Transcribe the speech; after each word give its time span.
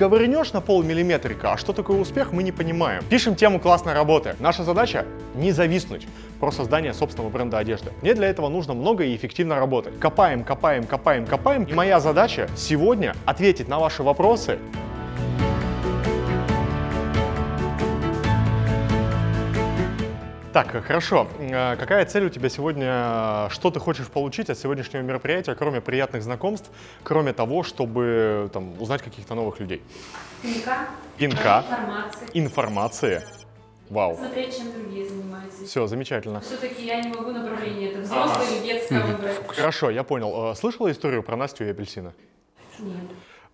Ковырнешь 0.00 0.54
на 0.54 0.62
полмиллиметрика, 0.62 1.52
а 1.52 1.56
что 1.58 1.74
такое 1.74 2.00
успех, 2.00 2.32
мы 2.32 2.42
не 2.42 2.52
понимаем. 2.52 3.04
Пишем 3.10 3.34
тему 3.34 3.60
классной 3.60 3.92
работы. 3.92 4.34
Наша 4.38 4.64
задача— 4.64 5.04
не 5.34 5.52
зависнуть 5.52 6.06
про 6.40 6.50
создание 6.50 6.94
собственного 6.94 7.30
бренда 7.30 7.58
одежды. 7.58 7.92
Мне 8.00 8.14
для 8.14 8.28
этого 8.28 8.48
нужно 8.48 8.72
много 8.72 9.04
и 9.04 9.14
эффективно 9.14 9.56
работать. 9.56 10.00
Копаем, 10.00 10.42
копаем, 10.42 10.84
копаем, 10.84 11.26
копаем. 11.26 11.64
И 11.64 11.74
моя 11.74 12.00
задача 12.00 12.48
сегодня 12.56 13.14
ответить 13.26 13.68
на 13.68 13.78
ваши 13.78 14.02
вопросы 14.02 14.58
Так, 20.52 20.84
хорошо. 20.84 21.28
Э, 21.38 21.76
Какая 21.76 22.04
цель 22.06 22.24
у 22.26 22.28
тебя 22.28 22.48
сегодня? 22.48 23.48
Что 23.50 23.70
ты 23.70 23.78
хочешь 23.78 24.08
получить 24.08 24.50
от 24.50 24.58
сегодняшнего 24.58 25.00
мероприятия, 25.02 25.54
кроме 25.54 25.80
приятных 25.80 26.22
знакомств, 26.24 26.70
кроме 27.04 27.32
того, 27.32 27.62
чтобы 27.62 28.50
там, 28.52 28.80
узнать 28.82 29.00
каких-то 29.02 29.34
новых 29.34 29.60
людей? 29.60 29.80
Пинка, 30.42 30.88
Пинка, 31.16 31.64
информации, 31.68 32.28
информации. 32.34 33.22
Вау. 33.90 34.16
смотреть, 34.16 34.56
чем 34.56 34.72
другие 34.72 35.08
занимаются. 35.08 35.64
Все, 35.66 35.86
замечательно. 35.88 36.40
Все-таки 36.40 36.84
я 36.86 37.00
не 37.02 37.08
могу 37.08 37.32
направление, 37.32 37.90
это 37.90 38.00
взрослое 38.02 38.46
или 38.48 38.64
детское 38.64 39.00
выбрать. 39.04 39.36
Хорошо, 39.48 39.90
я 39.90 40.02
понял. 40.04 40.52
Э, 40.52 40.54
Слышала 40.56 40.90
историю 40.90 41.22
про 41.22 41.36
Настю 41.36 41.64
и 41.64 41.70
апельсина? 41.70 42.12
Нет. 42.78 42.94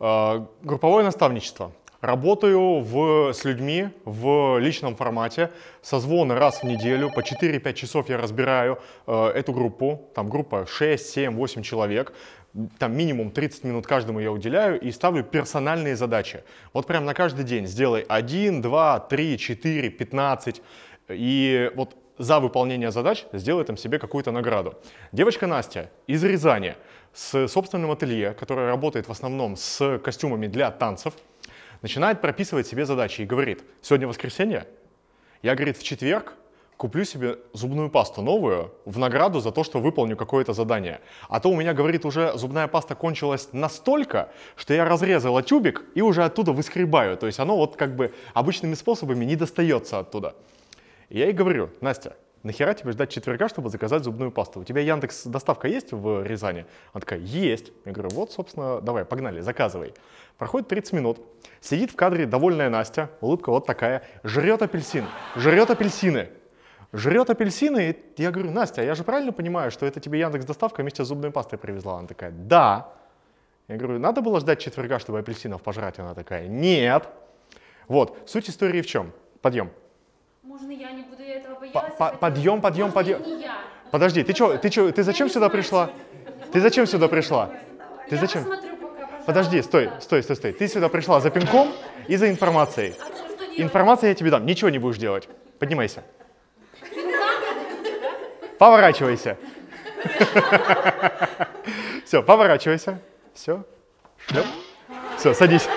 Э, 0.00 0.44
Групповое 0.62 1.04
наставничество. 1.04 1.72
Работаю 2.06 2.82
в, 2.82 3.32
с 3.32 3.44
людьми 3.44 3.88
в 4.04 4.60
личном 4.60 4.94
формате, 4.94 5.50
созвоны 5.82 6.36
раз 6.36 6.62
в 6.62 6.62
неделю, 6.62 7.10
по 7.10 7.18
4-5 7.18 7.72
часов 7.72 8.08
я 8.08 8.16
разбираю 8.16 8.78
э, 9.08 9.26
эту 9.34 9.52
группу, 9.52 10.08
там 10.14 10.28
группа 10.28 10.68
6, 10.68 11.04
7, 11.04 11.34
8 11.34 11.62
человек, 11.62 12.12
там 12.78 12.96
минимум 12.96 13.32
30 13.32 13.64
минут 13.64 13.88
каждому 13.88 14.20
я 14.20 14.30
уделяю 14.30 14.80
и 14.80 14.92
ставлю 14.92 15.24
персональные 15.24 15.96
задачи. 15.96 16.44
Вот 16.72 16.86
прям 16.86 17.06
на 17.06 17.12
каждый 17.12 17.44
день. 17.44 17.66
Сделай 17.66 18.04
1, 18.08 18.62
2, 18.62 19.00
3, 19.00 19.38
4, 19.38 19.90
15, 19.90 20.62
и 21.08 21.72
вот 21.74 21.96
за 22.18 22.38
выполнение 22.38 22.92
задач 22.92 23.24
сделай 23.32 23.64
там 23.64 23.76
себе 23.76 23.98
какую-то 23.98 24.30
награду. 24.30 24.74
Девочка 25.10 25.48
Настя 25.48 25.90
из 26.06 26.22
Рязани 26.22 26.76
с 27.12 27.48
собственным 27.48 27.90
ателье, 27.90 28.32
которая 28.32 28.68
работает 28.68 29.08
в 29.08 29.10
основном 29.10 29.56
с 29.56 29.98
костюмами 29.98 30.46
для 30.46 30.70
танцев, 30.70 31.14
начинает 31.82 32.20
прописывать 32.20 32.66
себе 32.66 32.86
задачи 32.86 33.22
и 33.22 33.26
говорит, 33.26 33.62
сегодня 33.82 34.06
воскресенье, 34.08 34.66
я, 35.42 35.54
говорит, 35.54 35.76
в 35.76 35.82
четверг 35.82 36.34
куплю 36.76 37.04
себе 37.04 37.38
зубную 37.52 37.90
пасту 37.90 38.22
новую 38.22 38.72
в 38.84 38.98
награду 38.98 39.40
за 39.40 39.50
то, 39.50 39.64
что 39.64 39.80
выполню 39.80 40.16
какое-то 40.16 40.52
задание. 40.52 41.00
А 41.28 41.40
то 41.40 41.48
у 41.50 41.56
меня, 41.56 41.72
говорит, 41.72 42.04
уже 42.04 42.36
зубная 42.36 42.68
паста 42.68 42.94
кончилась 42.94 43.48
настолько, 43.52 44.30
что 44.56 44.74
я 44.74 44.84
разрезала 44.84 45.42
тюбик 45.42 45.84
и 45.94 46.02
уже 46.02 46.24
оттуда 46.24 46.52
выскребаю. 46.52 47.16
То 47.16 47.26
есть 47.26 47.38
оно 47.38 47.56
вот 47.56 47.76
как 47.76 47.96
бы 47.96 48.12
обычными 48.34 48.74
способами 48.74 49.24
не 49.24 49.36
достается 49.36 49.98
оттуда. 49.98 50.34
И 51.08 51.18
я 51.18 51.26
ей 51.26 51.32
говорю, 51.32 51.70
Настя, 51.80 52.16
нахера 52.46 52.72
тебе 52.74 52.92
ждать 52.92 53.10
четверга, 53.10 53.48
чтобы 53.48 53.68
заказать 53.68 54.04
зубную 54.04 54.30
пасту? 54.30 54.60
У 54.60 54.64
тебя 54.64 54.80
Яндекс 54.80 55.24
доставка 55.26 55.68
есть 55.68 55.92
в 55.92 56.24
Рязани? 56.24 56.64
Она 56.92 57.00
такая, 57.00 57.18
есть. 57.18 57.72
Я 57.84 57.92
говорю, 57.92 58.10
вот, 58.10 58.32
собственно, 58.32 58.80
давай, 58.80 59.04
погнали, 59.04 59.40
заказывай. 59.40 59.92
Проходит 60.38 60.68
30 60.68 60.92
минут, 60.94 61.20
сидит 61.60 61.90
в 61.90 61.96
кадре 61.96 62.26
довольная 62.26 62.70
Настя, 62.70 63.10
улыбка 63.20 63.50
вот 63.50 63.66
такая, 63.66 64.02
жрет 64.22 64.62
апельсин, 64.62 65.04
жрет 65.34 65.70
апельсины. 65.70 66.30
Жрет 66.92 67.28
апельсины, 67.28 67.90
и 67.90 68.22
я 68.22 68.30
говорю, 68.30 68.52
Настя, 68.52 68.82
я 68.82 68.94
же 68.94 69.04
правильно 69.04 69.32
понимаю, 69.32 69.70
что 69.70 69.84
это 69.84 70.00
тебе 70.00 70.20
Яндекс 70.20 70.46
доставка 70.46 70.80
вместе 70.80 71.04
с 71.04 71.08
зубной 71.08 71.30
пастой 71.30 71.58
привезла? 71.58 71.98
Она 71.98 72.06
такая, 72.06 72.30
да. 72.30 72.92
Я 73.68 73.76
говорю, 73.76 73.98
надо 73.98 74.22
было 74.22 74.40
ждать 74.40 74.60
четверга, 74.60 74.98
чтобы 74.98 75.18
апельсинов 75.18 75.62
пожрать? 75.62 75.98
Она 75.98 76.14
такая, 76.14 76.46
нет. 76.46 77.08
Вот, 77.88 78.18
суть 78.26 78.48
истории 78.48 78.80
в 78.82 78.86
чем? 78.86 79.12
Подъем. 79.42 79.70
Можно 80.46 80.70
я 80.70 80.92
не 80.92 81.02
буду 81.02 81.24
этого 81.24 81.58
бояться? 81.58 81.90
По- 81.98 82.10
подъем, 82.10 82.60
подъем, 82.60 82.92
подъем. 82.92 83.20
Подожди, 83.90 84.22
ты 84.22 84.32
чё, 84.32 84.56
ты 84.56 84.70
чё, 84.70 84.92
ты 84.92 85.02
зачем 85.02 85.28
сюда 85.28 85.48
пришла? 85.48 85.86
что 85.86 86.52
Ты 86.52 86.60
зачем 86.60 86.86
сюда 86.86 87.08
пришла? 87.08 87.50
Ты 88.08 88.16
зачем? 88.16 88.46
Подожди, 89.26 89.60
стой, 89.62 89.90
стой, 90.00 90.22
стой, 90.22 90.36
стой. 90.36 90.52
Ты 90.52 90.68
сюда 90.68 90.88
пришла 90.88 91.18
за 91.20 91.30
пинком 91.30 91.72
и 92.06 92.14
за 92.14 92.30
информацией. 92.30 92.94
А 93.00 93.06
что, 93.06 93.26
что? 93.26 93.60
Информация 93.62 94.10
я 94.10 94.14
тебе 94.14 94.30
дам, 94.30 94.46
ничего 94.46 94.70
не 94.70 94.78
будешь 94.78 94.98
делать. 94.98 95.28
Поднимайся. 95.58 96.04
Поворачивайся. 98.58 99.36
Все, 102.04 102.22
поворачивайся. 102.22 103.00
Все. 103.34 103.64
Шлеп. 104.28 104.46
Все, 105.18 105.34
садись. 105.34 105.68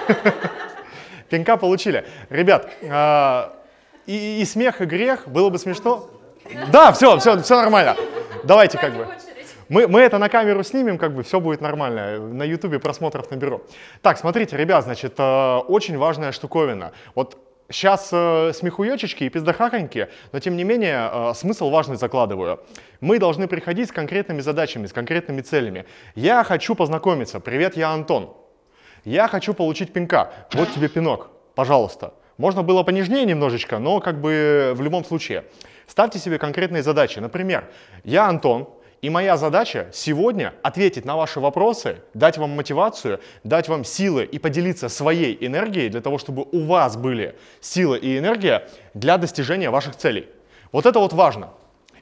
Пинка 1.29 1.57
получили. 1.57 2.05
Ребят, 2.29 2.71
а, 2.83 3.58
и, 4.09 4.41
и 4.41 4.45
смех, 4.45 4.81
и 4.81 4.85
грех, 4.85 5.27
было 5.27 5.49
бы 5.49 5.59
смешно. 5.59 6.09
Да, 6.71 6.91
все, 6.91 7.19
все, 7.19 7.39
все 7.43 7.55
нормально. 7.55 7.95
Давайте 8.43 8.79
как 8.79 8.95
бы. 8.95 9.07
Мы, 9.67 9.87
мы 9.87 9.99
это 10.01 10.17
на 10.17 10.29
камеру 10.29 10.63
снимем, 10.63 10.97
как 10.97 11.13
бы 11.13 11.21
все 11.21 11.39
будет 11.39 11.61
нормально. 11.61 12.17
На 12.17 12.41
ютубе 12.41 12.79
просмотров 12.79 13.29
наберу. 13.29 13.61
Так, 14.01 14.17
смотрите, 14.17 14.57
ребят, 14.57 14.83
значит, 14.83 15.13
э, 15.19 15.57
очень 15.67 15.95
важная 15.99 16.31
штуковина. 16.31 16.91
Вот 17.13 17.37
сейчас 17.69 18.09
э, 18.11 18.51
смехуёчечки 18.55 19.25
и 19.25 19.29
пиздахахоньки, 19.29 20.07
но 20.31 20.39
тем 20.39 20.57
не 20.57 20.63
менее 20.63 21.11
э, 21.11 21.33
смысл 21.35 21.69
важный 21.69 21.97
закладываю. 21.97 22.61
Мы 23.01 23.19
должны 23.19 23.47
приходить 23.47 23.89
с 23.89 23.91
конкретными 23.91 24.41
задачами, 24.41 24.87
с 24.87 24.91
конкретными 24.91 25.41
целями. 25.41 25.85
Я 26.15 26.43
хочу 26.43 26.73
познакомиться. 26.73 27.39
Привет, 27.39 27.77
я 27.77 27.91
Антон. 27.91 28.35
Я 29.05 29.27
хочу 29.27 29.53
получить 29.53 29.93
пинка. 29.93 30.31
Вот 30.53 30.71
тебе 30.71 30.87
пинок, 30.87 31.29
пожалуйста. 31.53 32.13
Можно 32.39 32.63
было 32.63 32.83
понежнее 32.83 33.25
немножечко, 33.25 33.79
но 33.79 33.99
как 33.99 34.21
бы 34.21 34.71
в 34.73 34.81
любом 34.81 35.03
случае. 35.03 35.43
Ставьте 35.87 36.19
себе 36.19 36.37
конкретные 36.37 36.81
задачи. 36.83 37.19
Например, 37.19 37.69
я 38.05 38.27
Антон, 38.29 38.69
и 39.01 39.09
моя 39.09 39.35
задача 39.35 39.89
сегодня 39.91 40.53
ответить 40.63 41.03
на 41.03 41.17
ваши 41.17 41.41
вопросы, 41.41 41.97
дать 42.13 42.37
вам 42.37 42.51
мотивацию, 42.51 43.19
дать 43.43 43.67
вам 43.67 43.83
силы 43.83 44.23
и 44.23 44.39
поделиться 44.39 44.87
своей 44.87 45.37
энергией 45.45 45.89
для 45.89 45.99
того, 45.99 46.17
чтобы 46.17 46.47
у 46.49 46.63
вас 46.63 46.95
были 46.95 47.35
силы 47.59 47.97
и 47.97 48.17
энергия 48.17 48.69
для 48.93 49.17
достижения 49.17 49.69
ваших 49.69 49.97
целей. 49.97 50.29
Вот 50.71 50.85
это 50.85 50.99
вот 50.99 51.11
важно. 51.11 51.49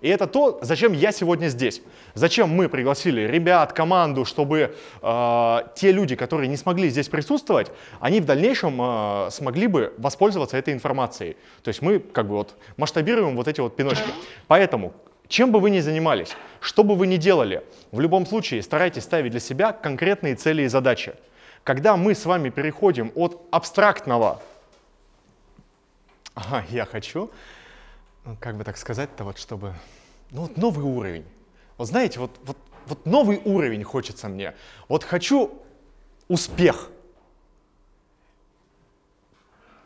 И 0.01 0.09
это 0.09 0.27
то, 0.27 0.59
зачем 0.61 0.93
я 0.93 1.11
сегодня 1.11 1.47
здесь. 1.47 1.81
Зачем 2.13 2.49
мы 2.49 2.69
пригласили 2.69 3.21
ребят, 3.21 3.73
команду, 3.73 4.25
чтобы 4.25 4.75
э, 5.01 5.57
те 5.75 5.91
люди, 5.91 6.15
которые 6.15 6.47
не 6.47 6.57
смогли 6.57 6.89
здесь 6.89 7.09
присутствовать, 7.09 7.71
они 7.99 8.21
в 8.21 8.25
дальнейшем 8.25 8.79
э, 8.79 9.29
смогли 9.31 9.67
бы 9.67 9.93
воспользоваться 9.97 10.57
этой 10.57 10.73
информацией. 10.73 11.37
То 11.63 11.69
есть 11.69 11.81
мы 11.81 11.99
как 11.99 12.27
бы 12.27 12.35
вот 12.35 12.55
масштабируем 12.77 13.35
вот 13.35 13.47
эти 13.47 13.59
вот 13.61 13.75
пиночки. 13.75 14.09
Поэтому, 14.47 14.93
чем 15.27 15.51
бы 15.51 15.59
вы 15.59 15.69
ни 15.69 15.79
занимались, 15.79 16.35
что 16.61 16.83
бы 16.83 16.95
вы 16.95 17.07
ни 17.07 17.17
делали, 17.17 17.63
в 17.91 17.99
любом 17.99 18.25
случае 18.25 18.61
старайтесь 18.61 19.03
ставить 19.03 19.31
для 19.31 19.39
себя 19.39 19.71
конкретные 19.71 20.35
цели 20.35 20.63
и 20.63 20.67
задачи. 20.67 21.13
Когда 21.63 21.97
мы 21.97 22.15
с 22.15 22.25
вами 22.25 22.49
переходим 22.49 23.11
от 23.15 23.41
абстрактного 23.51 24.41
«ага, 26.33 26.63
я 26.69 26.85
хочу», 26.85 27.29
как 28.35 28.57
бы 28.57 28.63
так 28.63 28.77
сказать-то, 28.77 29.23
вот 29.23 29.37
чтобы, 29.37 29.73
ну 30.31 30.41
вот 30.41 30.57
новый 30.57 30.83
уровень. 30.83 31.25
Вот 31.77 31.87
знаете, 31.87 32.19
вот, 32.19 32.31
вот, 32.43 32.57
вот 32.87 33.05
новый 33.05 33.41
уровень 33.45 33.83
хочется 33.83 34.27
мне. 34.27 34.53
Вот 34.87 35.03
хочу 35.03 35.61
успех. 36.27 36.89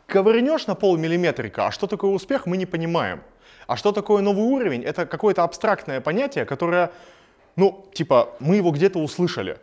Ковырнешь 0.06 0.66
на 0.66 0.74
полмиллиметрика, 0.74 1.66
а 1.66 1.70
что 1.70 1.86
такое 1.86 2.10
успех, 2.10 2.46
мы 2.46 2.56
не 2.56 2.66
понимаем. 2.66 3.22
А 3.66 3.76
что 3.76 3.92
такое 3.92 4.22
новый 4.22 4.44
уровень? 4.44 4.82
Это 4.82 5.06
какое-то 5.06 5.44
абстрактное 5.44 6.00
понятие, 6.00 6.44
которое, 6.44 6.92
ну, 7.56 7.86
типа, 7.94 8.34
мы 8.40 8.56
его 8.56 8.72
где-то 8.72 8.98
услышали. 8.98 9.58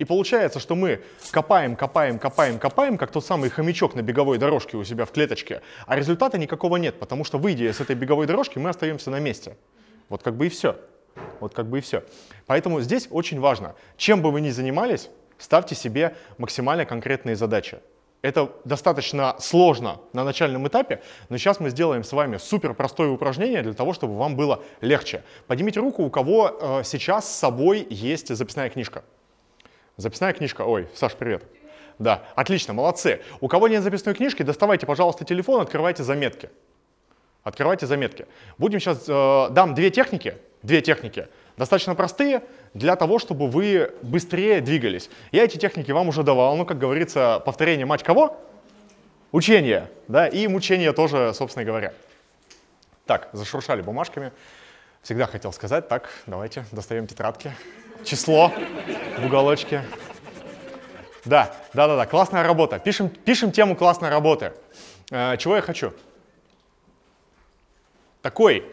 И 0.00 0.04
получается, 0.06 0.60
что 0.60 0.76
мы 0.76 1.02
копаем, 1.30 1.76
копаем, 1.76 2.18
копаем, 2.18 2.58
копаем, 2.58 2.96
как 2.96 3.12
тот 3.12 3.22
самый 3.22 3.50
хомячок 3.50 3.94
на 3.94 4.00
беговой 4.00 4.38
дорожке 4.38 4.78
у 4.78 4.82
себя 4.82 5.04
в 5.04 5.12
клеточке, 5.12 5.60
а 5.86 5.94
результата 5.94 6.38
никакого 6.38 6.78
нет, 6.78 6.98
потому 6.98 7.22
что, 7.22 7.36
выйдя 7.36 7.70
с 7.70 7.82
этой 7.82 7.94
беговой 7.94 8.26
дорожки, 8.26 8.58
мы 8.58 8.70
остаемся 8.70 9.10
на 9.10 9.20
месте. 9.20 9.58
Вот 10.08 10.22
как 10.22 10.36
бы 10.36 10.46
и 10.46 10.48
все. 10.48 10.76
Вот 11.38 11.52
как 11.52 11.66
бы 11.66 11.78
и 11.78 11.80
все. 11.82 12.02
Поэтому 12.46 12.80
здесь 12.80 13.08
очень 13.10 13.40
важно, 13.40 13.74
чем 13.98 14.22
бы 14.22 14.30
вы 14.30 14.40
ни 14.40 14.48
занимались, 14.48 15.10
ставьте 15.36 15.74
себе 15.74 16.16
максимально 16.38 16.86
конкретные 16.86 17.36
задачи. 17.36 17.78
Это 18.22 18.50
достаточно 18.64 19.36
сложно 19.38 20.00
на 20.14 20.24
начальном 20.24 20.66
этапе, 20.66 21.02
но 21.28 21.36
сейчас 21.36 21.60
мы 21.60 21.68
сделаем 21.68 22.04
с 22.04 22.12
вами 22.12 22.38
супер 22.38 22.72
простое 22.72 23.10
упражнение 23.10 23.60
для 23.62 23.74
того, 23.74 23.92
чтобы 23.92 24.16
вам 24.16 24.34
было 24.34 24.62
легче. 24.80 25.24
Поднимите 25.46 25.78
руку, 25.80 26.04
у 26.04 26.10
кого 26.10 26.56
э, 26.58 26.82
сейчас 26.84 27.30
с 27.30 27.38
собой 27.38 27.86
есть 27.90 28.34
записная 28.34 28.70
книжка. 28.70 29.04
Записная 30.00 30.32
книжка. 30.32 30.62
Ой, 30.62 30.88
Саш, 30.94 31.14
привет. 31.14 31.44
Да, 31.98 32.24
отлично, 32.34 32.72
молодцы. 32.72 33.20
У 33.40 33.48
кого 33.48 33.68
нет 33.68 33.82
записной 33.82 34.14
книжки, 34.14 34.42
доставайте, 34.42 34.86
пожалуйста, 34.86 35.26
телефон, 35.26 35.60
открывайте 35.60 36.02
заметки. 36.02 36.48
Открывайте 37.42 37.86
заметки. 37.86 38.26
Будем 38.56 38.80
сейчас, 38.80 39.04
э, 39.06 39.48
дам 39.50 39.74
две 39.74 39.90
техники, 39.90 40.36
две 40.62 40.80
техники 40.80 41.28
Достаточно 41.56 41.94
простые 41.94 42.42
для 42.72 42.96
того, 42.96 43.18
чтобы 43.18 43.50
вы 43.50 43.92
быстрее 44.00 44.62
двигались. 44.62 45.10
Я 45.30 45.44
эти 45.44 45.58
техники 45.58 45.90
вам 45.92 46.08
уже 46.08 46.22
давал, 46.22 46.56
ну, 46.56 46.64
как 46.64 46.78
говорится, 46.78 47.42
повторение 47.44 47.84
мать 47.84 48.02
кого? 48.02 48.40
Учение, 49.30 49.90
да, 50.08 50.26
и 50.26 50.46
мучение 50.46 50.94
тоже, 50.94 51.34
собственно 51.34 51.66
говоря. 51.66 51.92
Так, 53.04 53.28
зашуршали 53.34 53.82
бумажками. 53.82 54.32
Всегда 55.02 55.26
хотел 55.26 55.52
сказать, 55.52 55.86
так, 55.86 56.08
давайте 56.26 56.64
достаем 56.72 57.06
тетрадки. 57.06 57.52
Число 58.04 58.52
в 59.18 59.26
уголочке. 59.26 59.84
Да, 61.24 61.54
да, 61.74 61.86
да, 61.86 61.96
да, 61.96 62.06
классная 62.06 62.42
работа. 62.42 62.78
Пишем, 62.78 63.10
пишем 63.10 63.52
тему 63.52 63.76
классной 63.76 64.08
работы. 64.08 64.52
Э, 65.10 65.36
чего 65.36 65.56
я 65.56 65.62
хочу? 65.62 65.92
Такой 68.22 68.64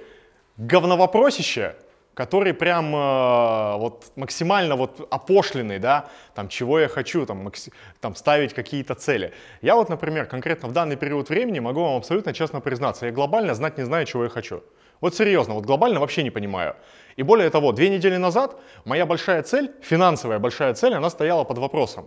говновопросище, 0.58 1.76
который 2.14 2.54
прям 2.54 2.96
э, 2.96 3.78
вот 3.78 4.06
максимально 4.16 4.76
вот 4.76 5.08
опошленный, 5.12 5.78
да, 5.78 6.10
там, 6.34 6.48
чего 6.48 6.80
я 6.80 6.88
хочу, 6.88 7.26
там, 7.26 7.52
там 8.00 8.16
ставить 8.16 8.54
какие-то 8.54 8.96
цели. 8.96 9.34
Я 9.62 9.76
вот, 9.76 9.90
например, 9.90 10.26
конкретно 10.26 10.70
в 10.70 10.72
данный 10.72 10.96
период 10.96 11.30
времени 11.30 11.60
могу 11.60 11.84
вам 11.84 11.98
абсолютно 11.98 12.34
честно 12.34 12.62
признаться, 12.62 13.06
я 13.06 13.12
глобально 13.12 13.54
знать 13.54 13.78
не 13.78 13.84
знаю, 13.84 14.06
чего 14.06 14.24
я 14.24 14.30
хочу. 14.30 14.64
Вот 15.02 15.16
серьезно, 15.16 15.54
вот 15.54 15.66
глобально 15.66 16.00
вообще 16.00 16.24
не 16.24 16.32
понимаю. 16.32 16.76
И 17.18 17.24
более 17.24 17.50
того, 17.50 17.72
две 17.72 17.90
недели 17.90 18.16
назад 18.18 18.56
моя 18.86 19.06
большая 19.06 19.44
цель, 19.44 19.72
финансовая 19.82 20.40
большая 20.40 20.74
цель, 20.74 20.94
она 20.94 21.10
стояла 21.10 21.44
под 21.44 21.58
вопросом. 21.58 22.06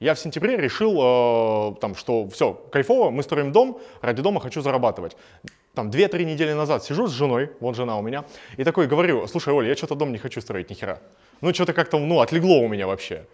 Я 0.00 0.14
в 0.14 0.18
сентябре 0.18 0.56
решил, 0.56 0.92
э, 1.00 1.74
там, 1.80 1.94
что 1.94 2.28
все, 2.28 2.54
кайфово, 2.72 3.10
мы 3.10 3.22
строим 3.22 3.52
дом, 3.52 3.80
ради 4.00 4.22
дома 4.22 4.40
хочу 4.40 4.62
зарабатывать. 4.62 5.16
Там 5.74 5.90
2-3 5.90 6.24
недели 6.24 6.52
назад 6.54 6.84
сижу 6.84 7.08
с 7.08 7.10
женой, 7.10 7.50
вот 7.60 7.76
жена 7.76 7.98
у 7.98 8.02
меня, 8.02 8.24
и 8.56 8.64
такой 8.64 8.86
говорю, 8.86 9.26
слушай, 9.26 9.52
Оля, 9.52 9.68
я 9.68 9.76
что-то 9.76 9.96
дом 9.96 10.12
не 10.12 10.18
хочу 10.18 10.40
строить, 10.40 10.70
ни 10.70 10.74
хера. 10.74 10.98
Ну, 11.40 11.52
что-то 11.52 11.72
как-то, 11.72 11.98
ну, 11.98 12.20
отлегло 12.20 12.60
у 12.60 12.68
меня 12.68 12.86
вообще. 12.86 13.26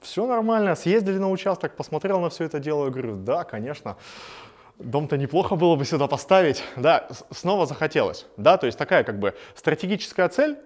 Все 0.00 0.26
нормально, 0.26 0.76
съездили 0.76 1.18
на 1.18 1.30
участок, 1.30 1.76
посмотрел 1.76 2.20
на 2.20 2.28
все 2.28 2.44
это 2.44 2.58
дело, 2.58 2.86
и 2.86 2.90
говорю, 2.90 3.16
да, 3.16 3.44
конечно, 3.44 3.96
дом-то 4.78 5.16
неплохо 5.16 5.56
было 5.56 5.76
бы 5.76 5.84
сюда 5.84 6.06
поставить. 6.06 6.62
Да, 6.76 7.08
снова 7.30 7.66
захотелось, 7.66 8.26
да, 8.36 8.56
то 8.56 8.66
есть 8.66 8.78
такая 8.78 9.04
как 9.04 9.18
бы 9.18 9.34
стратегическая 9.54 10.28
цель, 10.28 10.56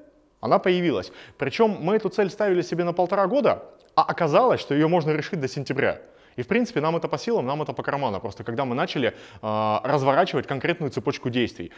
она 0.41 0.59
появилась. 0.59 1.13
Причем 1.39 1.79
мы 1.81 1.97
эту 1.97 2.09
цель 2.09 2.31
ставили 2.31 2.63
себе 2.63 2.85
на 2.85 2.93
полтора 2.93 3.27
года, 3.27 3.65
а 3.95 4.03
оказалось, 4.03 4.61
что 4.61 4.75
ее 4.75 4.89
можно 4.89 5.11
решить 5.11 5.41
до 5.41 5.49
сентября. 5.49 6.01
И 6.37 6.43
в 6.43 6.47
принципе 6.47 6.81
нам 6.81 6.97
это 6.97 7.09
по 7.09 7.19
силам, 7.19 7.45
нам 7.47 7.61
это 7.61 7.73
по 7.73 7.83
карману. 7.83 8.21
Просто 8.21 8.45
когда 8.45 8.65
мы 8.65 8.75
начали 8.75 9.15
э, 9.43 9.79
разворачивать 9.83 10.47
конкретную 10.47 10.91
цепочку 10.91 11.29
действий. 11.29 11.73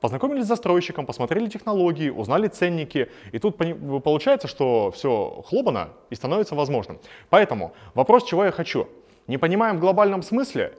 Познакомились 0.00 0.44
с 0.44 0.48
застройщиком, 0.48 1.06
посмотрели 1.06 1.48
технологии, 1.48 2.10
узнали 2.10 2.48
ценники. 2.48 3.10
И 3.32 3.38
тут 3.38 3.56
получается, 4.04 4.46
что 4.46 4.90
все 4.92 5.42
хлопано 5.46 5.88
и 6.08 6.14
становится 6.14 6.54
возможным. 6.54 6.98
Поэтому 7.30 7.74
вопрос, 7.94 8.24
чего 8.24 8.44
я 8.44 8.52
хочу. 8.52 8.88
Не 9.26 9.38
понимаем 9.38 9.78
в 9.78 9.80
глобальном 9.80 10.22
смысле, 10.22 10.72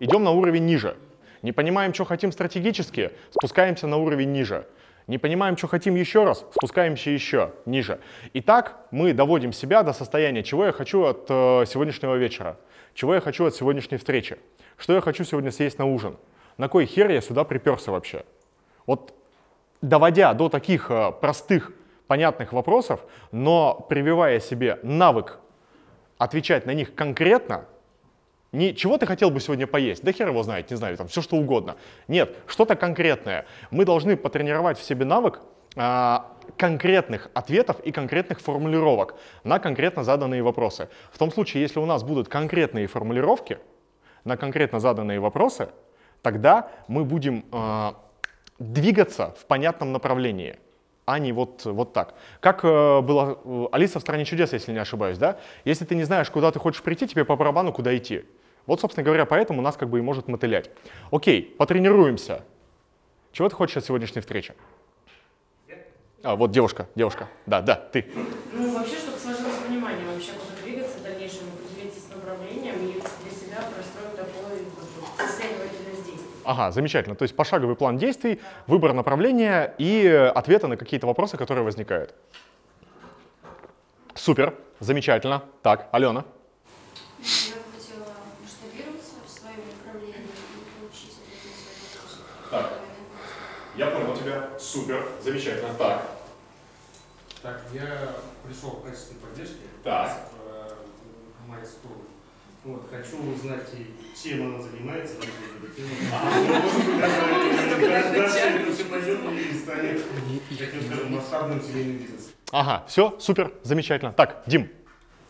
идем 0.00 0.24
на 0.24 0.30
уровень 0.30 0.66
ниже. 0.66 0.96
Не 1.42 1.52
понимаем, 1.52 1.92
что 1.92 2.04
хотим 2.04 2.32
стратегически, 2.32 3.12
спускаемся 3.30 3.86
на 3.86 3.98
уровень 3.98 4.32
ниже. 4.32 4.66
Не 5.06 5.18
понимаем, 5.18 5.56
что 5.58 5.68
хотим 5.68 5.94
еще 5.94 6.24
раз, 6.24 6.46
спускаемся 6.54 7.10
еще 7.10 7.52
ниже. 7.66 8.00
И 8.32 8.40
так 8.40 8.86
мы 8.90 9.12
доводим 9.12 9.52
себя 9.52 9.82
до 9.82 9.92
состояния, 9.92 10.42
чего 10.42 10.64
я 10.64 10.72
хочу 10.72 11.04
от 11.04 11.26
э, 11.28 11.64
сегодняшнего 11.66 12.14
вечера, 12.14 12.56
чего 12.94 13.14
я 13.14 13.20
хочу 13.20 13.44
от 13.44 13.54
сегодняшней 13.54 13.98
встречи, 13.98 14.38
что 14.78 14.94
я 14.94 15.02
хочу 15.02 15.24
сегодня 15.24 15.50
съесть 15.50 15.78
на 15.78 15.84
ужин, 15.84 16.16
на 16.56 16.68
кой 16.68 16.86
хер 16.86 17.10
я 17.10 17.20
сюда 17.20 17.44
приперся 17.44 17.92
вообще. 17.92 18.24
Вот 18.86 19.12
доводя 19.82 20.32
до 20.32 20.48
таких 20.48 20.90
э, 20.90 21.12
простых, 21.20 21.72
понятных 22.06 22.54
вопросов, 22.54 23.00
но 23.32 23.86
прививая 23.88 24.40
себе 24.40 24.78
навык 24.82 25.38
отвечать 26.16 26.64
на 26.64 26.72
них 26.72 26.94
конкретно, 26.94 27.66
не 28.54 28.74
чего 28.74 28.98
ты 28.98 29.06
хотел 29.06 29.30
бы 29.30 29.40
сегодня 29.40 29.66
поесть, 29.66 30.04
да 30.04 30.12
хер 30.12 30.28
его 30.28 30.42
знает, 30.42 30.70
не 30.70 30.76
знаю, 30.76 30.96
там 30.96 31.08
все 31.08 31.20
что 31.20 31.36
угодно. 31.36 31.76
Нет, 32.08 32.36
что-то 32.46 32.76
конкретное. 32.76 33.46
Мы 33.70 33.84
должны 33.84 34.16
потренировать 34.16 34.78
в 34.78 34.82
себе 34.84 35.04
навык 35.04 35.40
а, 35.76 36.32
конкретных 36.56 37.30
ответов 37.34 37.80
и 37.80 37.90
конкретных 37.90 38.40
формулировок 38.40 39.16
на 39.42 39.58
конкретно 39.58 40.04
заданные 40.04 40.42
вопросы. 40.42 40.88
В 41.12 41.18
том 41.18 41.32
случае, 41.32 41.62
если 41.62 41.80
у 41.80 41.86
нас 41.86 42.04
будут 42.04 42.28
конкретные 42.28 42.86
формулировки 42.86 43.58
на 44.22 44.36
конкретно 44.36 44.78
заданные 44.78 45.18
вопросы, 45.18 45.68
тогда 46.22 46.70
мы 46.86 47.04
будем 47.04 47.44
а, 47.50 47.96
двигаться 48.60 49.34
в 49.38 49.46
понятном 49.46 49.92
направлении 49.92 50.58
а 51.06 51.18
не 51.18 51.32
вот, 51.32 51.66
вот 51.66 51.92
так. 51.92 52.14
Как 52.40 52.64
э, 52.64 53.00
было 53.02 53.38
э, 53.44 53.66
Алиса 53.72 53.98
в 53.98 54.02
«Стране 54.02 54.24
чудес», 54.24 54.54
если 54.54 54.72
не 54.72 54.78
ошибаюсь, 54.78 55.18
да? 55.18 55.36
Если 55.66 55.84
ты 55.84 55.94
не 55.94 56.04
знаешь, 56.04 56.30
куда 56.30 56.50
ты 56.50 56.58
хочешь 56.58 56.82
прийти, 56.82 57.06
тебе 57.06 57.26
по 57.26 57.36
барабану 57.36 57.74
куда 57.74 57.94
идти. 57.94 58.24
Вот, 58.66 58.80
собственно 58.80 59.04
говоря, 59.04 59.26
поэтому 59.26 59.62
нас 59.62 59.76
как 59.76 59.90
бы 59.90 59.98
и 59.98 60.02
может 60.02 60.28
мотылять. 60.28 60.70
Окей, 61.10 61.42
потренируемся. 61.58 62.42
Чего 63.32 63.48
ты 63.48 63.54
хочешь 63.56 63.76
от 63.76 63.84
сегодняшней 63.84 64.20
встречи? 64.20 64.54
А, 66.22 66.36
вот 66.36 66.52
девушка, 66.52 66.88
девушка. 66.94 67.28
Да, 67.44 67.60
да, 67.60 67.74
ты. 67.74 68.06
Ну, 68.52 68.74
вообще, 68.74 68.96
чтобы 68.96 69.18
сложилось 69.18 69.56
понимание, 69.56 70.06
вообще, 70.08 70.30
куда 70.32 70.62
двигаться 70.64 70.98
в 70.98 71.02
дальнейшем, 71.02 71.40
определиться 71.52 72.00
с 72.00 72.14
направлением 72.14 72.76
и 72.76 72.92
для 72.92 73.30
себя 73.30 73.58
простроить 73.74 74.16
такой 74.16 74.66
последовательность 75.18 76.06
действий. 76.06 76.26
Ага, 76.44 76.70
замечательно. 76.70 77.14
То 77.14 77.24
есть 77.24 77.36
пошаговый 77.36 77.76
план 77.76 77.98
действий, 77.98 78.40
выбор 78.66 78.94
направления 78.94 79.74
и 79.76 80.06
ответы 80.34 80.66
на 80.66 80.78
какие-то 80.78 81.06
вопросы, 81.06 81.36
которые 81.36 81.62
возникают. 81.62 82.14
Супер, 84.14 84.54
замечательно. 84.80 85.42
Так, 85.62 85.88
Алена. 85.92 86.24
Я 87.18 87.56
бы 87.56 87.62
хотела 87.76 88.06
масштабироваться 88.40 89.16
в 89.26 89.30
своем 89.30 89.60
направлении 89.76 90.24
и 90.24 90.80
получить 90.80 91.18
ответ 91.20 91.42
на 91.44 91.52
свои 91.60 91.76
вопросы. 91.92 92.22
Так. 92.50 92.80
Я 93.76 93.86
понял 93.90 94.16
тебя. 94.16 94.50
Супер, 94.58 95.06
замечательно. 95.22 95.74
Так. 95.74 96.06
Так, 97.42 97.62
я 97.72 98.14
пришел 98.46 98.70
в 98.70 98.84
качестве 98.84 99.16
поддержки 99.16 99.56
Так. 99.82 100.28
э, 100.46 100.70
Майскую. 101.46 101.94
Вот, 102.64 102.88
хочу 102.90 103.18
узнать, 103.30 103.66
чем 104.22 104.54
она 104.54 104.62
занимается. 104.62 105.16
Ага, 112.52 112.84
все, 112.88 113.14
супер, 113.18 113.52
замечательно. 113.64 114.12
Так, 114.12 114.44
Дим. 114.46 114.70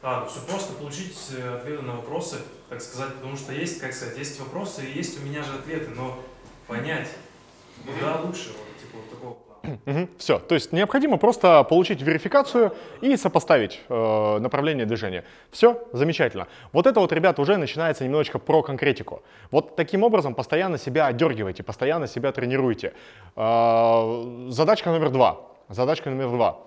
А, 0.02 0.20
ну 0.20 0.26
все 0.26 0.40
просто 0.40 0.75
получить 0.75 1.17
э, 1.37 1.56
ответы 1.56 1.82
на 1.82 1.97
вопросы, 1.97 2.37
так 2.69 2.81
сказать, 2.82 3.14
потому 3.14 3.37
что 3.37 3.52
есть, 3.55 3.81
как 3.81 3.94
сказать, 3.94 4.19
есть 4.19 4.38
вопросы 4.38 4.85
и 4.85 4.92
есть 4.92 5.19
у 5.19 5.25
меня 5.25 5.42
же 5.42 5.54
ответы, 5.54 5.90
но 5.97 6.23
понять, 6.66 7.09
куда 7.87 8.21
лучше, 8.21 8.50
вот, 8.50 8.81
типа, 8.81 8.97
вот 8.97 9.11
такого 9.11 9.35
плана. 9.35 10.09
Все, 10.19 10.38
то 10.38 10.54
есть 10.54 10.73
необходимо 10.73 11.16
просто 11.16 11.62
получить 11.64 12.02
верификацию 12.02 12.75
и 13.00 13.16
сопоставить 13.16 13.81
э, 13.88 14.38
направление 14.38 14.87
движения. 14.87 15.25
Все, 15.50 15.87
замечательно. 15.93 16.49
Вот 16.73 16.87
это 16.87 17.00
вот, 17.00 17.12
ребята, 17.12 17.43
уже 17.43 17.57
начинается 17.57 18.04
немножечко 18.04 18.38
про 18.38 18.62
конкретику. 18.62 19.23
Вот 19.50 19.76
таким 19.76 20.02
образом 20.02 20.35
постоянно 20.35 20.78
себя 20.78 21.07
отдергивайте, 21.07 21.62
постоянно 21.62 22.07
себя 22.07 22.33
тренируйте. 22.33 22.93
Э, 23.37 24.47
задачка 24.49 24.90
номер 24.90 25.11
два. 25.11 25.40
Задачка 25.69 26.11
номер 26.11 26.28
два. 26.28 26.61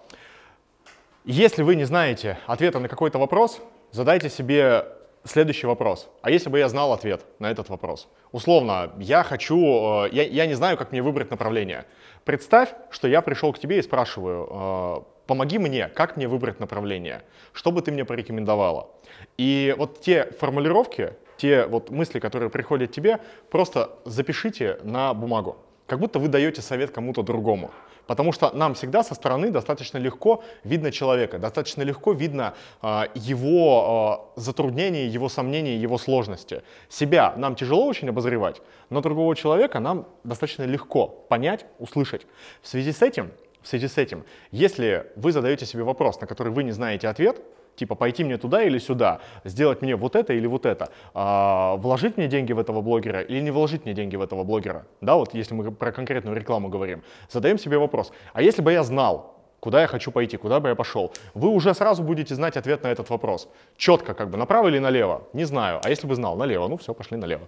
Если 1.26 1.62
вы 1.62 1.76
не 1.76 1.84
знаете 1.84 2.38
ответа 2.48 2.80
на 2.80 2.88
какой-то 2.88 3.20
вопрос, 3.20 3.62
задайте 3.92 4.30
себе 4.30 4.86
следующий 5.24 5.68
вопрос. 5.68 6.10
А 6.22 6.32
если 6.32 6.50
бы 6.50 6.60
я 6.60 6.70
знал 6.70 6.94
ответ 6.94 7.26
на 7.40 7.50
этот 7.50 7.70
вопрос? 7.70 8.08
Условно, 8.32 8.92
я 9.00 9.24
хочу, 9.24 10.06
э, 10.06 10.10
я, 10.12 10.24
я 10.24 10.46
не 10.46 10.54
знаю, 10.54 10.78
как 10.78 10.92
мне 10.92 11.02
выбрать 11.02 11.32
направление. 11.32 11.86
Представь, 12.26 12.70
что 12.90 13.08
я 13.08 13.22
пришел 13.22 13.54
к 13.54 13.60
тебе 13.60 13.80
и 13.80 13.82
спрашиваю, 13.82 14.48
э, 14.50 15.02
помоги 15.28 15.60
мне, 15.60 15.88
как 15.90 16.18
мне 16.18 16.28
выбрать 16.28 16.60
направление? 16.60 17.24
Что 17.54 17.72
бы 17.72 17.82
ты 17.82 17.92
мне 17.92 18.06
порекомендовала? 18.06 18.90
И 19.38 19.76
вот 19.78 20.02
те 20.02 20.32
формулировки, 20.40 21.14
те 21.38 21.66
вот 21.66 21.90
мысли, 21.90 22.20
которые 22.20 22.50
приходят 22.50 22.92
тебе, 22.92 23.20
просто 23.50 23.92
запишите 24.06 24.80
на 24.84 25.14
бумагу. 25.14 25.58
Как 25.86 26.00
будто 26.00 26.20
вы 26.20 26.28
даете 26.28 26.62
совет 26.62 26.92
кому-то 26.92 27.24
другому. 27.24 27.72
Потому 28.08 28.32
что 28.32 28.52
нам 28.56 28.74
всегда 28.74 29.04
со 29.04 29.16
стороны 29.16 29.52
достаточно 29.52 29.98
легко 29.98 30.44
видно 30.64 30.92
человека, 30.92 31.38
достаточно 31.38 31.84
легко 31.84 32.14
видно 32.14 32.54
э, 32.82 33.04
его 33.16 34.32
э, 34.36 34.40
затруднения, 34.42 35.08
его 35.08 35.30
сомнения, 35.30 35.78
его 35.78 35.98
сложности. 35.98 36.64
Себя 36.90 37.34
нам 37.38 37.56
тяжело 37.56 37.86
очень 37.86 38.10
обозревать, 38.10 38.62
но 38.90 39.02
другого 39.02 39.36
человека 39.36 39.80
нам 39.80 40.08
достаточно 40.24 40.64
легко 40.64 41.08
понять, 41.08 41.66
услышать. 41.80 42.26
В 42.62 42.68
связи 42.68 42.92
с 42.92 43.02
этим, 43.02 43.32
в 43.62 43.68
связи 43.68 43.88
с 43.88 43.98
этим, 43.98 44.24
если 44.52 45.12
вы 45.16 45.32
задаете 45.32 45.66
себе 45.66 45.84
вопрос, 45.84 46.22
на 46.22 46.28
который 46.28 46.54
вы 46.54 46.64
не 46.64 46.72
знаете 46.72 47.10
ответ, 47.10 47.42
Типа 47.78 47.94
пойти 47.94 48.24
мне 48.24 48.38
туда 48.38 48.64
или 48.64 48.80
сюда, 48.80 49.20
сделать 49.44 49.84
мне 49.84 49.96
вот 49.96 50.16
это 50.16 50.34
или 50.34 50.48
вот 50.48 50.66
это, 50.66 50.90
а, 51.14 51.76
вложить 51.76 52.18
мне 52.18 52.28
деньги 52.28 52.52
в 52.52 52.58
этого 52.58 52.82
блогера 52.82 53.22
или 53.22 53.40
не 53.40 53.52
вложить 53.52 53.86
мне 53.86 53.94
деньги 53.94 54.16
в 54.16 54.22
этого 54.22 54.44
блогера. 54.44 54.88
Да, 55.00 55.16
вот 55.16 55.36
если 55.36 55.54
мы 55.54 55.72
про 55.72 55.92
конкретную 55.92 56.36
рекламу 56.36 56.70
говорим, 56.70 57.04
задаем 57.30 57.60
себе 57.60 57.78
вопрос, 57.78 58.12
а 58.34 58.42
если 58.42 58.64
бы 58.64 58.72
я 58.72 58.82
знал, 58.82 59.36
куда 59.60 59.82
я 59.82 59.88
хочу 59.88 60.12
пойти, 60.12 60.38
куда 60.38 60.60
бы 60.60 60.70
я 60.70 60.76
пошел, 60.76 61.14
вы 61.36 61.50
уже 61.50 61.76
сразу 61.76 62.02
будете 62.02 62.34
знать 62.34 62.58
ответ 62.58 62.82
на 62.82 62.88
этот 62.88 63.12
вопрос. 63.12 63.48
Четко, 63.78 64.16
как 64.16 64.32
бы, 64.32 64.40
направо 64.40 64.70
или 64.70 64.80
налево, 64.80 65.28
не 65.34 65.44
знаю. 65.44 65.80
А 65.84 65.90
если 65.90 66.08
бы 66.08 66.16
знал, 66.16 66.36
налево, 66.36 66.68
ну 66.68 66.78
все, 66.78 66.96
пошли 66.96 67.16
налево. 67.16 67.48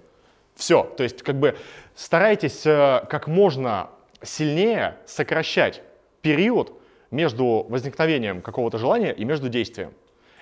Все, 0.54 0.84
то 0.84 1.02
есть 1.02 1.24
как 1.24 1.40
бы 1.40 1.56
старайтесь 1.96 2.68
э, 2.68 3.04
как 3.10 3.28
можно 3.28 3.90
сильнее 4.22 4.98
сокращать 5.08 5.82
период 6.22 6.74
между 7.10 7.66
возникновением 7.68 8.42
какого-то 8.42 8.78
желания 8.78 9.12
и 9.12 9.26
между 9.26 9.50
действием. 9.50 9.92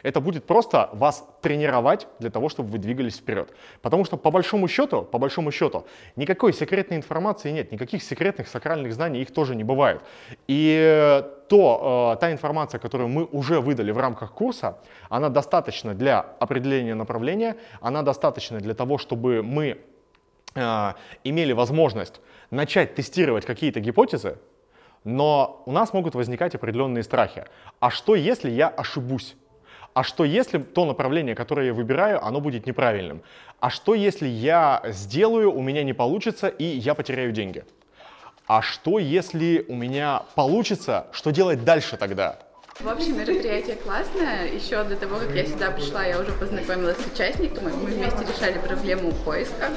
Это 0.07 0.21
будет 0.21 0.45
просто 0.45 0.89
вас 0.93 1.27
тренировать 1.41 2.07
для 2.19 2.29
того, 2.29 2.47
чтобы 2.47 2.69
вы 2.69 2.77
двигались 2.77 3.17
вперед. 3.17 3.53
Потому 3.81 4.05
что 4.05 4.15
по 4.15 4.31
большому 4.31 4.69
счету, 4.69 5.03
по 5.03 5.17
большому 5.17 5.51
счету, 5.51 5.85
никакой 6.15 6.53
секретной 6.53 6.95
информации 6.95 7.51
нет, 7.51 7.73
никаких 7.73 8.01
секретных 8.01 8.47
сакральных 8.47 8.93
знаний 8.93 9.21
их 9.21 9.33
тоже 9.33 9.53
не 9.53 9.65
бывает. 9.65 10.01
И 10.47 11.21
то, 11.49 12.13
э, 12.15 12.21
та 12.21 12.31
информация, 12.31 12.79
которую 12.79 13.09
мы 13.09 13.25
уже 13.25 13.59
выдали 13.59 13.91
в 13.91 13.97
рамках 13.97 14.31
курса, 14.31 14.77
она 15.09 15.27
достаточна 15.27 15.93
для 15.93 16.21
определения 16.39 16.95
направления, 16.95 17.57
она 17.81 18.01
достаточна 18.01 18.59
для 18.59 18.73
того, 18.73 18.97
чтобы 18.97 19.43
мы 19.43 19.77
э, 20.55 20.93
имели 21.25 21.51
возможность 21.51 22.21
начать 22.49 22.95
тестировать 22.95 23.45
какие-то 23.45 23.81
гипотезы, 23.81 24.37
но 25.03 25.63
у 25.65 25.73
нас 25.73 25.91
могут 25.91 26.15
возникать 26.15 26.55
определенные 26.55 27.03
страхи. 27.03 27.43
А 27.81 27.89
что, 27.89 28.15
если 28.15 28.49
я 28.49 28.69
ошибусь? 28.69 29.35
А 29.97 30.03
что, 30.03 30.25
если 30.25 30.59
то 30.59 30.85
направление, 30.85 31.33
которое 31.33 31.65
я 31.65 31.73
выбираю, 31.73 32.23
оно 32.23 32.39
будет 32.39 32.67
неправильным? 32.67 33.23
А 33.59 33.71
что, 33.71 33.95
если 33.95 34.27
я 34.27 34.83
сделаю, 34.85 35.51
у 35.51 35.63
меня 35.63 35.81
не 35.83 35.93
получится, 35.93 36.49
и 36.49 36.65
я 36.65 36.93
потеряю 36.93 37.31
деньги? 37.31 37.65
А 38.45 38.61
что, 38.61 38.99
если 38.99 39.65
у 39.67 39.73
меня 39.73 40.21
получится, 40.35 41.07
что 41.13 41.31
делать 41.31 41.63
дальше 41.63 41.97
тогда? 41.97 42.37
В 42.79 42.89
общем, 42.89 43.17
мероприятие 43.17 43.75
классное. 43.75 44.48
Еще 44.51 44.84
до 44.84 44.96
того, 44.96 45.17
как 45.17 45.34
я 45.36 45.46
сюда 45.46 45.72
пришла, 45.72 46.05
я 46.05 46.19
уже 46.19 46.31
познакомилась 46.34 46.98
с 46.98 47.12
участниками. 47.12 47.72
Мы 47.72 47.89
вместе 47.89 48.19
решали 48.24 48.60
проблему 48.60 49.12
поиска. 49.25 49.69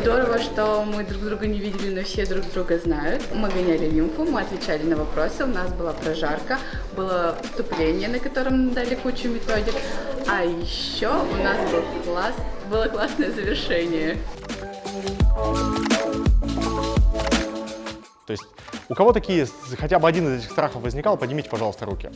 Здорово, 0.00 0.38
что 0.38 0.84
мы 0.84 1.04
друг 1.04 1.22
друга 1.22 1.46
не 1.46 1.58
видели, 1.58 1.94
но 1.94 2.02
все 2.02 2.24
друг 2.24 2.50
друга 2.52 2.78
знают. 2.78 3.22
Мы 3.34 3.50
гоняли 3.50 3.90
лимфу, 3.90 4.24
мы 4.24 4.40
отвечали 4.40 4.84
на 4.84 4.96
вопросы, 4.96 5.44
у 5.44 5.48
нас 5.48 5.70
была 5.74 5.92
прожарка, 5.92 6.58
было 6.96 7.36
вступление, 7.42 8.08
на 8.08 8.18
котором 8.18 8.70
дали 8.70 8.94
кучу 8.94 9.28
методик. 9.28 9.74
А 10.26 10.44
еще 10.44 11.08
у 11.08 11.42
нас 11.42 11.58
был 11.70 11.82
класс, 12.04 12.34
было 12.70 12.86
классное 12.86 13.30
завершение. 13.30 14.16
То 18.26 18.30
есть 18.30 18.44
у 18.88 18.94
кого 18.94 19.12
такие, 19.12 19.46
хотя 19.78 19.98
бы 19.98 20.08
один 20.08 20.28
из 20.28 20.40
этих 20.40 20.52
страхов 20.52 20.82
возникал, 20.82 21.16
поднимите, 21.16 21.50
пожалуйста, 21.50 21.86
руки. 21.86 22.10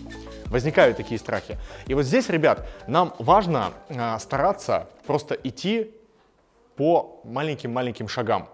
Возникают 0.46 0.96
такие 0.96 1.18
страхи. 1.18 1.58
И 1.86 1.94
вот 1.94 2.04
здесь, 2.04 2.28
ребят, 2.28 2.68
нам 2.86 3.14
важно 3.18 3.72
э, 3.88 4.18
стараться 4.20 4.88
просто 5.06 5.34
идти 5.34 5.90
по 6.76 7.20
маленьким-маленьким 7.25 8.06
шагам. 8.08 8.48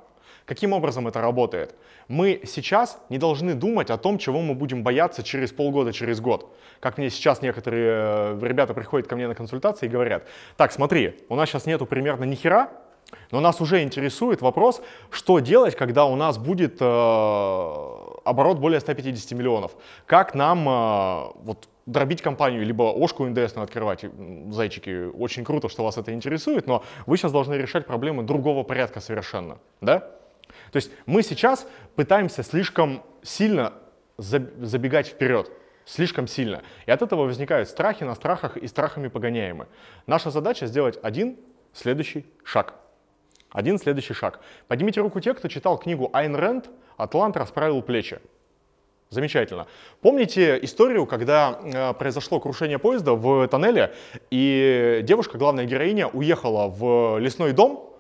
Каким 0.47 0.73
образом 0.73 1.07
это 1.09 1.21
работает? 1.21 1.75
Мы 2.09 2.41
сейчас 2.47 2.99
не 3.11 3.19
должны 3.19 3.55
думать 3.55 3.91
о 3.91 3.97
том, 3.97 4.19
чего 4.19 4.41
мы 4.41 4.55
будем 4.55 4.83
бояться 4.83 5.23
через 5.23 5.53
полгода, 5.53 5.93
через 5.93 6.21
год. 6.21 6.55
Как 6.81 6.99
мне 6.99 7.11
сейчас 7.11 7.43
некоторые 7.43 7.91
э, 7.91 8.39
ребята 8.43 8.75
приходят 8.75 9.07
ко 9.07 9.15
мне 9.15 9.29
на 9.29 9.35
консультации 9.35 9.87
и 9.87 9.89
говорят, 9.89 10.27
так, 10.57 10.73
смотри, 10.73 11.21
у 11.29 11.37
нас 11.37 11.49
сейчас 11.49 11.67
нету 11.67 11.87
примерно 11.87 12.25
ни 12.25 12.35
хера, 12.35 12.71
но 13.31 13.41
нас 13.41 13.61
уже 13.61 13.83
интересует 13.83 14.43
вопрос, 14.43 14.83
что 15.11 15.39
делать, 15.39 15.77
когда 15.77 16.05
у 16.07 16.17
нас 16.17 16.39
будет 16.39 16.79
э, 16.81 16.85
оборот 18.25 18.59
более 18.59 18.81
150 18.81 19.33
миллионов. 19.33 19.73
Как 20.07 20.35
нам 20.35 20.69
э, 20.69 21.33
вот, 21.43 21.69
дробить 21.87 22.23
компанию, 22.23 22.65
либо 22.65 22.85
ошку 22.85 23.25
НДС 23.27 23.57
открывать. 23.57 24.05
Зайчики, 24.51 25.07
очень 25.07 25.45
круто, 25.45 25.69
что 25.69 25.85
вас 25.85 25.97
это 25.99 26.13
интересует, 26.13 26.67
но 26.67 26.85
вы 27.07 27.17
сейчас 27.17 27.33
должны 27.33 27.55
решать 27.55 27.87
проблемы 27.87 28.23
другого 28.23 28.63
порядка 28.63 29.01
совершенно. 29.01 29.59
Да? 29.81 30.01
То 30.71 30.77
есть 30.77 30.91
мы 31.07 31.23
сейчас 31.23 31.67
пытаемся 31.97 32.43
слишком 32.43 33.03
сильно 33.23 33.73
забегать 34.19 35.09
вперед 35.09 35.51
слишком 35.85 36.27
сильно. 36.27 36.63
И 36.87 36.91
от 36.91 37.03
этого 37.03 37.25
возникают 37.25 37.69
страхи 37.69 38.05
на 38.05 38.15
страхах 38.15 38.57
и 38.57 38.67
страхами 38.67 39.09
погоняемы. 39.09 39.67
Наша 40.07 40.31
задача 40.31 40.67
сделать 40.67 40.99
один 41.03 41.37
следующий 41.73 42.27
шаг. 42.45 42.75
Один 43.53 43.79
следующий 43.79 44.15
шаг. 44.15 44.41
Поднимите 44.67 45.01
руку 45.01 45.21
те, 45.21 45.35
кто 45.35 45.49
читал 45.49 45.79
книгу 45.79 46.11
Айн 46.13 46.35
Рэнд 46.35 46.71
«Атлант 46.97 47.37
расправил 47.37 47.83
плечи». 47.83 48.19
Замечательно. 49.11 49.67
Помните 50.01 50.59
историю, 50.63 51.05
когда 51.05 51.61
э, 51.63 51.93
произошло 51.93 52.41
крушение 52.41 52.79
поезда 52.79 53.13
в 53.13 53.47
тоннеле, 53.49 53.95
и 54.31 55.01
девушка, 55.03 55.37
главная 55.37 55.67
героиня, 55.67 56.09
уехала 56.09 56.69
в 56.69 57.19
лесной 57.19 57.53
дом, 57.53 57.95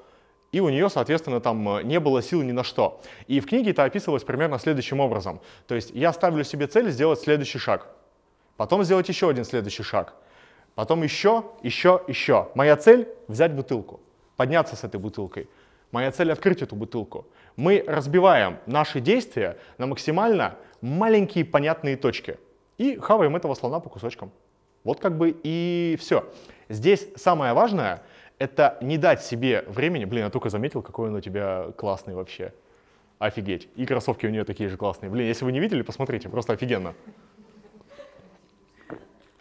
и 0.52 0.60
у 0.60 0.70
нее, 0.70 0.88
соответственно, 0.88 1.40
там 1.40 1.86
не 1.86 2.00
было 2.00 2.22
сил 2.22 2.42
ни 2.42 2.52
на 2.52 2.64
что. 2.64 3.02
И 3.26 3.40
в 3.40 3.46
книге 3.46 3.72
это 3.72 3.84
описывалось 3.84 4.24
примерно 4.24 4.58
следующим 4.58 5.00
образом. 5.00 5.42
То 5.66 5.74
есть 5.74 5.90
я 5.90 6.14
ставлю 6.14 6.44
себе 6.44 6.66
цель 6.66 6.90
сделать 6.90 7.20
следующий 7.20 7.58
шаг, 7.58 7.88
потом 8.56 8.82
сделать 8.82 9.08
еще 9.08 9.28
один 9.28 9.44
следующий 9.44 9.82
шаг, 9.82 10.14
потом 10.74 11.02
еще, 11.02 11.44
еще, 11.62 12.00
еще. 12.06 12.48
Моя 12.54 12.76
цель— 12.76 13.06
взять 13.28 13.52
бутылку 13.52 14.00
подняться 14.36 14.76
с 14.76 14.84
этой 14.84 14.98
бутылкой. 14.98 15.48
Моя 15.90 16.10
цель 16.10 16.32
открыть 16.32 16.62
эту 16.62 16.74
бутылку. 16.74 17.26
Мы 17.56 17.84
разбиваем 17.86 18.58
наши 18.66 19.00
действия 19.00 19.58
на 19.78 19.86
максимально 19.86 20.56
маленькие 20.80 21.44
понятные 21.44 21.96
точки 21.96 22.38
и 22.78 22.96
хаваем 22.96 23.36
этого 23.36 23.54
слона 23.54 23.78
по 23.78 23.90
кусочкам. 23.90 24.32
Вот 24.84 25.00
как 25.00 25.16
бы 25.16 25.38
и 25.42 25.96
все. 26.00 26.24
Здесь 26.68 27.06
самое 27.16 27.52
важное— 27.52 28.02
это 28.38 28.78
не 28.80 28.98
дать 28.98 29.22
себе 29.22 29.64
времени. 29.68 30.04
Блин, 30.04 30.24
я 30.24 30.30
только 30.30 30.48
заметил, 30.48 30.82
какой 30.82 31.08
он 31.08 31.14
у 31.14 31.20
тебя 31.20 31.68
классный 31.76 32.14
вообще. 32.14 32.52
Офигеть. 33.18 33.68
И 33.76 33.86
кроссовки 33.86 34.26
у 34.26 34.30
нее 34.30 34.44
такие 34.44 34.68
же 34.68 34.76
классные. 34.76 35.10
Блин, 35.10 35.28
если 35.28 35.44
вы 35.44 35.52
не 35.52 35.60
видели, 35.60 35.82
посмотрите, 35.82 36.28
просто 36.28 36.54
офигенно. 36.54 36.94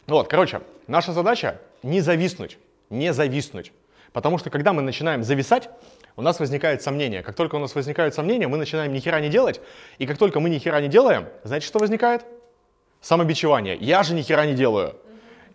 Вот, 0.06 0.28
короче, 0.28 0.62
наша 0.88 1.14
задача 1.14 1.60
не 1.82 2.02
зависнуть, 2.02 2.60
не 2.90 3.14
зависнуть. 3.14 3.72
Потому 4.14 4.38
что 4.38 4.50
когда 4.50 4.74
мы 4.74 4.82
начинаем 4.82 5.24
зависать, 5.24 5.70
у 6.16 6.22
нас 6.22 6.40
возникает 6.40 6.82
сомнение. 6.82 7.24
Как 7.24 7.36
только 7.36 7.56
у 7.56 7.60
нас 7.60 7.76
возникают 7.76 8.14
сомнения, 8.14 8.48
мы 8.48 8.58
начинаем 8.58 8.92
ни 8.92 9.00
хера 9.00 9.22
не 9.22 9.30
делать. 9.30 9.62
И 9.98 10.06
как 10.06 10.18
только 10.18 10.40
мы 10.40 10.50
ни 10.50 10.60
хера 10.60 10.82
не 10.82 10.90
делаем, 10.90 11.28
знаете, 11.44 11.66
что 11.66 11.80
возникает? 11.80 12.26
Самобичевание. 13.00 13.78
Я 13.78 14.04
же 14.04 14.14
ни 14.14 14.22
хера 14.22 14.46
не 14.46 14.54
делаю. 14.54 14.96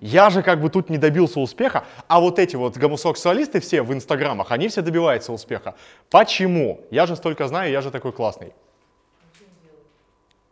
Я 0.00 0.30
же 0.30 0.42
как 0.42 0.60
бы 0.60 0.68
тут 0.68 0.90
не 0.90 0.98
добился 0.98 1.40
успеха, 1.40 1.84
а 2.06 2.20
вот 2.20 2.38
эти 2.38 2.56
вот 2.56 2.76
гомосексуалисты 2.76 3.60
все 3.60 3.82
в 3.82 3.92
инстаграмах, 3.94 4.52
они 4.52 4.68
все 4.68 4.82
добиваются 4.82 5.32
успеха. 5.32 5.74
Почему? 6.10 6.82
Я 6.90 7.06
же 7.06 7.16
столько 7.16 7.48
знаю, 7.48 7.70
я 7.70 7.80
же 7.80 7.90
такой 7.90 8.12
классный. 8.12 8.52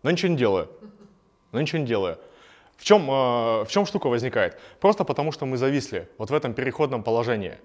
Но 0.02 0.10
ничего 0.10 0.30
не 0.30 0.36
делаю. 0.36 0.68
Но 1.52 1.60
ничего 1.60 1.78
не 1.78 1.86
делаю. 1.86 2.18
В 2.76 2.84
чем, 2.84 3.02
э, 3.10 3.64
в 3.64 3.68
чем 3.68 3.86
штука 3.86 4.08
возникает? 4.08 4.58
Просто 4.80 5.04
потому, 5.04 5.30
что 5.32 5.46
мы 5.46 5.56
зависли 5.56 6.08
вот 6.18 6.30
в 6.30 6.34
этом 6.34 6.54
переходном 6.54 7.02
положении. 7.02 7.58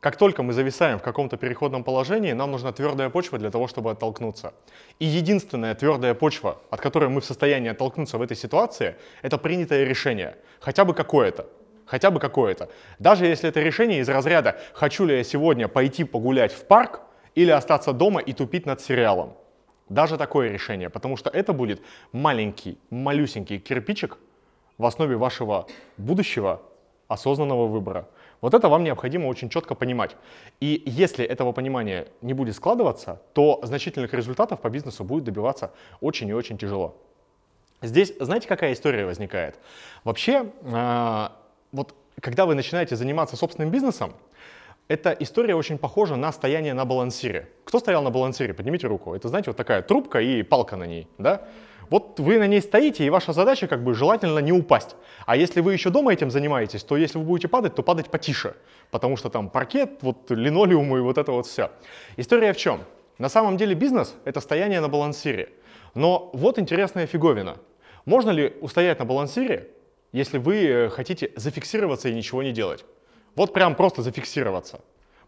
Как 0.00 0.16
только 0.16 0.44
мы 0.44 0.52
зависаем 0.52 1.00
в 1.00 1.02
каком-то 1.02 1.36
переходном 1.36 1.82
положении, 1.82 2.32
нам 2.32 2.52
нужна 2.52 2.70
твердая 2.70 3.10
почва 3.10 3.36
для 3.36 3.50
того, 3.50 3.66
чтобы 3.66 3.90
оттолкнуться. 3.90 4.54
И 5.00 5.04
единственная 5.04 5.74
твердая 5.74 6.14
почва, 6.14 6.58
от 6.70 6.80
которой 6.80 7.08
мы 7.08 7.20
в 7.20 7.24
состоянии 7.24 7.70
оттолкнуться 7.70 8.16
в 8.16 8.22
этой 8.22 8.36
ситуации, 8.36 8.94
это 9.22 9.38
принятое 9.38 9.84
решение. 9.84 10.36
Хотя 10.60 10.84
бы 10.84 10.94
какое-то. 10.94 11.46
Хотя 11.84 12.12
бы 12.12 12.20
какое-то. 12.20 12.68
Даже 13.00 13.26
если 13.26 13.48
это 13.48 13.60
решение 13.60 13.98
из 13.98 14.08
разряда 14.08 14.60
«хочу 14.72 15.04
ли 15.04 15.16
я 15.16 15.24
сегодня 15.24 15.66
пойти 15.66 16.04
погулять 16.04 16.52
в 16.52 16.64
парк 16.64 17.00
или 17.34 17.50
остаться 17.50 17.92
дома 17.92 18.20
и 18.20 18.32
тупить 18.32 18.66
над 18.66 18.80
сериалом». 18.80 19.34
Даже 19.88 20.16
такое 20.16 20.48
решение, 20.50 20.90
потому 20.90 21.16
что 21.16 21.28
это 21.30 21.52
будет 21.52 21.82
маленький, 22.12 22.78
малюсенький 22.90 23.58
кирпичик 23.58 24.18
в 24.76 24.86
основе 24.86 25.16
вашего 25.16 25.66
будущего 25.96 26.62
осознанного 27.08 27.66
выбора. 27.66 28.06
Вот 28.40 28.54
это 28.54 28.68
вам 28.68 28.84
необходимо 28.84 29.26
очень 29.26 29.48
четко 29.48 29.74
понимать. 29.74 30.16
И 30.60 30.82
если 30.86 31.24
этого 31.24 31.52
понимания 31.52 32.08
не 32.22 32.34
будет 32.34 32.54
складываться, 32.54 33.20
то 33.32 33.60
значительных 33.62 34.14
результатов 34.14 34.60
по 34.60 34.70
бизнесу 34.70 35.04
будет 35.04 35.24
добиваться 35.24 35.72
очень 36.00 36.28
и 36.28 36.32
очень 36.32 36.56
тяжело. 36.58 36.96
Здесь, 37.82 38.12
знаете, 38.18 38.48
какая 38.48 38.72
история 38.72 39.06
возникает? 39.06 39.58
Вообще, 40.04 40.50
э, 40.62 41.28
вот 41.72 41.94
когда 42.20 42.46
вы 42.46 42.54
начинаете 42.54 42.96
заниматься 42.96 43.36
собственным 43.36 43.70
бизнесом, 43.70 44.14
эта 44.88 45.10
история 45.10 45.54
очень 45.54 45.78
похожа 45.78 46.16
на 46.16 46.32
стояние 46.32 46.74
на 46.74 46.84
балансире. 46.84 47.48
Кто 47.64 47.78
стоял 47.78 48.02
на 48.02 48.10
балансире? 48.10 48.54
Поднимите 48.54 48.86
руку. 48.86 49.14
Это, 49.14 49.28
знаете, 49.28 49.50
вот 49.50 49.56
такая 49.56 49.82
трубка 49.82 50.20
и 50.20 50.42
палка 50.42 50.76
на 50.76 50.84
ней, 50.84 51.06
да? 51.18 51.46
Вот 51.90 52.20
вы 52.20 52.38
на 52.38 52.46
ней 52.46 52.60
стоите, 52.60 53.04
и 53.04 53.10
ваша 53.10 53.32
задача 53.32 53.66
как 53.66 53.82
бы 53.82 53.94
желательно 53.94 54.40
не 54.40 54.52
упасть. 54.52 54.96
А 55.26 55.36
если 55.36 55.60
вы 55.60 55.72
еще 55.72 55.90
дома 55.90 56.12
этим 56.12 56.30
занимаетесь, 56.30 56.82
то 56.84 56.96
если 56.96 57.18
вы 57.18 57.24
будете 57.24 57.48
падать, 57.48 57.74
то 57.74 57.82
падать 57.82 58.10
потише, 58.10 58.54
потому 58.90 59.16
что 59.16 59.30
там 59.30 59.48
паркет, 59.48 60.02
вот 60.02 60.30
линолеум 60.30 60.96
и 60.96 61.00
вот 61.00 61.16
это 61.16 61.32
вот 61.32 61.46
все. 61.46 61.70
История 62.16 62.52
в 62.52 62.56
чем? 62.56 62.80
На 63.18 63.28
самом 63.28 63.56
деле 63.56 63.74
бизнес— 63.74 64.14
это 64.24 64.40
стояние 64.40 64.80
на 64.80 64.88
балансире. 64.88 65.50
Но 65.94 66.30
вот 66.34 66.58
интересная 66.58 67.06
фиговина. 67.06 67.56
Можно 68.04 68.30
ли 68.30 68.54
устоять 68.60 68.98
на 68.98 69.04
балансире, 69.04 69.70
если 70.12 70.38
вы 70.38 70.64
э, 70.64 70.88
хотите 70.90 71.32
зафиксироваться 71.36 72.08
и 72.08 72.14
ничего 72.14 72.42
не 72.42 72.52
делать? 72.52 72.84
Вот 73.34 73.52
прям 73.52 73.74
просто 73.74 74.02
зафиксироваться. 74.02 74.80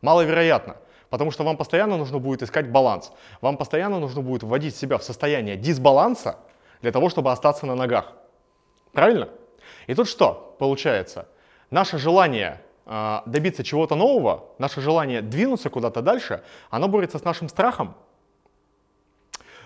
Маловероятно, 0.03 0.77
потому 1.09 1.31
что 1.31 1.43
вам 1.43 1.57
постоянно 1.57 1.97
нужно 1.97 2.19
будет 2.19 2.43
искать 2.43 2.71
баланс. 2.71 3.13
Вам 3.41 3.57
постоянно 3.57 3.99
нужно 3.99 4.23
будет 4.23 4.43
вводить 4.43 4.77
себя 4.77 4.99
в 4.99 5.03
состояние 5.03 5.57
дисбаланса 5.57 6.39
для 6.83 6.93
того, 6.93 7.09
чтобы 7.09 7.31
остаться 7.31 7.67
на 7.67 7.75
ногах. 7.75 8.13
Правильно? 8.93 9.29
И 9.87 9.95
тут 9.95 10.09
что 10.09 10.57
получается? 10.59 11.29
Наше 11.71 11.99
желание 11.99 12.61
э, 12.87 13.21
добиться 13.27 13.63
чего-то 13.63 13.95
нового, 13.95 14.47
наше 14.59 14.81
желание 14.81 15.23
двинуться 15.23 15.71
куда-то 15.71 16.03
дальше, 16.03 16.43
оно 16.71 16.89
борется 16.89 17.19
с 17.19 17.25
нашим 17.25 17.49
страхом 17.49 17.95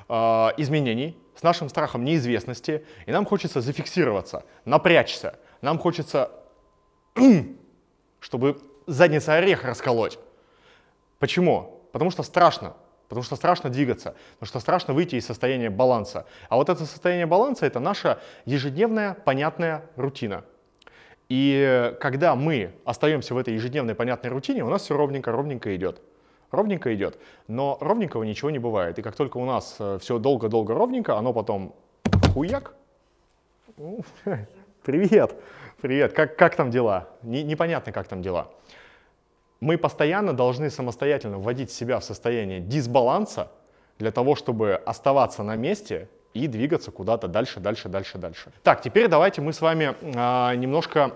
э, 0.09 0.15
изменений, 0.59 1.17
с 1.35 1.43
нашим 1.43 1.69
страхом 1.69 2.05
неизвестности, 2.05 2.85
и 3.07 3.13
нам 3.13 3.25
хочется 3.25 3.61
зафиксироваться, 3.61 4.45
напрячься, 4.65 5.39
нам 5.63 5.79
хочется, 5.79 6.31
чтобы 8.21 8.61
задница 8.87 9.35
орех 9.35 9.65
расколоть. 9.65 10.19
Почему? 11.19 11.81
Потому 11.93 12.11
что 12.11 12.23
страшно. 12.23 12.75
Потому 13.09 13.23
что 13.23 13.37
страшно 13.37 13.71
двигаться, 13.71 14.15
потому 14.35 14.49
что 14.49 14.61
страшно 14.61 14.95
выйти 14.95 15.17
из 15.17 15.27
состояния 15.27 15.71
баланса. 15.71 16.27
А 16.49 16.57
вот 16.57 16.69
это 16.69 16.85
состояние 16.87 17.27
баланса— 17.27 17.67
это 17.67 17.81
наша 17.81 18.19
ежедневная 18.45 19.15
понятная 19.15 19.83
рутина. 19.97 20.45
И 21.29 21.95
когда 22.01 22.35
мы 22.35 22.73
остаемся 22.85 23.35
в 23.35 23.39
этой 23.39 23.55
ежедневной 23.55 23.95
понятной 23.95 24.31
рутине, 24.31 24.65
у 24.65 24.69
нас 24.69 24.83
все 24.83 24.97
ровненько, 24.97 25.33
ровненько 25.33 25.75
идет. 25.77 26.01
Ровненько 26.51 26.95
идет. 26.95 27.19
Но 27.49 27.79
ровненького 27.81 28.25
ничего 28.25 28.51
не 28.51 28.59
бывает. 28.59 28.99
И 28.99 29.03
как 29.03 29.17
только 29.17 29.39
у 29.39 29.45
нас 29.45 29.79
все 30.01 30.19
долго-долго 30.19 30.75
ровненько, 30.75 31.17
оно 31.17 31.33
потом 31.33 31.75
хуяк. 32.33 32.75
Ну, 33.77 34.05
Привет, 34.85 35.35
привет, 35.81 36.13
как, 36.13 36.37
как 36.37 36.57
там 36.57 36.71
дела? 36.71 37.09
Не- 37.23 37.43
непонятно, 37.43 37.91
как 37.91 38.07
там 38.07 38.21
дела. 38.21 38.51
Мы 39.65 39.79
постоянно 39.79 40.35
должны 40.35 40.69
самостоятельно 40.69 41.39
вводить 41.39 41.73
себя 41.73 41.99
в 41.99 42.05
состояние 42.05 42.61
дисбаланса 42.61 43.51
для 43.99 44.11
того, 44.11 44.37
чтобы 44.37 44.75
оставаться 44.75 45.43
на 45.43 45.57
месте 45.57 46.11
и 46.35 46.49
двигаться 46.49 46.91
куда-то 46.91 47.29
дальше, 47.29 47.61
дальше, 47.61 47.89
дальше, 47.89 48.19
дальше. 48.19 48.53
Так, 48.63 48.83
теперь 48.83 49.09
давайте 49.09 49.41
мы 49.41 49.55
с 49.55 49.63
вами 49.63 49.95
а, 50.17 50.55
немножко 50.55 51.13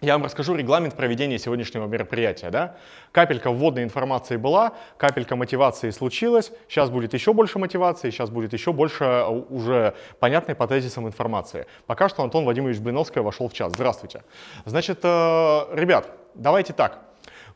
я 0.00 0.14
вам 0.14 0.24
расскажу 0.24 0.54
регламент 0.54 0.94
проведения 0.94 1.38
сегодняшнего 1.38 1.86
мероприятия. 1.86 2.48
Да? 2.48 2.76
Капелька 3.12 3.50
вводной 3.50 3.82
информации 3.82 4.36
была, 4.38 4.72
капелька 4.96 5.36
мотивации 5.36 5.90
случилась, 5.90 6.52
сейчас 6.70 6.88
будет 6.88 7.12
еще 7.12 7.34
больше 7.34 7.58
мотивации, 7.58 8.08
сейчас 8.08 8.30
будет 8.30 8.54
еще 8.54 8.72
больше 8.72 9.04
а, 9.04 9.28
уже 9.28 9.94
понятной 10.18 10.54
по 10.54 10.66
тезисам 10.66 11.06
информации. 11.06 11.66
Пока 11.86 12.08
что 12.08 12.22
Антон 12.22 12.44
Владимирович 12.44 12.78
Блиновский 12.78 13.20
вошел 13.20 13.48
в 13.48 13.52
час. 13.52 13.74
Здравствуйте. 13.74 14.22
Значит, 14.64 15.00
э, 15.02 15.66
ребят, 15.74 16.08
давайте 16.34 16.72
так. 16.72 17.05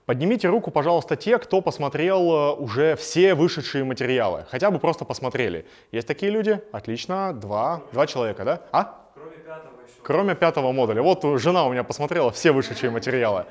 Поднимите 0.07 0.49
руку, 0.49 0.71
пожалуйста, 0.71 1.17
те, 1.17 1.39
кто 1.39 1.61
посмотрел 1.61 2.21
э, 2.33 2.53
уже 2.55 2.97
все 2.97 3.35
вышедшие 3.35 3.85
материалы. 3.85 4.45
Хотя 4.51 4.71
бы 4.71 4.79
просто 4.79 5.05
посмотрели. 5.05 5.67
Есть 5.93 6.09
такие 6.09 6.33
люди? 6.33 6.61
Отлично. 6.73 7.33
Два, 7.33 7.83
два 7.93 8.07
человека, 8.07 8.45
да? 8.45 8.61
А? 8.73 8.99
Кроме 9.15 9.37
пятого 9.37 9.83
еще. 9.83 10.03
Кроме 10.03 10.35
пятого 10.35 10.73
модуля. 10.73 11.03
Вот 11.03 11.25
жена 11.39 11.65
у 11.65 11.71
меня 11.73 11.85
посмотрела 11.85 12.31
все 12.33 12.51
вышедшие 12.51 12.91
материалы. 12.91 13.45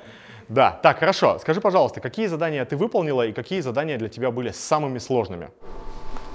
Да, 0.49 0.71
так, 0.71 0.99
хорошо. 0.99 1.37
Скажи, 1.39 1.61
пожалуйста, 1.61 2.01
какие 2.01 2.25
задания 2.25 2.65
ты 2.65 2.75
выполнила 2.75 3.25
и 3.25 3.31
какие 3.31 3.61
задания 3.61 3.97
для 3.97 4.09
тебя 4.09 4.31
были 4.31 4.49
самыми 4.49 4.97
сложными? 4.97 5.51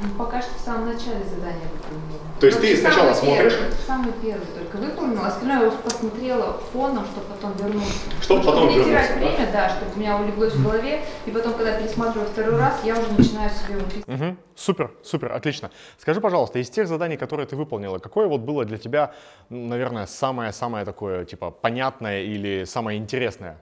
Ну, 0.00 0.08
пока 0.18 0.42
что 0.42 0.50
в 0.58 0.60
самом 0.60 0.86
начале 0.86 1.24
задания 1.24 1.68
выполнила. 1.72 2.18
То 2.40 2.46
есть 2.46 2.60
ты 2.60 2.76
сначала 2.76 3.14
самый 3.14 3.34
смотришь? 3.36 3.52
Первый, 3.54 3.72
самый 3.86 4.12
первый 4.20 4.46
только 4.46 4.76
выполнила, 4.76 5.26
остальное 5.28 5.60
я 5.60 5.68
уже 5.68 5.76
посмотрела 5.78 6.60
фоном, 6.72 7.04
чтобы 7.06 7.26
потом 7.28 7.52
вернуться. 7.56 7.92
Чтоб 8.20 8.38
Ну, 8.38 8.44
потом 8.44 8.68
не 8.68 8.74
терять 8.82 9.10
да? 9.10 9.14
время, 9.16 9.52
да, 9.52 9.68
чтобы 9.68 9.92
у 9.94 9.98
меня 10.00 10.16
улеглось 10.18 10.52
в 10.54 10.62
голове, 10.64 11.04
и 11.26 11.30
потом, 11.30 11.54
когда 11.54 11.72
пересматриваю 11.78 12.28
второй 12.28 12.56
раз, 12.58 12.80
я 12.84 12.94
уже 12.98 13.12
начинаю 13.12 13.50
себе 13.50 13.76
выписывать. 13.78 14.08
Мгм. 14.08 14.36
Супер, 14.56 14.90
супер, 15.04 15.32
отлично. 15.32 15.71
Скажи, 15.99 16.21
пожалуйста, 16.21 16.58
из 16.58 16.69
тех 16.71 16.88
заданий, 16.88 17.16
которые 17.16 17.47
ты 17.47 17.54
выполнила, 17.54 17.99
какое 17.99 18.26
вот 18.26 18.40
было 18.40 18.64
для 18.64 18.78
тебя, 18.78 19.12
ну, 19.49 19.69
наверное, 19.69 20.06
самое-самое 20.06 20.84
такое, 20.84 21.25
типа, 21.25 21.50
понятное 21.52 22.23
или 22.25 22.64
самое 22.64 22.99
интересное? 22.99 23.58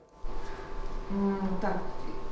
М, 1.11 1.39
Так, 1.61 1.77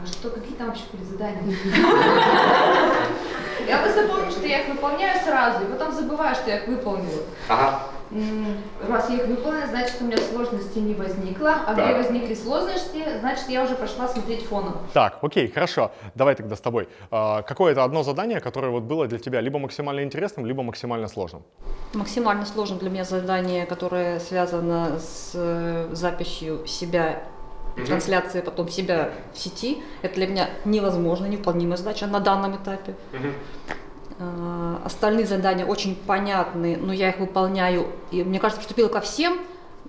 а 0.03 0.07
что, 0.07 0.31
какие 0.31 0.57
там 0.57 0.69
вообще 0.69 0.85
были 0.93 1.05
задания? 1.05 1.43
Я 3.71 3.79
просто 3.79 4.09
помню, 4.09 4.31
что 4.33 4.47
я 4.49 4.63
их 4.63 4.69
выполняю 4.69 5.17
сразу, 5.25 5.65
и 5.65 5.69
потом 5.69 5.93
забываю, 5.95 6.35
что 6.35 6.51
я 6.51 6.57
их 6.57 6.67
выполнила. 6.67 7.23
Ага. 7.49 7.83
Раз 8.89 9.09
я 9.11 9.17
их 9.19 9.27
выполнила, 9.27 9.65
значит, 9.69 9.95
у 10.01 10.05
меня 10.05 10.17
сложности 10.17 10.81
не 10.81 10.95
возникло, 10.95 11.55
а 11.69 11.75
где 11.75 11.95
возникли 11.95 12.35
сложности, 12.35 13.05
значит, 13.21 13.49
я 13.49 13.63
уже 13.63 13.77
пошла 13.77 14.09
смотреть 14.09 14.45
фоном. 14.45 14.79
Так, 14.93 15.19
окей, 15.23 15.49
хорошо. 15.49 15.93
Давай 16.17 16.35
тогда 16.35 16.57
с 16.57 16.61
тобой. 16.61 16.89
А, 17.13 17.43
Какое-то 17.43 17.85
одно 17.85 18.03
задание, 18.03 18.41
которое 18.41 18.71
вот 18.71 18.83
было 18.83 19.07
для 19.07 19.21
тебя 19.21 19.41
либо 19.41 19.61
максимально 19.61 20.03
интересным, 20.03 20.47
либо 20.47 20.65
максимально 20.65 21.07
сложным? 21.07 21.45
Максимально 21.95 22.47
сложным 22.47 22.81
для 22.81 22.91
меня 22.91 23.05
задание, 23.05 23.67
которое 23.67 24.19
связано 24.19 24.99
с 24.99 25.31
э, 25.35 25.91
записью 25.93 26.67
себя, 26.67 27.23
трансляцией 27.87 28.45
потом 28.45 28.69
себя 28.69 29.11
в 29.35 29.39
сети. 29.39 29.83
Это 30.03 30.15
для 30.15 30.27
меня 30.27 30.51
невозможно, 30.65 31.27
невыполнимая 31.27 31.77
задача 31.77 32.07
на 32.07 32.21
данном 32.21 32.57
этапе. 32.57 32.95
Э, 34.19 34.77
Остальные 34.85 35.27
задания 35.27 35.65
очень 35.67 35.95
понятны, 35.95 36.77
но 36.77 36.93
я 36.93 37.09
их 37.11 37.19
выполняю, 37.19 37.87
и 38.11 38.23
мне 38.23 38.39
кажется, 38.39 38.61
поступила 38.61 38.89
ко 38.89 39.01
всем, 39.01 39.39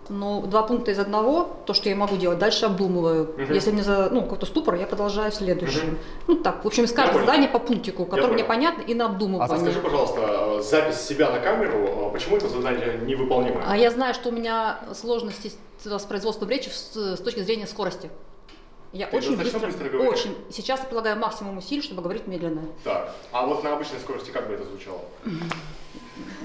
но 0.10 0.42
два 0.42 0.64
пункта 0.64 0.92
из 0.92 1.00
одного, 1.00 1.50
то, 1.66 1.74
что 1.74 1.90
я 1.90 1.96
могу 1.96 2.18
делать, 2.18 2.40
дальше 2.40 2.66
обдумываю. 2.66 3.34
Если 3.50 3.72
мне 3.72 3.84
за, 3.84 4.10
ну, 4.10 4.22
какой-то 4.22 4.46
ступор, 4.46 4.76
я 4.76 4.86
продолжаю 4.86 5.32
следующим. 5.32 5.98
Ну 6.28 6.36
так, 6.36 6.64
в 6.64 6.68
общем, 6.68 6.84
из 6.84 6.92
каждого 6.92 7.22
задания 7.22 7.48
по 7.48 7.60
пунктику, 7.60 8.06
которое 8.06 8.34
мне 8.34 8.44
понятно, 8.44 8.82
и 8.82 8.94
на 8.94 9.06
А 9.06 9.08
обдумывание. 9.10 9.60
скажи, 9.60 9.80
пожалуйста, 9.80 10.62
запись 10.62 11.02
себя 11.02 11.30
на 11.32 11.40
камеру, 11.40 12.10
почему 12.12 12.38
это 12.38 12.50
задание 12.50 13.00
невыполнимое? 13.06 13.64
А 13.66 13.78
я 13.78 13.92
знаю, 13.92 14.14
что 14.14 14.30
у 14.30 14.32
меня 14.32 14.80
сложности 14.94 15.52
с, 15.84 16.04
производством 16.04 16.50
речи 16.50 16.70
с, 16.70 16.96
с 16.96 17.20
точки 17.20 17.40
зрения 17.42 17.68
скорости. 17.68 18.10
Я 18.94 19.08
Ты 19.08 19.18
очень 19.18 19.38
быстро, 19.38 19.60
быстро 19.60 19.88
говоришь? 19.90 20.12
очень. 20.12 20.36
Сейчас 20.52 20.82
я 20.82 20.86
прилагаю 20.86 21.18
максимум 21.18 21.58
усилий, 21.58 21.82
чтобы 21.82 22.02
говорить 22.02 22.28
медленно. 22.28 22.64
Так, 22.84 23.16
а 23.32 23.46
вот 23.46 23.64
на 23.64 23.74
обычной 23.74 24.00
скорости 24.00 24.32
как 24.32 24.48
бы 24.50 24.54
это 24.56 24.66
звучало? 24.66 25.00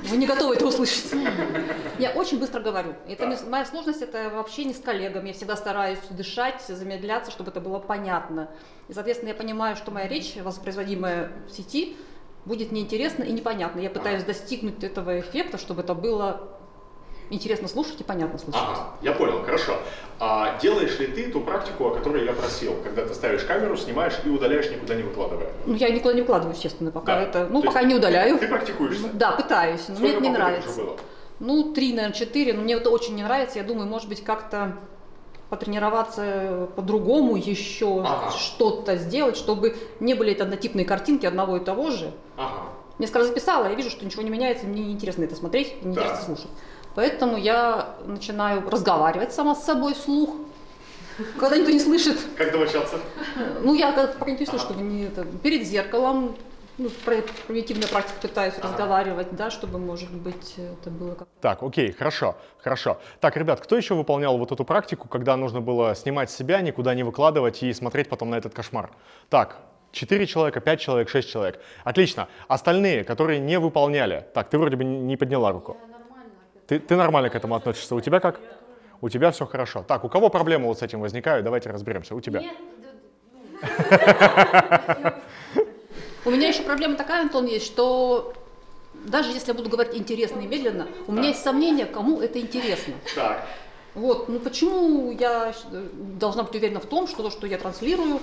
Вы 0.05 0.17
не 0.17 0.27
готовы 0.27 0.55
это 0.55 0.67
услышать. 0.67 1.13
Я 1.99 2.11
очень 2.11 2.39
быстро 2.39 2.61
говорю. 2.61 2.95
Это 3.09 3.27
не- 3.27 3.37
моя 3.49 3.65
сложность 3.65 4.03
это 4.03 4.31
вообще 4.31 4.65
не 4.65 4.75
с 4.75 4.79
коллегами. 4.81 5.29
Я 5.29 5.35
всегда 5.35 5.57
стараюсь 5.57 5.99
дышать, 6.11 6.63
замедляться, 6.69 7.31
чтобы 7.31 7.51
это 7.51 7.61
было 7.61 7.79
понятно. 7.79 8.49
И, 8.89 8.93
соответственно, 8.93 9.31
я 9.31 9.35
понимаю, 9.35 9.77
что 9.77 9.91
моя 9.91 10.07
речь, 10.09 10.37
воспроизводимая 10.37 11.31
в 11.49 11.51
сети, 11.51 11.97
будет 12.45 12.71
неинтересна 12.73 13.25
и 13.25 13.33
непонятна. 13.33 13.81
Я 13.81 13.91
пытаюсь 13.91 14.23
достигнуть 14.25 14.83
этого 14.85 15.19
эффекта, 15.21 15.59
чтобы 15.59 15.83
это 15.83 15.95
было 15.95 16.49
интересно 17.31 17.67
слушать 17.67 18.01
и 18.01 18.05
понятно 18.05 18.39
слушать. 18.39 18.63
Ага, 18.63 18.91
я 19.03 19.13
понял, 19.13 19.43
хорошо. 19.43 19.79
А 20.19 20.59
делаешь 20.61 20.99
ли 20.99 21.09
ты 21.09 21.31
ту 21.31 21.41
практику, 21.43 21.89
о 21.89 21.91
которой 21.91 22.25
я 22.25 22.33
просил, 22.33 22.75
когда 22.83 23.05
ты 23.05 23.13
ставишь 23.13 23.43
камеру, 23.45 23.77
снимаешь 23.77 24.15
и 24.25 24.29
удаляешь, 24.31 24.71
никуда 24.71 24.95
не 24.95 25.03
выкладывая? 25.03 25.49
Ну, 25.67 25.75
я 25.75 25.91
никуда 25.91 26.15
не 26.15 26.23
выкладываю, 26.23 26.55
естественно, 26.55 26.91
пока 26.91 27.17
Да. 27.17 27.23
это. 27.23 27.47
Ну, 27.51 27.61
То 27.61 27.67
пока 27.69 27.83
не 27.83 27.95
удаляю. 27.95 28.39
Ты 28.39 28.49
практикуешься? 28.49 29.09
Да, 29.13 29.33
пытаюсь, 29.33 29.87
но 29.89 29.95
Сколько 29.97 30.03
мне 30.05 30.13
это 30.13 30.21
не 30.23 30.31
нравится. 30.31 30.71
уже 30.71 30.83
было? 30.85 30.97
Ну, 31.39 31.73
три, 31.75 31.93
наверное, 31.93 32.17
четыре, 32.17 32.55
но 32.55 32.63
мне 32.63 32.75
это 32.75 32.89
очень 32.89 33.15
не 33.15 33.23
нравится. 33.23 33.59
Я 33.59 33.65
думаю, 33.65 33.87
может 33.89 34.09
быть, 34.09 34.25
как-то 34.25 34.77
потренироваться 35.51 36.69
по-другому 36.77 37.37
еще 37.37 38.01
Ага. 38.05 38.31
что-то 38.31 38.97
сделать, 38.97 39.37
чтобы 39.37 39.77
не 40.01 40.15
были 40.15 40.33
это 40.33 40.45
однотипные 40.45 40.85
картинки 40.87 41.27
одного 41.27 41.59
и 41.59 41.61
того 41.61 41.91
же. 41.91 42.11
Ага. 42.37 42.63
Несколько 42.99 43.19
раз 43.21 43.29
записала, 43.29 43.69
я 43.69 43.75
вижу, 43.75 43.91
что 43.91 44.05
ничего 44.07 44.23
не 44.23 44.31
меняется, 44.31 44.67
мне 44.67 44.83
неинтересно 44.83 45.25
это 45.25 45.37
смотреть, 45.37 45.85
неинтересно 45.85 46.17
Да. 46.17 46.23
слушать. 46.23 46.49
Поэтому 46.97 47.37
я 47.37 47.95
начинаю 48.07 48.69
разговаривать 48.69 49.33
сама 49.33 49.55
с 49.55 49.65
собой 49.65 49.93
вслух, 49.93 50.31
когда 51.39 51.59
никто 51.59 51.71
не 51.71 51.79
слышит. 51.79 52.19
Как 52.39 52.51
домочаться? 52.51 52.99
Ну, 53.63 53.75
я 53.75 53.93
как 53.93 54.17
пока 54.17 54.31
не 54.31 54.47
слышу, 54.47 54.59
чтобы 54.59 54.81
не 54.81 55.05
это, 55.05 55.25
перед 55.25 55.67
зеркалом, 55.67 56.37
ну, 56.79 56.89
примитивная 57.47 57.87
практика 57.87 58.17
пытаюсь 58.23 58.55
разговаривать, 58.63 59.37
да, 59.37 59.51
чтобы, 59.51 59.79
может 59.79 60.11
быть, 60.11 60.55
это 60.57 60.91
было 60.91 61.15
как 61.15 61.29
Так, 61.43 61.63
окей, 61.63 61.93
хорошо, 61.93 62.35
хорошо. 62.63 62.99
Так, 63.21 63.37
ребят, 63.37 63.61
кто 63.61 63.77
еще 63.77 63.95
выполнял 63.95 64.39
вот 64.39 64.53
эту 64.53 64.65
практику, 64.65 65.07
когда 65.07 65.37
нужно 65.37 65.61
было 65.61 65.95
снимать 65.95 66.31
себя, 66.31 66.63
никуда 66.63 66.95
не 66.95 67.03
выкладывать 67.03 67.63
и 67.63 67.75
смотреть 67.75 68.09
потом 68.09 68.31
на 68.31 68.37
этот 68.37 68.55
кошмар? 68.55 68.91
Так, 69.29 69.59
4 69.93 70.27
человека, 70.27 70.61
5 70.61 70.81
человек, 70.81 71.11
6 71.11 71.31
человек. 71.31 71.61
Отлично. 71.85 72.29
Остальные, 72.49 73.05
которые 73.05 73.39
не 73.39 73.59
выполняли. 73.59 74.27
Так, 74.33 74.49
ты 74.49 74.59
вроде 74.59 74.77
бы 74.77 74.85
не 74.85 75.17
подняла 75.17 75.53
руку. 75.53 75.77
Ты, 76.67 76.79
ты 76.81 76.97
нормально 76.97 77.31
к 77.31 77.35
этому 77.35 77.55
относишься. 77.55 77.95
У 77.95 78.01
тебя 78.01 78.21
как? 78.21 78.41
У 79.01 79.09
тебя 79.09 79.31
все 79.31 79.47
хорошо. 79.47 79.85
Так, 79.87 80.05
у 80.05 80.09
кого 80.09 80.31
проблемы 80.31 80.67
вот 80.67 80.79
с 80.79 80.83
этим 80.83 81.01
возникают? 81.01 81.45
Давайте 81.45 81.71
разберемся. 81.71 82.15
У 82.15 82.21
тебя. 82.21 82.43
У 86.25 86.31
меня 86.31 86.49
еще 86.49 86.63
проблема 86.63 86.97
такая, 86.97 87.23
Антон, 87.23 87.47
есть, 87.47 87.67
что 87.67 88.35
даже 89.05 89.31
если 89.31 89.49
я 89.49 89.55
буду 89.55 89.71
говорить 89.71 89.95
интересно 89.95 90.41
и 90.41 90.47
медленно, 90.47 90.89
у 91.07 91.13
меня 91.13 91.29
есть 91.29 91.43
сомнения, 91.43 91.87
кому 91.87 92.21
это 92.21 92.41
интересно. 92.41 92.95
Так. 93.15 93.47
Вот, 93.95 94.29
ну 94.29 94.41
почему 94.41 95.13
я 95.13 95.55
должна 96.19 96.43
быть 96.43 96.55
уверена 96.55 96.81
в 96.81 96.87
том, 96.87 97.07
что 97.07 97.23
то, 97.23 97.31
что 97.31 97.47
я 97.47 97.59
транслирую, 97.59 98.21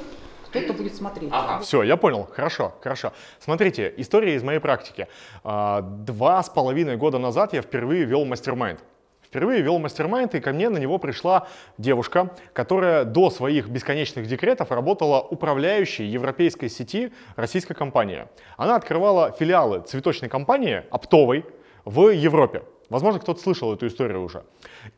кто-то 0.53 0.73
будет 0.73 0.95
смотреть. 0.95 1.31
Все, 1.61 1.81
я 1.83 1.97
понял. 1.97 2.29
Хорошо, 2.31 2.73
хорошо. 2.81 3.11
Смотрите, 3.39 3.91
история 3.97 4.35
из 4.35 4.43
моей 4.43 4.59
практики. 4.59 5.07
А, 5.43 5.81
Два 5.81 6.43
с 6.43 6.49
половиной 6.49 6.95
года 6.95 7.17
назад 7.17 7.53
я 7.53 7.61
впервые 7.61 8.05
вел 8.05 8.23
мастер-майнд. 8.25 8.79
Впервые 9.23 9.63
вел 9.63 9.79
мастер-майнд, 9.79 10.35
и 10.35 10.39
ко 10.39 10.53
мне 10.53 10.69
на 10.69 10.77
него 10.77 10.99
пришла 10.99 11.47
девушка, 11.79 12.35
которая 12.53 13.03
до 13.03 13.31
своих 13.31 13.67
бесконечных 13.67 14.27
декретов 14.27 14.71
работала 14.71 15.21
управляющей 15.21 16.05
европейской 16.05 16.67
сети 16.67 17.11
российской 17.35 17.73
компании. 17.73 18.27
Она 18.57 18.75
открывала 18.75 19.31
филиалы 19.31 19.81
цветочной 19.81 20.29
компании, 20.29 20.83
оптовой, 20.91 21.45
в 21.83 22.09
Европе. 22.09 22.61
Возможно, 22.89 23.19
кто-то 23.19 23.41
слышал 23.41 23.73
эту 23.73 23.87
историю 23.87 24.23
уже. 24.23 24.43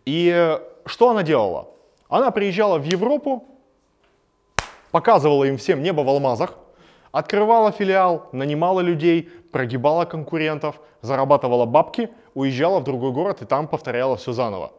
И 0.06 0.30
э, 0.36 0.60
что 0.86 1.10
она 1.10 1.24
делала? 1.24 1.70
Она 2.10 2.30
приезжала 2.30 2.78
в 2.78 2.84
Европу, 2.84 3.55
показывала 4.96 5.44
им 5.44 5.58
всем 5.58 5.84
небо 5.84 6.04
в 6.04 6.08
алмазах, 6.08 6.54
открывала 7.12 7.74
филиал, 7.74 8.30
нанимала 8.32 8.80
людей, 8.80 9.30
прогибала 9.52 10.06
конкурентов, 10.06 10.80
зарабатывала 11.02 11.66
бабки, 11.66 12.10
уезжала 12.34 12.80
в 12.80 12.86
другой 12.86 13.12
город 13.12 13.42
и 13.42 13.46
там 13.46 13.68
повторяла 13.68 14.16
все 14.16 14.32
заново. 14.32 14.72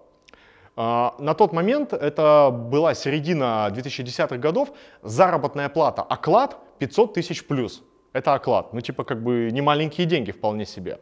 А, 0.74 1.14
На 1.18 1.34
тот 1.34 1.52
момент, 1.52 1.92
это 1.92 2.48
была 2.50 2.94
середина 2.94 3.68
2010-х 3.70 4.38
годов, 4.38 4.70
заработная 5.02 5.68
плата, 5.68 6.00
оклад 6.00 6.56
500 6.78 7.12
тысяч 7.12 7.46
плюс. 7.46 7.82
Это 8.14 8.32
оклад, 8.32 8.72
ну 8.72 8.80
типа 8.80 9.04
как 9.04 9.22
бы 9.22 9.50
не 9.52 9.60
маленькие 9.60 10.06
деньги 10.06 10.30
вполне 10.30 10.64
себе. 10.64 10.98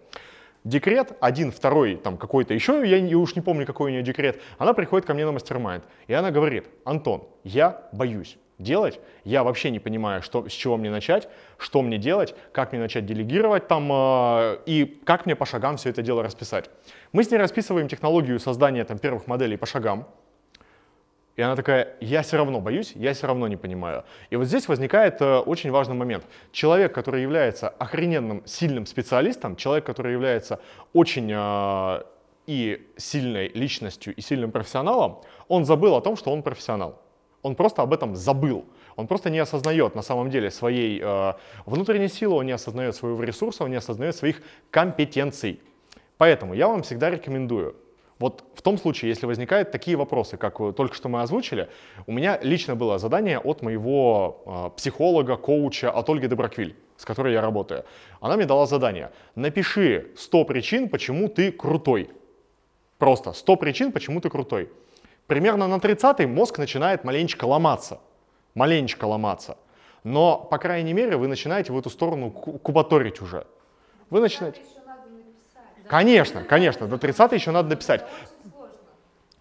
Декрет, 0.64 1.16
один, 1.20 1.52
второй, 1.52 1.94
там 1.94 2.16
какой-то 2.16 2.52
еще, 2.52 2.82
я 2.84 3.16
уж 3.16 3.36
не 3.36 3.42
помню, 3.42 3.64
какой 3.64 3.90
у 3.90 3.92
нее 3.92 4.02
декрет, 4.02 4.42
она 4.58 4.72
приходит 4.72 5.06
ко 5.06 5.14
мне 5.14 5.24
на 5.24 5.30
мастер 5.30 5.60
и 6.08 6.12
она 6.12 6.32
говорит, 6.32 6.64
Антон, 6.84 7.28
я 7.44 7.88
боюсь 7.92 8.38
делать, 8.58 9.00
я 9.24 9.42
вообще 9.42 9.70
не 9.70 9.80
понимаю, 9.80 10.22
что, 10.22 10.48
с 10.48 10.52
чего 10.52 10.76
мне 10.76 10.90
начать, 10.90 11.28
что 11.58 11.82
мне 11.82 11.98
делать, 11.98 12.34
как 12.52 12.72
мне 12.72 12.80
начать 12.80 13.06
делегировать 13.06 13.68
там 13.68 13.90
э, 13.92 14.58
и 14.66 15.00
как 15.04 15.26
мне 15.26 15.34
по 15.36 15.46
шагам 15.46 15.76
все 15.76 15.90
это 15.90 16.02
дело 16.02 16.22
расписать. 16.22 16.70
Мы 17.12 17.24
с 17.24 17.30
ней 17.30 17.38
расписываем 17.38 17.88
технологию 17.88 18.38
создания 18.38 18.84
там 18.84 18.98
первых 18.98 19.26
моделей 19.26 19.56
по 19.56 19.66
шагам, 19.66 20.06
и 21.36 21.42
она 21.42 21.56
такая, 21.56 21.96
я 22.00 22.22
все 22.22 22.36
равно 22.36 22.60
боюсь, 22.60 22.92
я 22.94 23.12
все 23.12 23.26
равно 23.26 23.48
не 23.48 23.56
понимаю. 23.56 24.04
И 24.30 24.36
вот 24.36 24.46
здесь 24.46 24.68
возникает 24.68 25.20
э, 25.20 25.38
очень 25.38 25.72
важный 25.72 25.96
момент. 25.96 26.24
Человек, 26.52 26.94
который 26.94 27.22
является 27.22 27.68
охрененным, 27.68 28.42
сильным 28.46 28.86
специалистом, 28.86 29.56
человек, 29.56 29.84
который 29.84 30.12
является 30.12 30.60
очень 30.92 31.30
э, 31.34 32.02
и 32.46 32.88
сильной 32.96 33.48
личностью, 33.48 34.14
и 34.14 34.20
сильным 34.20 34.52
профессионалом, 34.52 35.22
он 35.48 35.64
забыл 35.64 35.96
о 35.96 36.00
том, 36.00 36.16
что 36.16 36.30
он 36.30 36.42
профессионал. 36.42 37.00
Он 37.44 37.54
просто 37.54 37.82
об 37.82 37.92
этом 37.92 38.16
забыл. 38.16 38.64
Он 38.96 39.06
просто 39.06 39.28
не 39.30 39.38
осознает 39.38 39.94
на 39.94 40.02
самом 40.02 40.30
деле 40.30 40.50
своей 40.50 41.00
э, 41.02 41.32
внутренней 41.66 42.08
силы, 42.08 42.36
он 42.36 42.46
не 42.46 42.52
осознает 42.52 42.96
своего 42.96 43.22
ресурса, 43.22 43.64
он 43.64 43.70
не 43.70 43.76
осознает 43.76 44.16
своих 44.16 44.42
компетенций. 44.70 45.60
Поэтому 46.16 46.54
я 46.54 46.68
вам 46.68 46.82
всегда 46.82 47.10
рекомендую, 47.10 47.76
вот 48.18 48.44
в 48.54 48.62
том 48.62 48.78
случае, 48.78 49.10
если 49.10 49.26
возникают 49.26 49.72
такие 49.72 49.96
вопросы, 49.96 50.38
как 50.38 50.56
только 50.74 50.94
что 50.94 51.10
мы 51.10 51.20
озвучили, 51.20 51.68
у 52.06 52.12
меня 52.12 52.38
лично 52.40 52.76
было 52.76 52.98
задание 52.98 53.38
от 53.38 53.60
моего 53.60 54.42
э, 54.46 54.76
психолога, 54.78 55.36
коуча, 55.36 55.90
от 55.90 56.08
Ольги 56.08 56.26
Доброквиль, 56.26 56.74
с 56.96 57.04
которой 57.04 57.34
я 57.34 57.42
работаю. 57.42 57.84
Она 58.20 58.36
мне 58.36 58.46
дала 58.46 58.64
задание. 58.66 59.10
Напиши 59.34 60.12
100 60.16 60.44
причин, 60.44 60.88
почему 60.88 61.28
ты 61.28 61.52
крутой. 61.52 62.08
Просто 62.96 63.32
100 63.32 63.56
причин, 63.56 63.92
почему 63.92 64.22
ты 64.22 64.30
крутой. 64.30 64.70
Примерно 65.26 65.66
на 65.68 65.76
30-й 65.76 66.26
мозг 66.26 66.58
начинает 66.58 67.04
маленечко 67.04 67.44
ломаться. 67.44 67.98
Маленечко 68.54 69.04
ломаться. 69.06 69.56
Но, 70.04 70.36
по 70.38 70.58
крайней 70.58 70.92
мере, 70.92 71.16
вы 71.16 71.28
начинаете 71.28 71.72
в 71.72 71.78
эту 71.78 71.88
сторону 71.90 72.30
ку- 72.30 72.58
кубаторить 72.58 73.22
уже. 73.22 73.46
Вы 74.10 74.20
начинаете... 74.20 74.60
Конечно, 75.88 76.44
конечно, 76.44 76.86
до 76.86 76.98
30 76.98 77.32
еще 77.32 77.50
надо 77.50 77.70
написать. 77.70 78.04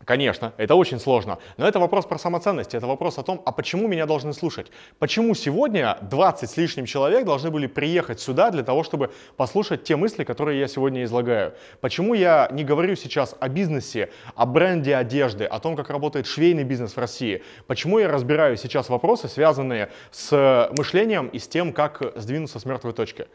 Конечно, 0.05 0.53
это 0.57 0.75
очень 0.75 0.99
сложно. 0.99 1.39
Но 1.57 1.67
это 1.67 1.79
вопрос 1.79 2.05
про 2.05 2.17
самоценность, 2.17 2.73
это 2.73 2.87
вопрос 2.87 3.17
о 3.17 3.23
том, 3.23 3.41
а 3.45 3.51
почему 3.51 3.87
меня 3.87 4.05
должны 4.05 4.33
слушать? 4.33 4.71
Почему 4.99 5.33
сегодня 5.35 5.97
20 6.01 6.49
с 6.49 6.57
лишним 6.57 6.85
человек 6.85 7.25
должны 7.25 7.51
были 7.51 7.67
приехать 7.67 8.19
сюда 8.19 8.51
для 8.51 8.63
того, 8.63 8.83
чтобы 8.83 9.11
послушать 9.37 9.83
те 9.83 9.95
мысли, 9.95 10.23
которые 10.23 10.59
я 10.59 10.67
сегодня 10.67 11.03
излагаю? 11.03 11.53
Почему 11.79 12.13
я 12.13 12.49
не 12.51 12.63
говорю 12.63 12.95
сейчас 12.95 13.35
о 13.39 13.47
бизнесе, 13.47 14.09
о 14.35 14.45
бренде 14.45 14.95
одежды, 14.95 15.45
о 15.45 15.59
том, 15.59 15.75
как 15.75 15.89
работает 15.89 16.27
швейный 16.27 16.63
бизнес 16.63 16.93
в 16.93 16.97
России? 16.97 17.41
Почему 17.67 17.99
я 17.99 18.09
разбираю 18.09 18.57
сейчас 18.57 18.89
вопросы, 18.89 19.27
связанные 19.27 19.89
с 20.11 20.69
мышлением 20.77 21.27
и 21.27 21.39
с 21.39 21.47
тем, 21.47 21.71
как 21.71 22.13
сдвинуться 22.15 22.59
с 22.59 22.65
мертвой 22.65 22.93
точки? 22.93 23.27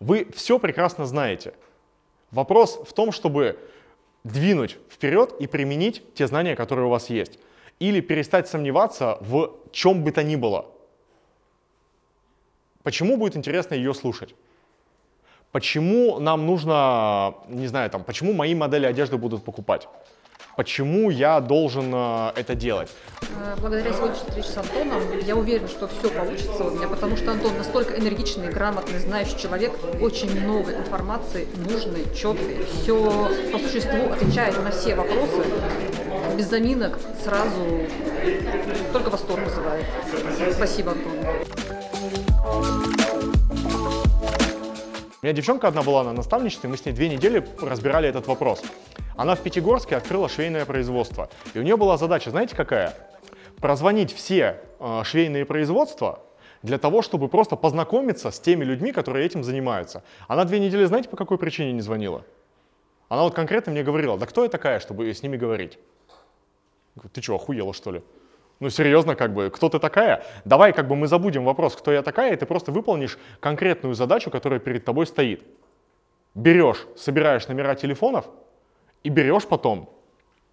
Вы 0.00 0.26
все 0.34 0.58
прекрасно 0.58 1.06
знаете. 1.06 1.54
Вопрос 2.30 2.80
в 2.88 2.92
том, 2.92 3.12
чтобы 3.12 3.58
двинуть 4.24 4.78
вперед 4.90 5.34
и 5.38 5.46
применить 5.46 6.02
те 6.14 6.26
знания, 6.26 6.56
которые 6.56 6.86
у 6.86 6.90
вас 6.90 7.10
есть. 7.10 7.38
Или 7.78 8.00
перестать 8.00 8.48
сомневаться 8.48 9.18
в 9.20 9.52
чем 9.72 10.02
бы 10.02 10.10
то 10.12 10.22
ни 10.22 10.36
было. 10.36 10.66
Почему 12.82 13.16
будет 13.16 13.36
интересно 13.36 13.74
ее 13.74 13.94
слушать? 13.94 14.34
Почему 15.52 16.18
нам 16.18 16.46
нужно, 16.46 17.34
не 17.48 17.66
знаю, 17.66 17.88
там, 17.90 18.02
почему 18.04 18.32
мои 18.32 18.54
модели 18.54 18.86
одежды 18.86 19.16
будут 19.16 19.44
покупать? 19.44 19.88
Почему 20.56 21.10
я 21.10 21.40
должен 21.40 21.90
э, 21.92 22.32
это 22.36 22.54
делать? 22.54 22.88
Э, 23.22 23.56
Благодаря 23.60 23.92
сегодняшней 23.92 24.28
встрече 24.28 24.48
с 24.48 24.56
Антоном 24.56 25.02
я 25.26 25.34
уверена, 25.34 25.66
что 25.66 25.88
все 25.88 26.08
получится 26.08 26.64
у 26.64 26.70
меня, 26.70 26.86
потому 26.86 27.16
что 27.16 27.32
Антон 27.32 27.56
настолько 27.58 27.98
энергичный, 27.98 28.52
грамотный, 28.52 29.00
знающий 29.00 29.36
человек, 29.36 29.72
очень 30.00 30.40
много 30.40 30.72
информации 30.76 31.48
нужной, 31.56 32.04
четкой, 32.14 32.64
все 32.66 33.28
по 33.52 33.58
существу 33.58 34.12
отвечает 34.12 34.62
на 34.62 34.70
все 34.70 34.94
вопросы, 34.94 35.42
без 36.36 36.46
заминок, 36.46 37.00
сразу 37.22 37.80
только 38.92 39.10
восторг 39.10 39.44
вызывает. 39.44 39.84
Спасибо, 40.54 40.92
Антон. 40.92 41.12
У 45.20 45.26
меня 45.26 45.32
девчонка 45.32 45.68
одна 45.68 45.82
была 45.82 46.04
на 46.04 46.12
наставничестве, 46.12 46.68
мы 46.68 46.76
с 46.76 46.84
ней 46.84 46.92
две 46.92 47.08
недели 47.08 47.44
разбирали 47.60 48.08
этот 48.08 48.26
вопрос. 48.26 48.62
Она 49.16 49.36
в 49.36 49.40
Пятигорске 49.42 49.96
открыла 49.96 50.28
швейное 50.28 50.64
производство. 50.64 51.28
И 51.54 51.58
у 51.58 51.62
нее 51.62 51.76
была 51.76 51.96
задача, 51.96 52.30
знаете 52.30 52.56
какая? 52.56 52.94
Прозвонить 53.58 54.12
все 54.12 54.60
э, 54.80 55.02
швейные 55.04 55.44
производства 55.44 56.20
для 56.62 56.78
того, 56.78 57.02
чтобы 57.02 57.28
просто 57.28 57.54
познакомиться 57.54 58.30
с 58.30 58.40
теми 58.40 58.64
людьми, 58.64 58.90
которые 58.90 59.24
этим 59.24 59.44
занимаются. 59.44 60.02
Она 60.26 60.44
две 60.44 60.58
недели, 60.58 60.84
знаете, 60.84 61.08
по 61.08 61.16
какой 61.16 61.38
причине 61.38 61.72
не 61.72 61.80
звонила? 61.80 62.24
Она 63.08 63.22
вот 63.22 63.34
конкретно 63.34 63.70
мне 63.70 63.84
говорила, 63.84 64.18
да 64.18 64.26
кто 64.26 64.42
я 64.42 64.48
такая, 64.48 64.80
чтобы 64.80 65.08
с 65.08 65.22
ними 65.22 65.36
говорить? 65.36 65.78
Ты 67.12 67.22
что, 67.22 67.36
охуела 67.36 67.72
что 67.72 67.92
ли? 67.92 68.02
Ну 68.60 68.70
серьезно, 68.70 69.14
как 69.14 69.32
бы, 69.32 69.50
кто 69.50 69.68
ты 69.68 69.78
такая? 69.78 70.24
Давай 70.44 70.72
как 70.72 70.88
бы 70.88 70.96
мы 70.96 71.06
забудем 71.06 71.44
вопрос, 71.44 71.76
кто 71.76 71.92
я 71.92 72.02
такая, 72.02 72.32
и 72.32 72.36
ты 72.36 72.46
просто 72.46 72.72
выполнишь 72.72 73.18
конкретную 73.40 73.94
задачу, 73.94 74.30
которая 74.30 74.58
перед 74.58 74.84
тобой 74.84 75.06
стоит. 75.06 75.42
Берешь, 76.34 76.86
собираешь 76.96 77.46
номера 77.46 77.74
телефонов 77.74 78.26
и 79.04 79.10
берешь 79.10 79.46
потом, 79.46 79.88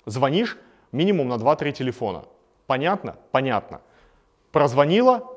звонишь 0.05 0.57
минимум 0.91 1.29
на 1.29 1.35
2-3 1.35 1.71
телефона. 1.71 2.25
Понятно? 2.67 3.15
Понятно. 3.31 3.81
Прозвонила, 4.51 5.27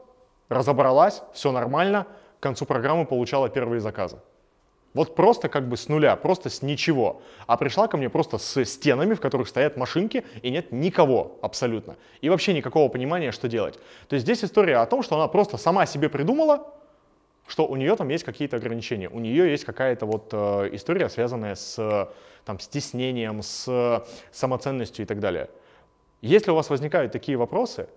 разобралась, 0.48 1.22
все 1.32 1.52
нормально, 1.52 2.06
к 2.38 2.42
концу 2.42 2.66
программы 2.66 3.06
получала 3.06 3.48
первые 3.48 3.80
заказы. 3.80 4.18
Вот 4.92 5.16
просто 5.16 5.48
как 5.48 5.68
бы 5.68 5.76
с 5.76 5.88
нуля, 5.88 6.14
просто 6.14 6.50
с 6.50 6.62
ничего. 6.62 7.20
А 7.46 7.56
пришла 7.56 7.88
ко 7.88 7.96
мне 7.96 8.08
просто 8.08 8.38
с 8.38 8.64
стенами, 8.64 9.14
в 9.14 9.20
которых 9.20 9.48
стоят 9.48 9.76
машинки, 9.76 10.24
и 10.42 10.50
нет 10.50 10.70
никого 10.70 11.38
абсолютно. 11.42 11.96
И 12.20 12.28
вообще 12.28 12.52
никакого 12.52 12.88
понимания, 12.88 13.32
что 13.32 13.48
делать. 13.48 13.78
То 14.08 14.14
есть 14.14 14.24
здесь 14.24 14.44
история 14.44 14.76
о 14.76 14.86
том, 14.86 15.02
что 15.02 15.16
она 15.16 15.26
просто 15.26 15.56
сама 15.56 15.86
себе 15.86 16.08
придумала, 16.08 16.72
что 17.46 17.66
у 17.66 17.76
нее 17.76 17.94
там 17.96 18.08
есть 18.08 18.24
какие-то 18.24 18.56
ограничения, 18.56 19.08
у 19.08 19.20
нее 19.20 19.50
есть 19.50 19.64
какая-то 19.64 20.06
вот 20.06 20.30
э, 20.32 20.70
история, 20.72 21.08
связанная 21.08 21.54
с 21.54 21.78
э, 21.78 22.06
там, 22.44 22.58
стеснением, 22.58 23.42
с 23.42 24.04
самоценностью 24.32 25.04
и 25.04 25.06
так 25.06 25.20
далее. 25.20 25.48
Если 26.22 26.50
у 26.50 26.54
вас 26.54 26.70
возникают 26.70 27.12
такие 27.12 27.36
вопросы, 27.36 27.88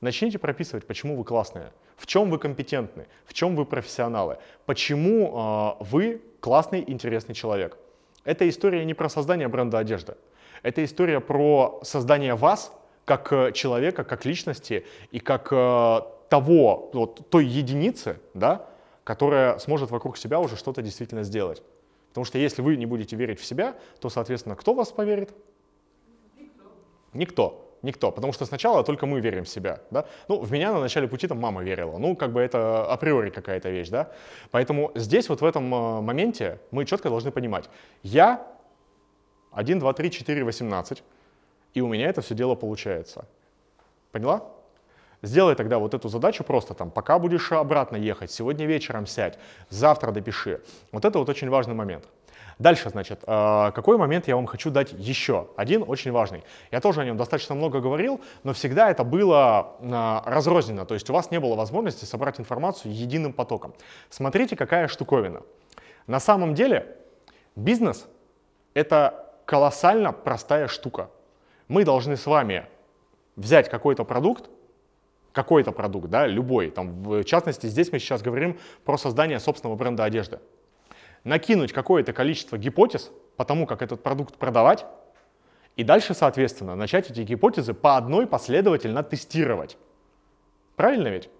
Начните 0.00 0.38
прописывать, 0.38 0.86
почему 0.86 1.14
вы 1.14 1.24
классные, 1.24 1.72
в 1.96 2.06
чем 2.06 2.30
вы 2.30 2.38
компетентны, 2.38 3.06
в 3.26 3.34
чем 3.34 3.54
вы 3.54 3.66
профессионалы, 3.66 4.38
почему 4.64 5.76
э, 5.80 5.84
вы 5.84 6.22
классный, 6.40 6.82
интересный 6.86 7.34
человек. 7.34 7.76
Это 8.24 8.48
история 8.48 8.84
не 8.86 8.94
про 8.94 9.10
создание 9.10 9.48
бренда 9.48 9.78
одежды. 9.78 10.14
Это 10.62 10.82
история 10.84 11.20
про 11.20 11.80
создание 11.82 12.34
вас 12.34 12.72
как 13.04 13.30
э, 13.32 13.52
человека, 13.52 14.04
как 14.04 14.24
личности 14.24 14.86
и 15.10 15.20
как 15.20 15.48
э, 15.50 16.00
того, 16.30 16.90
вот, 16.94 17.28
той 17.28 17.44
единицы, 17.44 18.20
да, 18.32 18.69
которая 19.04 19.58
сможет 19.58 19.90
вокруг 19.90 20.16
себя 20.18 20.40
уже 20.40 20.56
что-то 20.56 20.82
действительно 20.82 21.22
сделать. 21.22 21.62
Потому 22.08 22.24
что 22.24 22.38
если 22.38 22.62
вы 22.62 22.76
не 22.76 22.86
будете 22.86 23.16
верить 23.16 23.40
в 23.40 23.44
себя, 23.44 23.76
то, 24.00 24.08
соответственно, 24.08 24.56
кто 24.56 24.74
вас 24.74 24.90
поверит? 24.90 25.32
Никто. 27.12 27.66
Никто. 27.82 28.10
Потому 28.10 28.32
что 28.32 28.44
сначала 28.44 28.84
только 28.84 29.06
мы 29.06 29.20
верим 29.20 29.44
в 29.44 29.48
себя. 29.48 29.80
Да? 29.90 30.04
Ну, 30.28 30.40
в 30.40 30.52
меня 30.52 30.72
на 30.72 30.80
начале 30.80 31.08
пути 31.08 31.26
там 31.26 31.38
мама 31.38 31.62
верила. 31.62 31.98
Ну, 31.98 32.16
как 32.16 32.32
бы 32.32 32.40
это 32.40 32.84
априори 32.92 33.30
какая-то 33.30 33.70
вещь. 33.70 33.88
Да? 33.88 34.10
Поэтому 34.50 34.92
здесь 34.94 35.28
вот 35.28 35.40
в 35.40 35.44
этом 35.44 35.72
э, 35.74 36.00
моменте 36.00 36.58
мы 36.70 36.84
четко 36.84 37.08
должны 37.08 37.30
понимать. 37.30 37.70
Я 38.02 38.46
1, 39.52 39.78
2, 39.78 39.92
3, 39.92 40.10
4, 40.10 40.44
18. 40.44 41.02
И 41.74 41.80
у 41.80 41.88
меня 41.88 42.08
это 42.08 42.20
все 42.20 42.34
дело 42.34 42.54
получается. 42.54 43.24
Поняла? 44.12 44.42
Сделай 45.22 45.54
тогда 45.54 45.78
вот 45.78 45.94
эту 45.94 46.08
задачу 46.08 46.44
просто 46.44 46.74
там, 46.74 46.90
пока 46.90 47.18
будешь 47.18 47.52
обратно 47.52 47.96
ехать, 47.96 48.30
сегодня 48.30 48.66
вечером 48.66 49.06
сядь, 49.06 49.38
завтра 49.68 50.12
допиши. 50.12 50.62
Вот 50.92 51.04
это 51.04 51.18
вот 51.18 51.28
очень 51.28 51.50
важный 51.50 51.74
момент. 51.74 52.04
Дальше, 52.58 52.90
значит, 52.90 53.20
э, 53.26 53.72
какой 53.74 53.96
момент 53.96 54.28
я 54.28 54.36
вам 54.36 54.46
хочу 54.46 54.70
дать 54.70 54.92
еще? 54.92 55.48
Один 55.56 55.82
очень 55.86 56.12
важный. 56.12 56.44
Я 56.70 56.80
тоже 56.80 57.00
о 57.00 57.04
нем 57.04 57.16
достаточно 57.16 57.54
много 57.54 57.80
говорил, 57.80 58.20
но 58.44 58.52
всегда 58.52 58.90
это 58.90 59.02
было 59.02 59.76
э, 59.80 60.30
разрозненно, 60.30 60.84
то 60.84 60.94
есть 60.94 61.08
у 61.08 61.12
вас 61.14 61.30
не 61.30 61.40
было 61.40 61.54
возможности 61.54 62.04
собрать 62.04 62.38
информацию 62.38 62.94
единым 62.94 63.32
потоком. 63.32 63.74
Смотрите, 64.10 64.56
какая 64.56 64.88
штуковина. 64.88 65.40
На 66.06 66.20
самом 66.20 66.54
деле 66.54 66.96
бизнес— 67.56 68.06
это 68.74 69.32
колоссально 69.46 70.12
простая 70.12 70.68
штука. 70.68 71.08
Мы 71.68 71.84
должны 71.84 72.16
с 72.16 72.26
вами 72.26 72.66
взять 73.36 73.70
какой-то 73.70 74.04
продукт, 74.04 74.50
какой-то 75.32 75.72
продукт, 75.72 76.08
да, 76.08 76.26
любой, 76.26 76.70
там, 76.70 77.02
в 77.02 77.24
частности, 77.24 77.66
здесь 77.66 77.92
мы 77.92 77.98
сейчас 77.98 78.22
говорим 78.22 78.58
про 78.84 78.96
создание 78.98 79.40
собственного 79.40 79.76
бренда 79.76 80.04
одежды 80.04 80.40
накинуть 81.24 81.72
какое-то 81.72 82.12
количество 82.12 82.58
гипотез 82.58 83.10
по 83.36 83.44
тому, 83.44 83.66
как 83.66 83.82
этот 83.82 84.02
продукт 84.02 84.36
продавать, 84.36 84.86
и 85.76 85.84
дальше, 85.84 86.14
соответственно, 86.14 86.74
начать 86.74 87.10
эти 87.10 87.20
гипотезы 87.20 87.74
по 87.74 87.96
одной 87.96 88.26
последовательно 88.26 89.02
тестировать. 89.02 89.76
Правильно 90.76 91.08
ведь? 91.08 91.30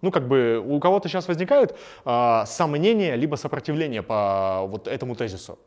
Ну, 0.00 0.10
как 0.10 0.28
бы 0.28 0.62
у 0.64 0.78
кого-то 0.80 1.08
сейчас 1.08 1.28
возникают 1.28 1.76
э, 2.04 2.42
сомнения 2.46 3.16
либо 3.16 3.36
сопротивление 3.36 4.02
по 4.02 4.64
вот 4.66 4.86
этому 4.86 5.14
тезису. 5.16 5.58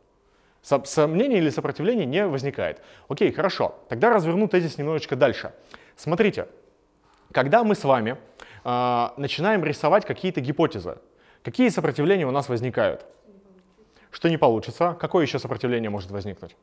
Со 0.61 0.83
сомнения 0.85 1.37
или 1.37 1.49
сопротивления 1.49 2.05
не 2.05 2.25
возникает. 2.25 2.81
Окей, 3.07 3.31
хорошо. 3.31 3.75
Тогда 3.89 4.09
разверну 4.09 4.47
тезис 4.47 4.77
немножечко 4.77 5.15
дальше. 5.15 5.53
Смотрите, 5.95 6.47
когда 7.31 7.63
мы 7.63 7.75
с 7.75 7.83
вами 7.83 8.17
э, 8.63 9.09
начинаем 9.17 9.63
рисовать 9.63 10.05
какие-то 10.05 10.41
гипотезы, 10.41 10.97
какие 11.43 11.69
сопротивления 11.69 12.25
у 12.25 12.31
нас 12.31 12.49
возникают? 12.49 13.05
Что 14.11 14.29
не 14.29 14.37
получится? 14.37 14.95
Какое 14.99 15.25
еще 15.25 15.39
сопротивление 15.39 15.89
может 15.89 16.11
возникнуть? 16.11 16.55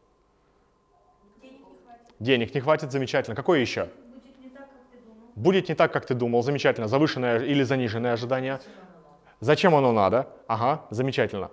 Денег 1.40 1.52
не 1.52 1.80
хватит. 1.84 2.14
Денег 2.18 2.54
не 2.54 2.60
хватит, 2.60 2.92
замечательно. 2.92 3.36
Какое 3.36 3.60
еще? 3.60 3.88
Будет 3.88 4.40
не 4.40 4.48
так, 4.48 4.66
как 4.66 4.90
ты 4.90 4.98
думал. 4.98 5.26
Будет 5.34 5.68
не 5.68 5.74
так, 5.74 5.92
как 5.92 6.06
ты 6.06 6.14
думал, 6.14 6.42
замечательно. 6.42 6.88
Завышенное 6.88 7.40
или 7.44 7.62
заниженное 7.62 8.14
ожидание? 8.14 8.60
Зачем 9.40 9.74
оно 9.74 9.92
надо? 9.92 10.28
Ага, 10.46 10.86
замечательно. 10.90 11.50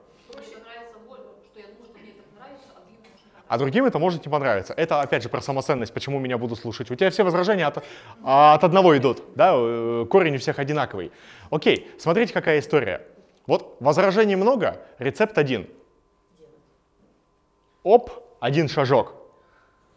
А 3.51 3.57
другим 3.57 3.83
это 3.83 3.99
может 3.99 4.25
не 4.25 4.31
понравиться. 4.31 4.73
Это, 4.77 5.01
опять 5.01 5.23
же, 5.23 5.27
про 5.27 5.41
самоценность, 5.41 5.93
почему 5.93 6.19
меня 6.19 6.37
буду 6.37 6.55
слушать. 6.55 6.89
У 6.89 6.95
тебя 6.95 7.09
все 7.09 7.23
возражения 7.23 7.67
от, 7.67 7.83
от 8.23 8.63
одного 8.63 8.95
идут, 8.95 9.23
да, 9.35 9.51
э, 9.53 10.05
корень 10.09 10.35
у 10.35 10.37
всех 10.37 10.57
одинаковый. 10.57 11.11
Окей, 11.49 11.91
смотрите, 11.99 12.31
какая 12.31 12.59
история. 12.59 13.01
Вот 13.47 13.75
возражений 13.81 14.37
много, 14.37 14.77
рецепт 14.99 15.37
один– 15.37 15.67
оп, 17.83 18.11
один 18.39 18.69
шажок. 18.69 19.15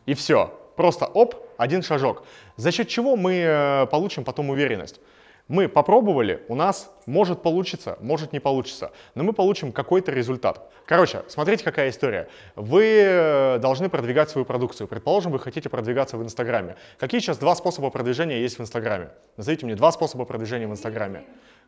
И 0.05 0.15
все. 0.15 0.53
Просто 0.75 1.07
оп, 1.07 1.37
один 1.57 1.83
шажок. 1.83 2.25
За 2.57 2.73
счет 2.73 2.89
чего 2.89 3.15
мы 3.15 3.35
э, 3.35 3.87
получим 3.87 4.25
потом 4.25 4.51
уверенность? 4.51 5.01
Мы 5.49 5.69
попробовали, 5.69 6.43
у 6.49 6.55
нас 6.55 6.91
может 7.05 7.43
получиться, 7.43 7.99
может 8.01 8.33
не 8.33 8.41
получится, 8.41 8.93
но 9.15 9.25
мы 9.25 9.35
получим 9.35 9.73
какой-то 9.73 10.11
результат. 10.11 10.73
Короче, 10.87 11.23
смотрите, 11.29 11.63
какая 11.63 11.91
история. 11.91 12.29
Вы 12.57 12.85
э, 12.85 13.59
должны 13.59 13.91
продвигать 13.91 14.31
свою 14.31 14.47
продукцию. 14.47 14.89
Предположим, 14.89 15.33
вы 15.33 15.39
хотите 15.39 15.69
продвигаться 15.69 16.17
в 16.17 16.23
Инстаграме. 16.23 16.77
Какие 16.99 17.21
сейчас 17.21 17.37
два 17.37 17.55
способа 17.57 17.91
продвижения 17.91 18.41
есть 18.41 18.59
в 18.59 18.63
Инстаграме? 18.63 19.11
Назовите 19.37 19.67
мне 19.67 19.75
два 19.75 19.93
способа 19.93 20.25
продвижения 20.25 20.67
в 20.67 20.71
Инстаграме. 20.71 21.25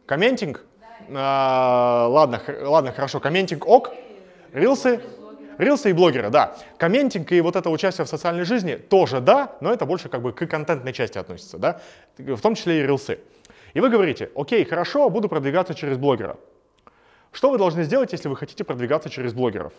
Комментинг? 0.06 0.64
А, 1.14 2.06
ладно, 2.08 2.40
ладно, 2.62 2.92
хорошо. 2.92 3.20
Комментинг 3.20 3.66
ок. 3.66 3.92
Рилсы? 4.54 5.02
Рилсы 5.58 5.90
и 5.90 5.92
блогеры, 5.92 6.30
да. 6.30 6.56
Комментинг 6.78 7.30
и 7.32 7.42
вот 7.42 7.56
это 7.56 7.68
участие 7.68 8.06
в 8.06 8.08
социальной 8.08 8.44
жизни 8.44 8.76
тоже 8.76 9.20
да, 9.20 9.52
но 9.60 9.72
это 9.72 9.84
больше 9.84 10.08
как 10.08 10.22
бы 10.22 10.32
к 10.32 10.46
контентной 10.46 10.92
части 10.92 11.18
относится, 11.18 11.58
да, 11.58 11.80
в 12.18 12.40
том 12.40 12.54
числе 12.54 12.80
и 12.80 12.82
рилсы. 12.82 13.20
И 13.76 13.80
вы 13.80 13.90
говорите, 13.90 14.30
окей, 14.34 14.64
хорошо, 14.64 15.10
буду 15.10 15.28
продвигаться 15.28 15.74
через 15.74 15.98
блогера. 15.98 16.38
Что 17.30 17.50
вы 17.50 17.58
должны 17.58 17.82
сделать, 17.82 18.10
если 18.10 18.26
вы 18.30 18.34
хотите 18.34 18.64
продвигаться 18.64 19.10
через 19.10 19.34
блогеров? 19.34 19.74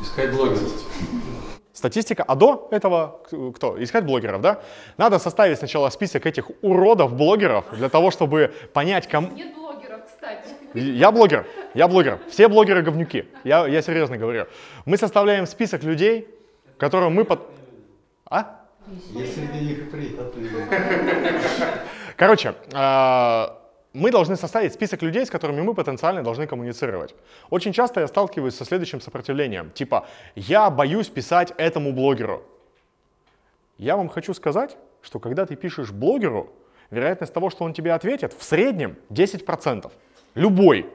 Искать 0.00 0.32
блогеров. 0.32 0.70
Статистика, 1.72 2.22
а 2.22 2.36
до 2.36 2.68
этого 2.70 3.20
кто? 3.52 3.82
Искать 3.82 4.04
блогеров, 4.04 4.40
да? 4.40 4.62
Надо 4.96 5.18
составить 5.18 5.58
сначала 5.58 5.90
список 5.90 6.24
этих 6.24 6.52
уродов-блогеров 6.62 7.64
для 7.72 7.88
того, 7.88 8.12
чтобы 8.12 8.54
понять, 8.72 9.08
кому... 9.08 9.28
Нет 9.32 9.52
блогеров, 9.56 10.02
кстати. 10.06 10.54
Я 10.74 11.10
блогер, 11.10 11.48
я 11.74 11.88
блогер. 11.88 12.20
Все 12.30 12.46
блогеры 12.46 12.82
говнюки. 12.82 13.24
Я, 13.42 13.66
я 13.66 13.82
серьезно 13.82 14.18
говорю. 14.18 14.46
Мы 14.84 14.98
составляем 14.98 15.48
список 15.48 15.82
людей, 15.82 16.28
которым 16.78 17.12
мы 17.12 17.24
под... 17.24 17.40
А? 18.30 18.61
Я 19.12 19.26
среди 19.26 19.64
них 19.64 19.78
и 19.78 19.82
приятный. 19.82 20.50
Короче, 22.16 22.54
э, 22.72 23.46
мы 23.92 24.10
должны 24.10 24.36
составить 24.36 24.72
список 24.72 25.02
людей, 25.02 25.24
с 25.24 25.30
которыми 25.30 25.60
мы 25.60 25.74
потенциально 25.74 26.22
должны 26.22 26.46
коммуницировать. 26.46 27.14
Очень 27.50 27.72
часто 27.72 28.00
я 28.00 28.08
сталкиваюсь 28.08 28.54
со 28.54 28.64
следующим 28.64 29.00
сопротивлением. 29.00 29.70
Типа, 29.70 30.06
я 30.34 30.70
боюсь 30.70 31.08
писать 31.08 31.52
этому 31.58 31.92
блогеру. 31.92 32.42
Я 33.78 33.96
вам 33.96 34.08
хочу 34.08 34.34
сказать, 34.34 34.76
что 35.02 35.18
когда 35.18 35.46
ты 35.46 35.56
пишешь 35.56 35.90
блогеру, 35.90 36.50
вероятность 36.90 37.32
того, 37.32 37.50
что 37.50 37.64
он 37.64 37.72
тебе 37.72 37.92
ответит, 37.92 38.32
в 38.32 38.42
среднем 38.42 38.96
10%. 39.10 39.90
Любой. 40.34 40.86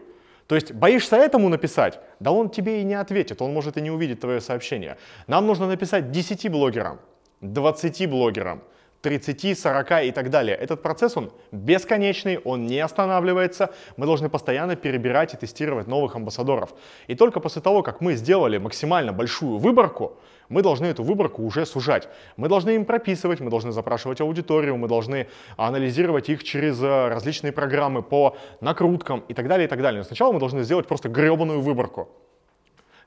То 0.48 0.56
есть 0.56 0.72
боишься 0.72 1.18
этому 1.18 1.50
написать, 1.50 2.00
да 2.20 2.32
он 2.32 2.50
тебе 2.50 2.82
и 2.82 2.84
не 2.84 2.94
ответит, 2.94 3.42
он 3.42 3.54
может 3.54 3.78
и 3.78 3.82
не 3.82 3.92
увидеть 3.92 4.22
твое 4.22 4.40
сообщение. 4.40 4.98
Нам 5.28 5.46
нужно 5.46 5.68
написать 5.68 6.12
10 6.12 6.50
блогерам, 6.50 7.00
20 7.42 8.10
блогерам, 8.10 8.62
30, 9.02 9.58
40 9.58 10.04
и 10.06 10.12
так 10.12 10.30
далее. 10.30 10.56
Этот 10.56 10.82
процесс, 10.82 11.16
он 11.18 11.32
бесконечный, 11.52 12.40
он 12.40 12.66
не 12.66 12.80
останавливается. 12.80 13.70
Мы 13.96 14.06
должны 14.06 14.30
постоянно 14.30 14.76
перебирать 14.76 15.34
и 15.34 15.38
тестировать 15.38 15.88
новых 15.88 16.16
амбассадоров. 16.16 16.74
И 17.08 17.16
только 17.16 17.40
после 17.40 17.62
того, 17.62 17.84
как 17.84 18.02
мы 18.02 18.16
сделали 18.16 18.58
максимально 18.58 19.14
большую 19.14 19.60
выборку, 19.60 20.18
мы 20.50 20.62
должны 20.62 20.86
эту 20.88 21.04
выборку 21.04 21.44
уже 21.44 21.66
сужать. 21.66 22.08
Мы 22.38 22.48
должны 22.50 22.72
им 22.72 22.86
прописывать, 22.86 23.40
мы 23.40 23.50
должны 23.50 23.72
запрашивать 23.72 24.22
аудиторию, 24.22 24.78
мы 24.78 24.88
должны 24.88 25.28
анализировать 25.58 26.30
их 26.30 26.44
через 26.44 26.82
э, 26.82 27.08
различные 27.10 27.52
программы 27.52 28.02
по 28.02 28.38
накруткам 28.62 29.24
и 29.28 29.34
так 29.34 29.48
далее, 29.48 29.68
и 29.68 29.70
так 29.70 29.82
далее. 29.82 30.00
Но 30.00 30.06
сначала 30.06 30.32
мы 30.32 30.40
должны 30.40 30.64
сделать 30.64 30.88
просто 30.88 31.10
гребаную 31.10 31.62
выборку. 31.62 32.10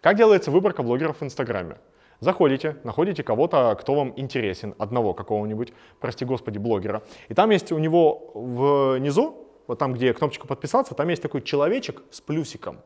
Как 0.01 0.17
делается 0.17 0.51
выборка 0.51 0.83
блогеров 0.83 1.21
в 1.21 1.25
Инстаграме? 1.25 1.77
Заходите, 2.21 2.77
находите 2.85 3.23
кого-то, 3.23 3.75
кто 3.81 3.95
вам 3.95 4.13
интересен, 4.17 4.75
одного 4.79 5.15
какого-нибудь, 5.15 5.73
прости 6.01 6.27
господи, 6.27 6.59
блогера. 6.59 7.03
И 7.29 7.35
там 7.35 7.51
есть 7.51 7.73
у 7.73 7.79
него 7.79 8.31
внизу, 8.35 9.49
вот 9.67 9.79
там, 9.79 9.95
где 9.95 10.13
кнопочка 10.13 10.47
подписаться, 10.47 10.95
там 10.95 11.09
есть 11.09 11.23
такой 11.23 11.41
человечек 11.41 12.03
с 12.11 12.21
плюсиком. 12.21 12.81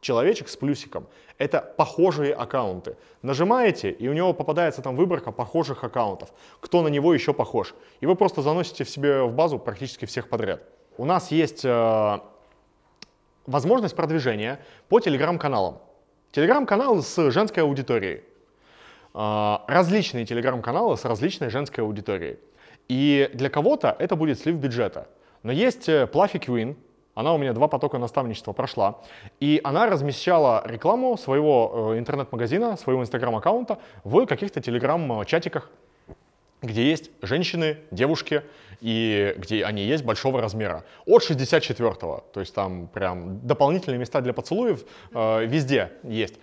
Человечек 0.00 0.48
с 0.48 0.56
плюсиком. 0.56 1.08
Это 1.36 1.60
похожие 1.76 2.32
аккаунты. 2.32 2.96
Нажимаете, 3.22 3.90
и 3.90 4.06
у 4.06 4.12
него 4.12 4.32
попадается 4.32 4.82
там 4.82 4.94
выборка 4.94 5.32
похожих 5.32 5.82
аккаунтов. 5.82 6.28
Кто 6.60 6.82
на 6.82 6.88
него 6.88 7.12
еще 7.12 7.32
похож. 7.32 7.74
И 8.00 8.06
вы 8.06 8.14
просто 8.14 8.42
заносите 8.42 8.84
в 8.84 8.90
себе 8.90 9.22
в 9.22 9.32
базу 9.32 9.58
практически 9.58 10.04
всех 10.04 10.28
подряд. 10.28 10.62
У 10.96 11.04
нас 11.04 11.32
есть 11.32 11.64
э, 11.64 12.20
возможность 13.46 13.96
продвижения 13.96 14.60
по 14.88 15.00
телеграм-каналам. 15.00 15.78
Телеграм-канал 16.30 17.02
с 17.02 17.30
женской 17.30 17.64
аудиторией. 17.64 18.22
А, 19.18 19.64
различные 19.66 20.26
телеграм-каналы 20.26 20.98
с 20.98 21.06
различной 21.06 21.48
женской 21.48 21.82
аудиторией. 21.82 22.38
И 22.86 23.30
для 23.32 23.48
кого-то 23.48 23.96
это 23.98 24.14
будет 24.14 24.38
слив 24.38 24.56
бюджета. 24.56 25.08
Но 25.42 25.52
есть 25.52 25.88
э, 25.88 26.06
Pluffy 26.12 26.38
Queen, 26.38 26.76
она 27.14 27.32
у 27.32 27.38
меня 27.38 27.54
два 27.54 27.66
потока 27.66 27.96
наставничества 27.96 28.52
прошла, 28.52 29.00
и 29.40 29.58
она 29.64 29.86
размещала 29.86 30.62
рекламу 30.66 31.16
своего 31.16 31.92
э, 31.94 31.98
интернет-магазина, 31.98 32.76
своего 32.76 33.00
инстаграм-аккаунта 33.00 33.78
в 34.04 34.26
каких-то 34.26 34.60
телеграм-чатиках, 34.60 35.70
где 36.60 36.86
есть 36.86 37.10
женщины, 37.22 37.78
девушки, 37.90 38.42
и 38.82 39.34
где 39.38 39.64
они 39.64 39.82
есть 39.82 40.04
большого 40.04 40.42
размера. 40.42 40.84
От 41.06 41.22
64-го, 41.22 42.22
то 42.34 42.40
есть 42.40 42.54
там 42.54 42.88
прям 42.88 43.40
дополнительные 43.46 43.98
места 43.98 44.20
для 44.20 44.34
поцелуев 44.34 44.84
э, 45.14 45.46
везде 45.46 45.92
есть. 46.02 46.34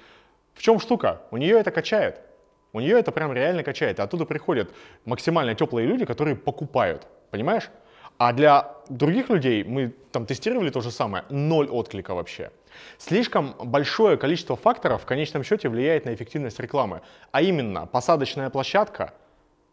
В 0.55 0.63
чем 0.63 0.79
штука? 0.79 1.21
У 1.29 1.37
нее 1.37 1.59
это 1.59 1.69
качает. 1.69 2.19
У 2.73 2.79
нее 2.79 2.99
это 2.99 3.11
прям 3.11 3.31
реально 3.33 3.63
качает. 3.63 3.99
И 3.99 4.01
оттуда 4.01 4.25
приходят 4.25 4.71
максимально 5.05 5.53
теплые 5.55 5.87
люди, 5.87 6.05
которые 6.05 6.35
покупают. 6.35 7.07
Понимаешь? 7.29 7.69
А 8.17 8.33
для 8.33 8.75
других 8.89 9.29
людей, 9.29 9.63
мы 9.63 9.93
там 10.11 10.25
тестировали 10.25 10.69
то 10.69 10.81
же 10.81 10.91
самое, 10.91 11.23
ноль 11.29 11.67
отклика 11.67 12.13
вообще. 12.13 12.51
Слишком 12.97 13.55
большое 13.63 14.17
количество 14.17 14.55
факторов 14.55 15.03
в 15.03 15.05
конечном 15.05 15.43
счете 15.43 15.69
влияет 15.69 16.05
на 16.05 16.13
эффективность 16.13 16.59
рекламы. 16.59 17.01
А 17.31 17.41
именно 17.41 17.85
посадочная 17.85 18.49
площадка 18.49 19.13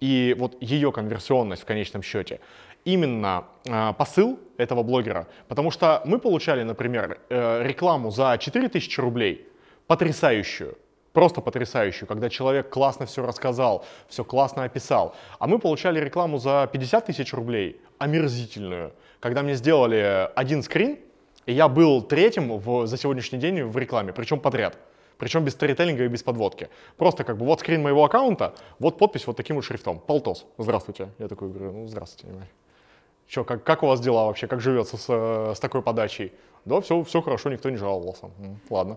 и 0.01 0.35
вот 0.39 0.57
ее 0.61 0.93
конверсионность 0.93 1.63
в 1.63 1.67
конечном 1.67 2.03
счете. 2.03 2.41
Именно 2.85 3.45
э, 3.67 3.93
посыл 3.99 4.39
этого 4.57 4.83
блогера. 4.83 5.27
Потому 5.49 5.71
что 5.71 6.03
мы 6.07 6.19
получали, 6.19 6.63
например, 6.63 7.19
э, 7.29 7.63
рекламу 7.63 8.11
за 8.11 8.37
4000 8.39 9.01
рублей, 9.01 9.49
потрясающую, 9.87 10.79
просто 11.13 11.41
потрясающую, 11.41 12.07
когда 12.07 12.29
человек 12.29 12.71
классно 12.71 13.07
все 13.07 13.25
рассказал, 13.25 13.85
все 14.09 14.25
классно 14.25 14.65
описал. 14.65 15.15
А 15.39 15.47
мы 15.47 15.59
получали 15.59 16.01
рекламу 16.01 16.39
за 16.39 16.69
50 16.73 17.07
тысяч 17.07 17.33
рублей, 17.33 17.81
омерзительную, 17.99 18.93
когда 19.21 19.43
мне 19.43 19.55
сделали 19.55 20.31
один 20.35 20.63
скрин, 20.63 20.99
и 21.47 21.53
я 21.53 21.69
был 21.69 22.03
третьим 22.03 22.59
в, 22.59 22.87
за 22.87 22.97
сегодняшний 22.97 23.39
день 23.39 23.63
в 23.63 23.77
рекламе, 23.77 24.13
причем 24.13 24.41
подряд. 24.41 24.79
Причем 25.19 25.45
без 25.45 25.53
сторителлинга 25.53 26.05
и 26.05 26.09
без 26.09 26.23
подводки. 26.23 26.71
Просто 26.97 27.25
как 27.25 27.37
бы 27.37 27.45
вот 27.45 27.61
скрин 27.61 27.83
моего 27.83 28.05
аккаунта, 28.05 28.55
вот 28.79 28.97
подпись 28.97 29.27
вот 29.27 29.37
таким 29.37 29.57
вот 29.57 29.65
шрифтом. 29.67 29.99
Полтос. 29.99 30.47
Здравствуйте. 30.57 31.11
Я 31.19 31.29
такой 31.29 31.51
говорю, 31.51 31.73
ну 31.73 31.87
здравствуйте. 31.87 32.35
Че, 33.29 33.45
как, 33.45 33.63
как 33.63 33.83
у 33.83 33.87
вас 33.87 34.01
дела 34.01 34.27
вообще, 34.27 34.47
как 34.47 34.61
живется 34.61 34.97
с, 34.97 35.55
с 35.55 35.61
такой 35.61 35.83
подачей? 35.83 36.33
Да, 36.65 36.81
все, 36.81 37.03
все 37.05 37.21
хорошо, 37.21 37.51
никто 37.51 37.69
не 37.69 37.77
жаловался. 37.77 38.31
Ладно. 38.71 38.97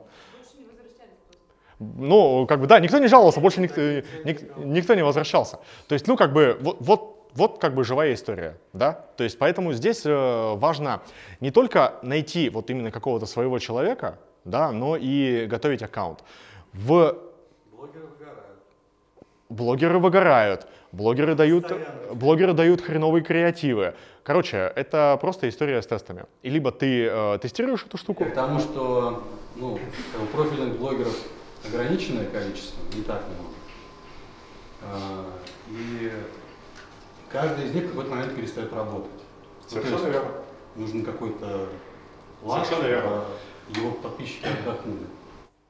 Ну, 1.79 2.45
как 2.47 2.59
бы, 2.59 2.67
да, 2.67 2.79
никто 2.79 2.97
не 2.99 3.07
жаловался, 3.07 3.39
больше 3.39 3.62
никто, 3.62 3.81
ник- 4.23 4.55
никто 4.57 4.93
не 4.95 5.03
возвращался. 5.03 5.59
То 5.88 5.93
есть, 5.93 6.07
ну, 6.07 6.15
как 6.15 6.31
бы, 6.33 6.57
вот, 6.62 6.77
вот, 6.79 7.29
вот 7.33 7.57
как 7.59 7.73
бы 7.73 7.83
живая 7.83 8.13
история, 8.13 8.57
да? 8.73 9.05
То 9.17 9.23
есть, 9.23 9.38
поэтому 9.39 9.73
здесь 9.73 10.03
э, 10.05 10.53
важно 10.55 11.01
не 11.39 11.51
только 11.51 11.95
найти 12.03 12.49
вот 12.49 12.69
именно 12.69 12.91
какого-то 12.91 13.25
своего 13.25 13.59
человека, 13.59 14.17
да, 14.45 14.71
но 14.71 14.95
и 14.97 15.45
готовить 15.47 15.81
аккаунт. 15.81 16.23
В 16.73 17.17
Блогеры 17.71 18.05
выгорают. 18.05 18.57
блогеры 19.49 19.99
выгорают, 19.99 20.67
блогеры 20.91 21.36
дают, 21.36 21.71
блогеры 22.13 22.53
дают 22.53 22.81
хреновые 22.81 23.23
креативы. 23.23 23.95
Короче, 24.23 24.71
это 24.75 25.17
просто 25.19 25.49
история 25.49 25.81
с 25.81 25.88
тестами. 25.88 26.25
И 26.43 26.49
либо 26.49 26.71
ты 26.71 27.07
э, 27.09 27.39
тестируешь 27.41 27.83
эту 27.86 27.97
штуку, 27.97 28.25
К 28.25 28.33
тому, 28.33 28.59
что 28.59 29.23
ну, 29.55 29.79
профильных 30.31 30.77
блогеров 30.77 31.15
ограниченное 31.65 32.26
количество, 32.30 32.82
не 32.93 33.04
так 33.04 33.23
много. 33.28 33.54
А, 34.82 35.26
И 35.69 36.12
каждый 37.32 37.65
из 37.65 37.73
них 37.73 37.86
в 37.86 37.89
какой-то 37.89 38.10
момент 38.12 38.36
перестает 38.36 38.73
работать. 38.73 39.12
Ну, 39.71 39.78
есть 39.82 40.06
верно. 40.06 40.32
Нужен 40.76 41.06
какой-то 41.06 41.69
лак, 42.43 42.65
Совершенно 42.65 42.88
верно. 42.89 43.23
его 43.69 43.91
подписчики 43.91 44.45
отдохнули. 44.45 45.06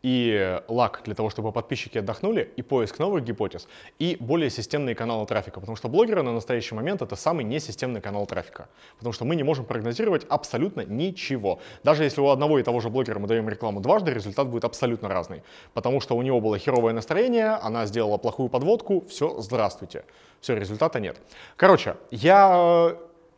И 0.04 0.60
лак 0.68 1.02
для 1.06 1.16
того, 1.16 1.30
чтобы 1.30 1.54
подписчики 1.54 1.98
отдохнули, 1.98 2.52
и 2.58 2.62
поиск 2.62 3.00
новых 3.00 3.24
гипотез, 3.24 3.68
и 4.00 4.18
более 4.20 4.50
системные 4.50 4.96
каналы 4.96 5.26
трафика. 5.26 5.62
Потому 5.62 5.78
что 5.78 5.88
блогеры 5.88 6.22
на 6.24 6.34
настоящий 6.34 6.76
момент 6.76 7.02
это 7.02 7.16
самый 7.16 7.46
несистемный 7.46 8.02
канал 8.02 8.28
трафика. 8.28 8.68
Потому 8.98 9.14
что 9.14 9.24
мы 9.24 9.38
не 9.38 9.44
можем 9.44 9.66
прогнозировать 9.66 10.26
абсолютно 10.30 10.82
ничего. 10.82 11.60
Даже 11.84 12.04
если 12.04 12.20
у 12.20 12.28
одного 12.28 12.60
и 12.60 12.64
того 12.64 12.82
же 12.82 12.90
блогера 12.90 13.18
мы 13.18 13.28
даем 13.28 13.48
рекламу 13.48 13.80
дважды, 13.80 14.12
результат 14.12 14.50
будет 14.50 14.66
абсолютно 14.66 15.08
разный. 15.08 15.42
Потому 15.74 16.02
что 16.02 16.18
у 16.18 16.22
него 16.22 16.42
было 16.42 16.60
херовое 16.60 16.94
настроение, 16.94 17.52
она 17.62 17.86
сделала 17.86 18.18
плохую 18.18 18.50
подводку, 18.50 19.06
все, 19.08 19.40
здравствуйте. 19.40 20.04
Все, 20.42 20.58
результата 20.58 21.00
нет. 21.00 21.22
Короче, 21.56 21.96
я 22.12 22.92
э, 22.92 22.96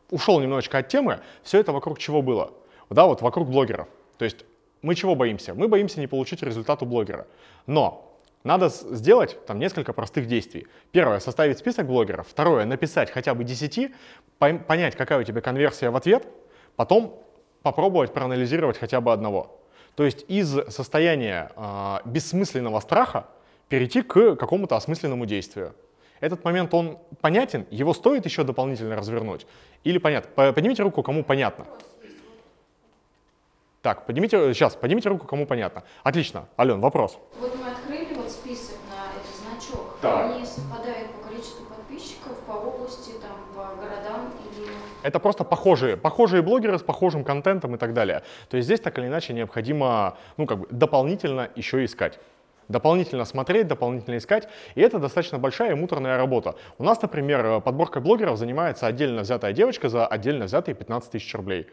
ушел 0.09 0.39
немножечко 0.39 0.79
от 0.79 0.87
темы. 0.87 1.19
Все 1.43 1.59
это 1.59 1.71
вокруг 1.71 1.99
чего 1.99 2.23
было? 2.23 2.51
Да, 2.89 3.05
вот 3.05 3.21
вокруг 3.21 3.47
блогеров. 3.49 3.87
То 4.17 4.25
есть 4.25 4.45
мы 4.85 4.95
чего 4.95 5.15
боимся? 5.15 5.53
Мы 5.53 5.67
боимся 5.67 5.99
не 5.99 6.07
получить 6.07 6.43
результат 6.43 6.81
у 6.83 6.85
блогера. 6.85 7.25
Но 7.65 8.15
надо 8.43 8.69
сделать 8.69 9.43
там 9.47 9.57
несколько 9.57 9.93
простых 9.93 10.27
действий. 10.27 10.67
Первое, 10.91 11.19
составить 11.19 11.57
список 11.57 11.87
блогеров. 11.87 12.27
Второе, 12.27 12.65
написать 12.65 13.09
хотя 13.09 13.33
бы 13.33 13.43
10, 13.43 13.91
пойм- 14.39 14.63
понять, 14.63 14.95
какая 14.95 15.19
у 15.19 15.23
тебя 15.23 15.41
конверсия 15.41 15.89
в 15.89 15.95
ответ, 15.95 16.27
потом 16.75 17.19
попробовать 17.63 18.13
проанализировать 18.13 18.77
хотя 18.77 19.01
бы 19.01 19.11
одного. 19.11 19.59
То 19.95 20.03
есть 20.03 20.25
из 20.27 20.49
состояния 20.69 21.51
а, 21.55 22.01
бессмысленного 22.05 22.79
страха 22.81 23.25
перейти 23.69 24.03
к 24.03 24.35
какому-то 24.35 24.75
осмысленному 24.75 25.25
действию. 25.25 25.73
Этот 26.19 26.43
момент, 26.43 26.73
он 26.73 26.99
понятен, 27.21 27.65
его 27.71 27.93
стоит 27.93 28.25
еще 28.25 28.43
дополнительно 28.43 28.95
развернуть? 28.95 29.47
Или 29.83 29.97
понятно? 29.97 30.29
По- 30.35 30.53
Поднимите 30.53 30.83
руку, 30.83 31.01
кому 31.01 31.23
понятно. 31.23 31.65
Так, 33.85 34.07
поднимите, 34.07 34.51
сейчас, 34.55 34.75
поднимите 34.75 35.09
руку, 35.09 35.27
кому 35.27 35.45
понятно. 35.45 35.83
Отлично. 36.01 36.45
Ален, 36.57 36.79
вопрос. 36.79 37.19
Вот 37.39 37.55
мы 37.55 37.69
открыли 37.69 38.15
вот 38.15 38.31
список 38.31 38.77
на 38.89 39.13
этот 39.13 39.35
значок. 39.39 39.97
Так. 40.01 40.25
Они 40.25 40.43
совпадают 40.43 41.11
по 41.11 41.27
количеству 41.27 41.65
подписчиков, 41.67 42.35
по 42.47 42.53
области, 42.53 43.11
там, 43.21 43.37
по 43.53 43.79
городам 43.79 44.31
или... 44.57 44.71
Это 45.03 45.19
просто 45.19 45.43
похожие, 45.43 45.97
похожие 45.97 46.41
блогеры 46.41 46.79
с 46.79 46.81
похожим 46.81 47.23
контентом 47.23 47.75
и 47.75 47.77
так 47.77 47.93
далее. 47.93 48.23
То 48.49 48.57
есть 48.57 48.65
здесь 48.65 48.79
так 48.79 48.97
или 48.97 49.05
иначе 49.05 49.33
необходимо, 49.33 50.17
ну, 50.37 50.47
как 50.47 50.61
бы 50.61 50.67
дополнительно 50.71 51.51
еще 51.55 51.85
искать. 51.85 52.19
Дополнительно 52.67 53.23
смотреть, 53.23 53.67
дополнительно 53.67 54.17
искать. 54.17 54.49
И 54.73 54.81
это 54.81 54.97
достаточно 54.97 55.37
большая 55.37 55.73
и 55.73 55.75
муторная 55.75 56.17
работа. 56.17 56.55
У 56.79 56.83
нас, 56.83 56.99
например, 57.03 57.45
э, 57.45 57.61
подборкой 57.61 58.01
блогеров 58.01 58.39
занимается 58.39 58.87
отдельно 58.87 59.21
взятая 59.21 59.53
девочка 59.53 59.89
за 59.89 60.07
отдельно 60.07 60.45
взятые 60.45 60.73
15 60.73 61.11
тысяч 61.11 61.35
рублей. 61.35 61.67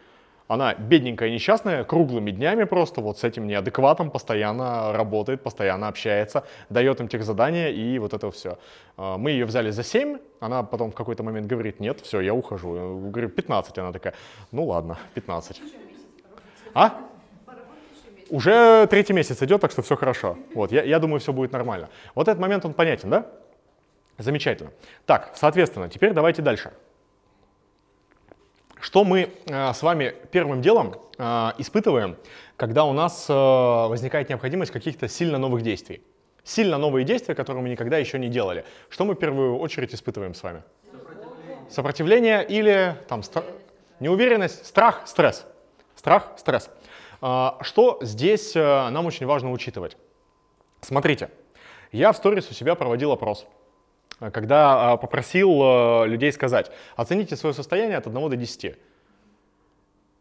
Она 0.53 0.75
бедненькая, 0.75 1.31
несчастная, 1.31 1.83
круглыми 1.83 2.31
днями 2.31 2.65
просто 2.65 3.01
вот 3.01 3.19
с 3.19 3.25
этим 3.25 3.47
неадекватом 3.47 4.11
постоянно 4.11 4.93
работает, 4.93 5.43
постоянно 5.43 5.89
общается, 5.89 6.45
дает 6.69 7.01
им 7.01 7.09
тех 7.09 7.25
задания 7.25 7.71
и 7.71 7.99
вот 7.99 8.13
это 8.13 8.31
все. 8.31 8.59
Мы 8.99 9.31
ее 9.31 9.47
взяли 9.47 9.71
за 9.71 9.83
7, 9.83 10.19
она 10.41 10.63
потом 10.63 10.91
в 10.91 10.95
какой-то 10.95 11.23
момент 11.23 11.47
говорит, 11.47 11.81
нет, 11.81 12.01
все, 12.01 12.21
я 12.21 12.35
ухожу. 12.35 12.75
Я 12.77 12.83
говорю, 12.83 13.31
15. 13.31 13.79
Она 13.79 13.93
такая, 13.93 14.13
ну 14.51 14.67
ладно, 14.67 14.99
15. 15.15 15.63
А? 16.75 17.01
Уже 18.29 18.87
третий 18.89 19.15
месяц 19.15 19.43
идет, 19.43 19.63
так 19.63 19.71
что 19.71 19.81
все 19.81 19.97
хорошо. 19.97 20.37
Вот, 20.55 20.71
я, 20.71 20.83
я 20.83 20.99
думаю, 20.99 21.21
все 21.21 21.33
будет 21.33 21.53
нормально. 21.53 21.89
Вот 22.15 22.29
этот 22.29 22.43
момент, 22.43 22.67
он 22.67 22.75
понятен, 22.75 23.09
да? 23.09 23.27
Замечательно. 24.19 24.71
Так, 25.07 25.33
соответственно, 25.35 25.89
теперь 25.89 26.13
давайте 26.13 26.43
дальше. 26.43 26.73
Что 28.83 29.05
мы 29.05 29.31
э, 29.47 29.73
с 29.73 29.81
вами 29.81 30.13
первым 30.33 30.61
делом 30.61 30.97
э, 31.17 31.53
испытываем, 31.59 32.17
когда 32.57 32.85
у 32.85 32.93
нас 32.93 33.27
э, 33.29 33.33
возникает 33.33 34.29
необходимость 34.29 34.73
каких-то 34.73 35.07
сильно 35.07 35.39
новых 35.39 35.63
действий? 35.63 36.03
Сильно 36.43 36.79
новые 36.79 37.05
действия, 37.05 37.37
которые 37.37 37.63
мы 37.63 37.69
никогда 37.69 37.99
еще 37.99 38.19
не 38.19 38.27
делали. 38.27 38.65
Что 38.89 39.05
мы 39.05 39.15
в 39.15 39.19
первую 39.19 39.57
очередь 39.59 39.95
испытываем 39.95 40.35
с 40.35 40.43
вами? 40.43 40.65
Сопротивление 41.71 42.45
или 42.45 42.97
там 43.07 43.21
стра- 43.21 43.45
неуверенность, 44.01 44.67
страх, 44.67 45.03
стресс. 45.07 45.47
Страх, 45.95 46.33
стресс. 46.37 46.69
Что 47.21 47.99
здесь 48.01 48.57
нам 48.57 49.07
очень 49.07 49.27
важно 49.27 49.53
учитывать? 49.53 49.97
Смотрите, 50.81 51.31
я 51.93 52.11
в 52.11 52.17
сторис 52.17 52.51
у 52.51 52.55
себя 52.55 52.75
проводил 52.75 53.13
опрос, 53.13 53.47
когда 54.19 54.95
э, 54.95 54.99
попросил 54.99 55.63
э, 55.63 56.07
людей 56.09 56.33
сказать, 56.33 56.71
оцените 56.97 57.37
свое 57.37 57.55
состояние 57.55 57.99
от 57.99 58.07
1 58.07 58.31
до 58.31 58.37
10. 58.37 58.77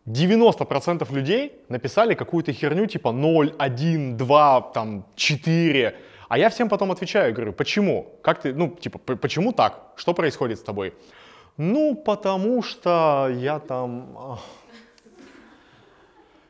90% 0.08 1.13
людей 1.13 1.54
написали 1.69 2.15
какую-то 2.15 2.54
херню 2.54 2.88
типа 2.88 3.12
0, 3.12 3.54
1, 3.58 4.17
2, 4.17 4.62
там, 4.74 5.05
4. 5.15 5.95
А 6.28 6.38
я 6.38 6.49
всем 6.49 6.70
потом 6.70 6.91
отвечаю, 6.91 7.34
говорю, 7.34 7.53
почему? 7.53 8.15
Как 8.22 8.41
ты, 8.41 8.53
ну, 8.53 8.70
типа, 8.70 8.99
почему 8.99 9.51
так? 9.51 9.93
Что 9.95 10.13
происходит 10.13 10.59
с 10.59 10.63
тобой? 10.63 10.93
Ну, 11.57 11.95
потому 11.95 12.63
что 12.63 13.30
я 13.36 13.59
там... 13.59 14.39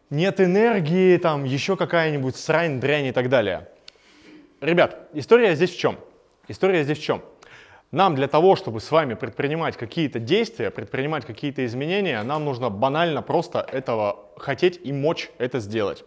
Нет 0.10 0.42
энергии, 0.42 1.18
там, 1.18 1.46
еще 1.46 1.78
какая-нибудь 1.78 2.36
срань, 2.36 2.80
дрянь 2.80 3.06
и 3.06 3.12
так 3.12 3.30
далее. 3.30 3.70
Ребят, 4.60 5.10
история 5.14 5.56
здесь 5.56 5.72
в 5.72 5.80
чем? 5.80 5.98
История 6.50 6.84
здесь 6.84 7.00
в 7.00 7.02
чем? 7.02 7.22
Нам 7.92 8.16
для 8.16 8.30
того, 8.30 8.56
чтобы 8.56 8.80
с 8.80 8.90
вами 8.90 9.16
предпринимать 9.16 9.76
какие-то 9.76 10.20
действия, 10.20 10.72
предпринимать 10.72 11.26
какие-то 11.26 11.66
изменения, 11.66 12.24
нам 12.24 12.46
нужно 12.46 12.70
банально 12.70 13.22
просто 13.22 13.60
этого 13.60 14.30
хотеть 14.38 14.80
и 14.82 14.94
мочь 14.94 15.30
это 15.38 15.60
сделать. 15.60 16.06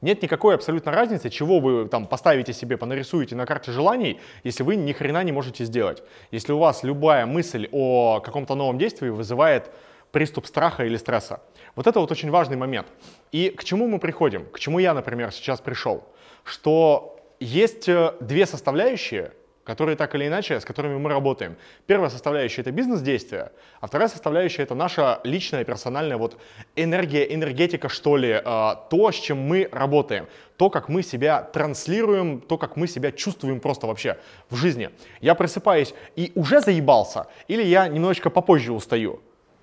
Нет 0.00 0.22
никакой 0.22 0.54
абсолютно 0.54 0.92
разницы, 0.92 1.28
чего 1.28 1.60
вы 1.60 1.88
там 1.88 2.06
поставите 2.06 2.54
себе, 2.54 2.78
понарисуете 2.78 3.34
на 3.34 3.44
карте 3.44 3.70
желаний, 3.70 4.18
если 4.44 4.62
вы 4.62 4.76
ни 4.76 4.92
хрена 4.92 5.22
не 5.24 5.32
можете 5.32 5.64
сделать. 5.64 6.02
Если 6.30 6.52
у 6.52 6.58
вас 6.58 6.82
любая 6.82 7.26
мысль 7.26 7.68
о 7.70 8.20
каком-то 8.20 8.54
новом 8.54 8.78
действии 8.78 9.10
вызывает 9.10 9.70
приступ 10.12 10.46
страха 10.46 10.86
или 10.86 10.96
стресса. 10.96 11.42
Вот 11.74 11.86
это 11.86 12.00
вот 12.00 12.10
очень 12.10 12.30
важный 12.30 12.56
момент. 12.56 12.86
И 13.30 13.50
к 13.50 13.62
чему 13.62 13.88
мы 13.88 13.98
приходим? 13.98 14.46
К 14.46 14.58
чему 14.58 14.78
я, 14.78 14.94
например, 14.94 15.32
сейчас 15.32 15.60
пришел? 15.60 16.04
Что 16.44 17.20
есть 17.40 17.88
э, 17.88 18.14
две 18.20 18.46
составляющие, 18.46 19.32
которые 19.66 19.96
так 19.96 20.14
или 20.14 20.28
иначе, 20.28 20.60
с 20.60 20.64
которыми 20.64 20.96
мы 20.96 21.10
работаем. 21.10 21.56
Первая 21.86 22.08
составляющая— 22.08 22.60
это 22.62 22.70
бизнес-действие, 22.70 23.50
а 23.80 23.88
вторая 23.88 24.08
составляющая— 24.08 24.62
это 24.64 24.76
наша 24.76 25.20
личная, 25.24 25.64
персональная 25.64 26.16
вот 26.16 26.38
энергия, 26.76 27.34
энергетика, 27.34 27.88
что 27.88 28.16
ли, 28.16 28.40
а, 28.44 28.76
то, 28.88 29.10
с 29.10 29.16
чем 29.16 29.38
мы 29.38 29.68
работаем, 29.72 30.28
то, 30.56 30.70
как 30.70 30.88
мы 30.88 31.02
себя 31.02 31.42
транслируем, 31.42 32.40
то, 32.40 32.58
как 32.58 32.76
мы 32.76 32.86
себя 32.86 33.10
чувствуем 33.10 33.58
просто 33.58 33.88
вообще 33.88 34.18
в 34.50 34.56
жизни. 34.56 34.90
Я 35.20 35.34
просыпаюсь 35.34 35.94
и 36.14 36.30
уже 36.36 36.60
заебался, 36.60 37.26
или 37.48 37.62
я 37.62 37.88
немножечко 37.88 38.30
попозже 38.30 38.72
устаю. 38.72 39.20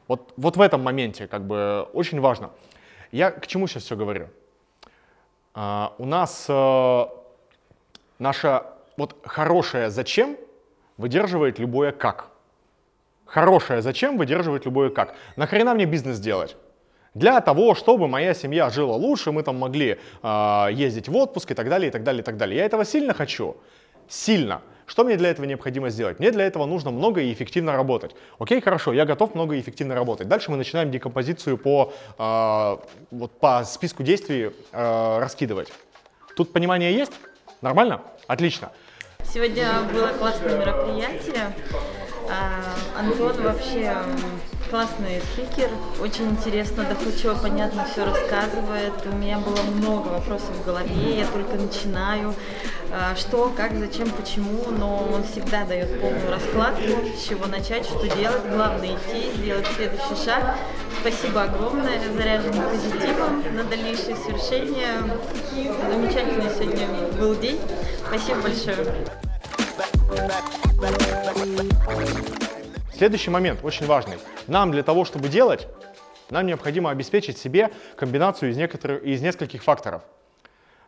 Вот, 0.10 0.34
вот 0.36 0.58
в 0.58 0.62
этом 0.62 0.84
моменте 0.84 1.28
как 1.28 1.48
бы 1.48 1.88
очень 1.94 2.20
важно. 2.20 2.52
Я 3.14 3.32
к 3.32 3.48
чему 3.48 3.68
сейчас 3.68 3.84
все 3.84 3.96
говорю? 3.96 4.28
А, 5.54 5.94
у 5.98 6.06
нас 6.06 6.46
а, 6.50 7.10
наша 8.20 8.73
вот 8.98 9.16
хорошее 9.26 9.90
«зачем» 9.90 10.38
выдерживает 10.98 11.60
любое 11.60 11.92
«как». 11.92 12.30
Хорошее 13.26 13.82
«зачем» 13.82 14.18
выдерживает 14.18 14.66
любое 14.66 14.90
«как». 14.90 15.16
Нахрена 15.36 15.74
мне 15.74 15.86
бизнес 15.86 16.20
делать? 16.20 16.56
Для 17.14 17.42
того, 17.42 17.76
чтобы 17.76 18.08
моя 18.08 18.34
семья 18.34 18.70
жила 18.70 18.96
лучше, 18.96 19.32
мы 19.32 19.44
там 19.44 19.60
могли 19.60 20.00
э, 20.24 20.68
ездить 20.72 21.08
в 21.08 21.16
отпуск 21.16 21.52
и 21.52 21.54
так 21.54 21.70
далее, 21.70 21.90
и 21.90 21.92
так 21.92 22.04
далее, 22.04 22.22
и 22.22 22.26
так 22.26 22.38
далее. 22.38 22.58
Я 22.58 22.66
этого 22.66 22.86
сильно 22.86 23.14
хочу? 23.14 23.58
Сильно. 24.08 24.62
Что 24.86 25.04
мне 25.04 25.16
для 25.16 25.30
этого 25.30 25.46
необходимо 25.46 25.90
сделать? 25.90 26.20
Мне 26.20 26.32
для 26.32 26.46
этого 26.46 26.66
нужно 26.66 26.92
много 26.92 27.22
и 27.22 27.32
эффективно 27.32 27.74
работать. 27.74 28.16
Окей, 28.40 28.62
хорошо, 28.62 28.94
я 28.94 29.06
готов 29.06 29.36
много 29.36 29.56
и 29.56 29.62
эффективно 29.62 29.96
работать. 29.96 30.28
Дальше 30.28 30.52
мы 30.52 30.58
начинаем 30.58 30.92
декомпозицию 30.92 31.58
по, 31.58 31.94
э, 32.18 32.78
вот 33.12 33.40
по 33.40 33.64
списку 33.64 34.04
действий 34.04 34.52
э, 34.72 35.20
раскидывать. 35.20 35.72
Тут 36.36 36.52
понимание 36.52 36.94
есть? 36.94 37.14
Нормально? 37.62 38.02
Отлично. 38.28 38.72
Сегодня 39.32 39.82
было 39.92 40.08
классное 40.08 40.58
мероприятие. 40.58 41.54
А, 42.30 43.00
Антон 43.00 43.42
вообще 43.44 43.96
классный 44.70 45.22
спикер, 45.22 45.70
очень 46.02 46.30
интересно, 46.30 46.84
доходчиво, 46.84 47.36
понятно 47.36 47.86
все 47.86 48.06
рассказывает. 48.06 48.94
У 49.06 49.16
меня 49.16 49.38
было 49.38 49.62
много 49.62 50.08
вопросов 50.08 50.50
в 50.50 50.66
голове, 50.66 51.20
я 51.20 51.28
только 51.28 51.56
начинаю. 51.56 52.34
А, 52.92 53.16
что, 53.16 53.52
как, 53.56 53.78
зачем, 53.78 54.10
почему, 54.10 54.66
но 54.72 55.10
он 55.14 55.24
всегда 55.24 55.64
дает 55.66 56.00
полную 56.00 56.32
раскладку, 56.32 57.08
с 57.16 57.28
чего 57.28 57.46
начать, 57.48 57.86
что 57.86 58.08
делать. 58.16 58.42
Главное 58.52 58.96
идти, 58.96 59.32
сделать 59.36 59.68
следующий 59.76 60.24
шаг. 60.24 60.56
Спасибо 61.06 61.44
огромное, 61.44 62.00
заряженным 62.14 62.70
позитивом 62.70 63.44
на 63.58 63.66
дальнейшие 63.66 64.16
свершения. 64.16 64.88
Замечательный 65.52 66.50
сегодня 66.50 66.88
был 67.20 67.36
день. 67.36 67.60
Спасибо 68.08 68.42
большое. 68.42 68.78
Следующий 72.96 73.32
момент 73.32 73.60
очень 73.64 73.86
важный. 73.86 74.16
Нам 74.48 74.72
для 74.72 74.82
того, 74.82 75.04
чтобы 75.04 75.28
делать, 75.28 75.68
нам 76.30 76.46
необходимо 76.46 76.90
обеспечить 76.90 77.38
себе 77.38 77.72
комбинацию 77.98 78.52
из, 78.52 78.56
некоторых, 78.56 79.04
из 79.04 79.22
нескольких 79.22 79.62
факторов. 79.62 80.04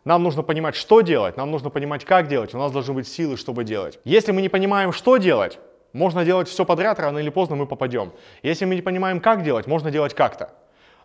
Нам 0.06 0.22
нужно 0.22 0.42
понимать, 0.42 0.76
что 0.76 1.02
делать, 1.02 1.36
нам 1.36 1.50
нужно 1.50 1.68
понимать, 1.68 2.06
как 2.06 2.28
делать, 2.28 2.54
у 2.54 2.58
нас 2.58 2.72
должны 2.72 2.94
быть 2.94 3.06
силы, 3.06 3.36
чтобы 3.36 3.64
делать. 3.64 3.98
Если 4.04 4.32
мы 4.32 4.40
не 4.40 4.48
понимаем, 4.48 4.94
что 4.94 5.18
делать, 5.18 5.58
можно 5.96 6.24
делать 6.24 6.48
все 6.48 6.64
подряд, 6.64 7.00
рано 7.00 7.18
или 7.18 7.30
поздно 7.30 7.56
мы 7.56 7.66
попадем. 7.66 8.12
Если 8.42 8.64
мы 8.64 8.74
не 8.74 8.82
понимаем, 8.82 9.20
как 9.20 9.42
делать, 9.42 9.66
можно 9.66 9.90
делать 9.90 10.14
как-то. 10.14 10.50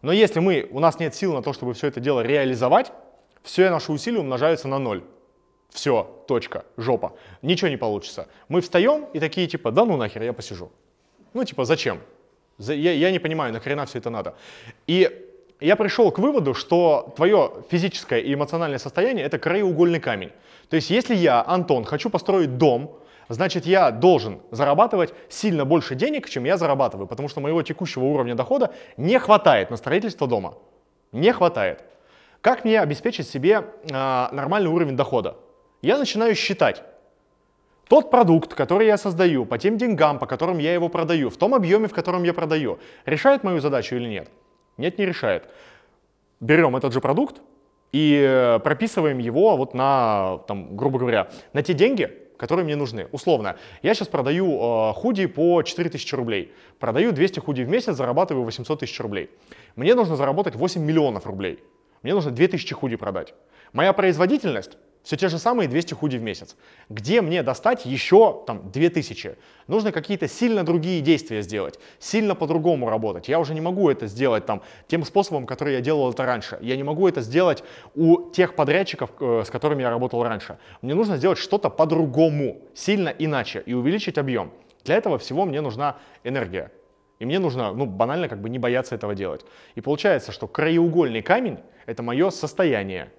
Но 0.02 0.12
если 0.12 0.40
мы, 0.40 0.68
у 0.72 0.80
нас 0.80 1.00
нет 1.00 1.16
сил 1.16 1.34
на 1.34 1.42
то, 1.42 1.54
чтобы 1.54 1.74
все 1.74 1.88
это 1.88 2.00
дело 2.00 2.22
реализовать, 2.22 2.92
все 3.42 3.70
наши 3.70 3.92
усилия 3.92 4.20
умножаются 4.20 4.68
на 4.68 4.80
ноль. 4.80 5.04
Все, 5.70 6.24
точка, 6.28 6.66
жопа. 6.76 7.14
Ничего 7.42 7.70
не 7.70 7.78
получится. 7.78 8.28
Мы 8.50 8.60
встаем 8.62 9.06
и 9.14 9.20
такие 9.20 9.48
типа, 9.48 9.72
да 9.72 9.86
ну 9.86 9.96
нахер, 9.96 10.24
я 10.24 10.34
посижу. 10.34 10.72
Ну 11.34 11.44
типа, 11.46 11.66
зачем? 11.66 12.00
Я, 12.58 12.92
я 12.92 13.12
не 13.12 13.20
понимаю, 13.20 13.54
нахрена 13.54 13.86
все 13.86 14.00
это 14.00 14.10
надо. 14.10 14.36
И 14.88 15.10
я 15.62 15.76
пришел 15.76 16.12
к 16.12 16.20
выводу, 16.20 16.54
что 16.54 17.14
твое 17.16 17.64
физическое 17.70 18.20
и 18.20 18.34
эмоциональное 18.34 18.80
состояние— 18.80 19.26
это 19.28 19.40
краеугольный 19.40 20.00
камень. 20.00 20.32
То 20.70 20.76
есть 20.76 20.90
если 20.90 21.16
я, 21.16 21.44
Антон, 21.48 21.86
хочу 21.86 22.10
построить 22.10 22.58
дом, 22.58 23.01
значит 23.34 23.66
я 23.66 23.92
должен 23.92 24.42
зарабатывать 24.52 25.14
сильно 25.30 25.66
больше 25.66 25.96
денег, 25.96 26.30
чем 26.30 26.44
я 26.44 26.58
зарабатываю, 26.58 27.08
потому 27.08 27.30
что 27.30 27.42
моего 27.42 27.62
текущего 27.64 28.04
уровня 28.04 28.36
дохода 28.36 28.74
не 28.98 29.20
хватает 29.20 29.70
на 29.70 29.78
строительство 29.78 30.28
дома. 30.28 30.56
Не 31.12 31.34
хватает. 31.34 31.84
Как 32.42 32.64
мне 32.66 32.80
обеспечить 32.80 33.28
себе 33.28 33.66
э, 33.84 33.94
нормальный 34.32 34.70
уровень 34.70 34.96
дохода? 34.96 35.36
я 35.82 35.98
начинаю 35.98 36.36
считать. 36.36 36.84
Тот 37.88 38.10
продукт, 38.10 38.54
который 38.54 38.88
я 38.88 38.98
создаю, 38.98 39.46
по 39.46 39.58
тем 39.58 39.78
деньгам, 39.78 40.18
по 40.18 40.26
которым 40.26 40.60
я 40.60 40.74
его 40.74 40.88
продаю, 40.88 41.30
в 41.30 41.38
том 41.38 41.54
объеме, 41.54 41.88
в 41.88 41.94
котором 41.94 42.24
я 42.24 42.34
продаю, 42.34 42.80
решает 43.06 43.44
мою 43.44 43.60
задачу 43.60 43.96
или 43.96 44.08
нет? 44.08 44.30
Нет, 44.78 44.98
не 44.98 45.06
решает. 45.06 45.50
Берем 46.40 46.76
этот 46.76 46.94
же 46.94 47.02
продукт 47.02 47.42
и 47.92 48.24
э, 48.26 48.60
прописываем 48.60 49.18
его 49.18 49.58
вот 49.58 49.74
на, 49.74 50.40
там, 50.48 50.78
грубо 50.78 51.00
говоря, 51.00 51.28
на 51.52 51.64
те 51.64 51.74
деньги, 51.74 52.18
которые 52.42 52.66
мне 52.66 52.76
нужны. 52.76 53.08
Условно, 53.12 53.56
я 53.84 53.94
сейчас 53.94 54.08
продаю 54.08 54.48
э, 54.90 54.94
худи 54.94 55.28
по 55.28 55.62
4000 55.62 56.16
рублей, 56.16 56.52
продаю 56.80 57.12
200 57.12 57.40
худи 57.40 57.62
в 57.62 57.70
месяц, 57.70 57.96
зарабатываю 57.96 58.46
800 58.46 58.80
тысяч 58.80 59.00
рублей. 59.00 59.30
Мне 59.76 59.94
нужно 59.94 60.16
заработать 60.16 60.56
8 60.56 60.82
миллионов 60.82 61.28
рублей. 61.28 61.60
Мне 62.02 62.16
нужно 62.16 62.32
2000 62.32 62.74
худи 62.74 62.96
продать. 62.96 63.36
Моя 63.74 63.94
производительность 63.94 64.80
все 65.04 65.18
те 65.18 65.30
же 65.30 65.40
самые 65.40 65.68
200 65.68 65.96
худи 65.96 66.18
в 66.18 66.22
месяц. 66.22 66.56
Где 66.90 67.22
мне 67.22 67.42
достать 67.42 67.86
еще 67.86 68.44
там 68.46 68.72
2000? 68.72 69.36
Нужно 69.68 69.92
какие-то 69.92 70.28
сильно 70.28 70.64
другие 70.64 71.02
действия 71.02 71.42
сделать, 71.42 71.80
сильно 72.00 72.36
по-другому 72.36 72.90
работать. 72.90 73.28
Я 73.28 73.40
уже 73.40 73.54
не 73.54 73.62
могу 73.62 73.90
это 73.90 74.08
сделать 74.08 74.46
там 74.46 74.62
тем 74.88 75.04
способом, 75.04 75.48
который 75.48 75.74
я 75.74 75.82
делал 75.82 76.12
это 76.12 76.26
раньше. 76.26 76.60
Я 76.62 76.76
не 76.76 76.84
могу 76.84 77.08
это 77.08 77.22
сделать 77.22 77.64
у 77.96 78.30
тех 78.30 78.56
подрядчиков, 78.56 79.10
э, 79.20 79.44
с 79.46 79.50
которыми 79.50 79.82
я 79.82 79.90
работал 79.90 80.24
раньше. 80.24 80.60
Мне 80.82 80.94
нужно 80.94 81.18
сделать 81.18 81.40
что-то 81.40 81.70
по-другому, 81.70 82.62
сильно 82.76 83.10
иначе 83.10 83.64
и 83.66 83.74
увеличить 83.74 84.18
объем. 84.18 84.52
Для 84.84 84.96
этого 84.96 85.18
всего 85.18 85.46
мне 85.46 85.62
нужна 85.62 85.98
энергия. 86.24 86.72
И 87.20 87.26
мне 87.26 87.40
нужно, 87.40 87.72
ну, 87.72 87.86
банально 87.86 88.28
как 88.28 88.42
бы 88.42 88.50
не 88.50 88.58
бояться 88.58 88.96
этого 88.96 89.14
делать. 89.14 89.46
И 89.76 89.82
получается, 89.82 90.32
что 90.32 90.48
краеугольный 90.48 91.22
камень— 91.22 91.60
это 91.86 92.02
мое 92.02 92.32
состояние, 92.32 93.12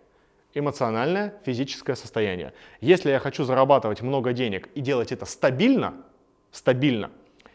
эмоциональное, 0.55 1.35
физическое 1.45 1.97
состояние. 1.97 2.53
Если 2.81 3.11
я 3.11 3.19
хочу 3.19 3.45
зарабатывать 3.45 4.03
много 4.03 4.33
денег 4.33 4.69
и 4.75 4.81
делать 4.81 5.13
это 5.13 5.25
стабильно, 5.25 5.95
стабильно, 6.51 7.11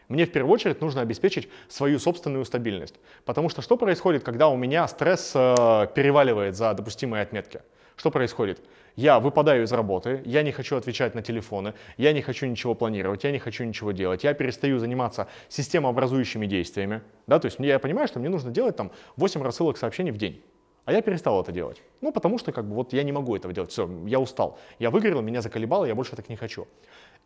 мне 0.08 0.26
в 0.26 0.32
первую 0.32 0.54
очередь 0.54 0.80
нужно 0.80 1.02
обеспечить 1.02 1.50
свою 1.68 2.00
собственную 2.00 2.46
стабильность. 2.46 2.96
Потому 3.26 3.50
что 3.50 3.62
что 3.62 3.76
происходит, 3.76 4.24
когда 4.24 4.48
у 4.48 4.56
меня 4.56 4.88
стресс 4.88 5.34
э, 5.36 5.88
переваливает 5.94 6.56
за 6.56 6.74
допустимые 6.74 7.24
отметки? 7.24 7.62
Что 7.98 8.12
происходит? 8.12 8.62
Я 8.96 9.20
выпадаю 9.20 9.64
из 9.64 9.72
работы, 9.72 10.22
я 10.26 10.44
не 10.44 10.52
хочу 10.52 10.76
отвечать 10.76 11.14
на 11.14 11.22
телефоны, 11.22 11.74
я 11.98 12.14
не 12.14 12.22
хочу 12.22 12.46
ничего 12.46 12.74
планировать, 12.74 13.24
я 13.24 13.32
не 13.32 13.40
хочу 13.40 13.64
ничего 13.64 13.92
делать, 13.92 14.24
я 14.24 14.34
перестаю 14.34 14.80
заниматься 14.80 15.28
системообразующими 15.50 16.46
действиями. 16.46 17.02
Да? 17.28 17.40
То 17.40 17.48
есть 17.48 17.60
я 17.60 17.80
понимаю, 17.80 18.08
что 18.08 18.20
мне 18.20 18.30
нужно 18.30 18.52
делать 18.52 18.76
там 18.76 18.92
8 19.18 19.42
рассылок 19.44 19.78
сообщений 19.78 20.12
в 20.12 20.18
день. 20.18 20.42
А 20.88 20.94
я 20.94 21.02
перестал 21.02 21.42
это 21.42 21.52
делать. 21.52 21.82
Ну, 22.00 22.14
потому 22.14 22.38
что 22.38 22.54
как 22.54 22.64
бы 22.64 22.74
вот 22.74 22.94
я 22.94 23.04
не 23.04 23.12
могу 23.12 23.36
этого 23.36 23.54
делать. 23.54 23.72
Все, 23.72 23.90
я 24.06 24.22
устал. 24.22 24.58
Я 24.80 24.90
выгорел, 24.90 25.22
меня 25.22 25.42
заколебало, 25.42 25.84
я 25.84 25.94
больше 25.96 26.16
так 26.16 26.30
не 26.30 26.38
хочу. 26.38 26.66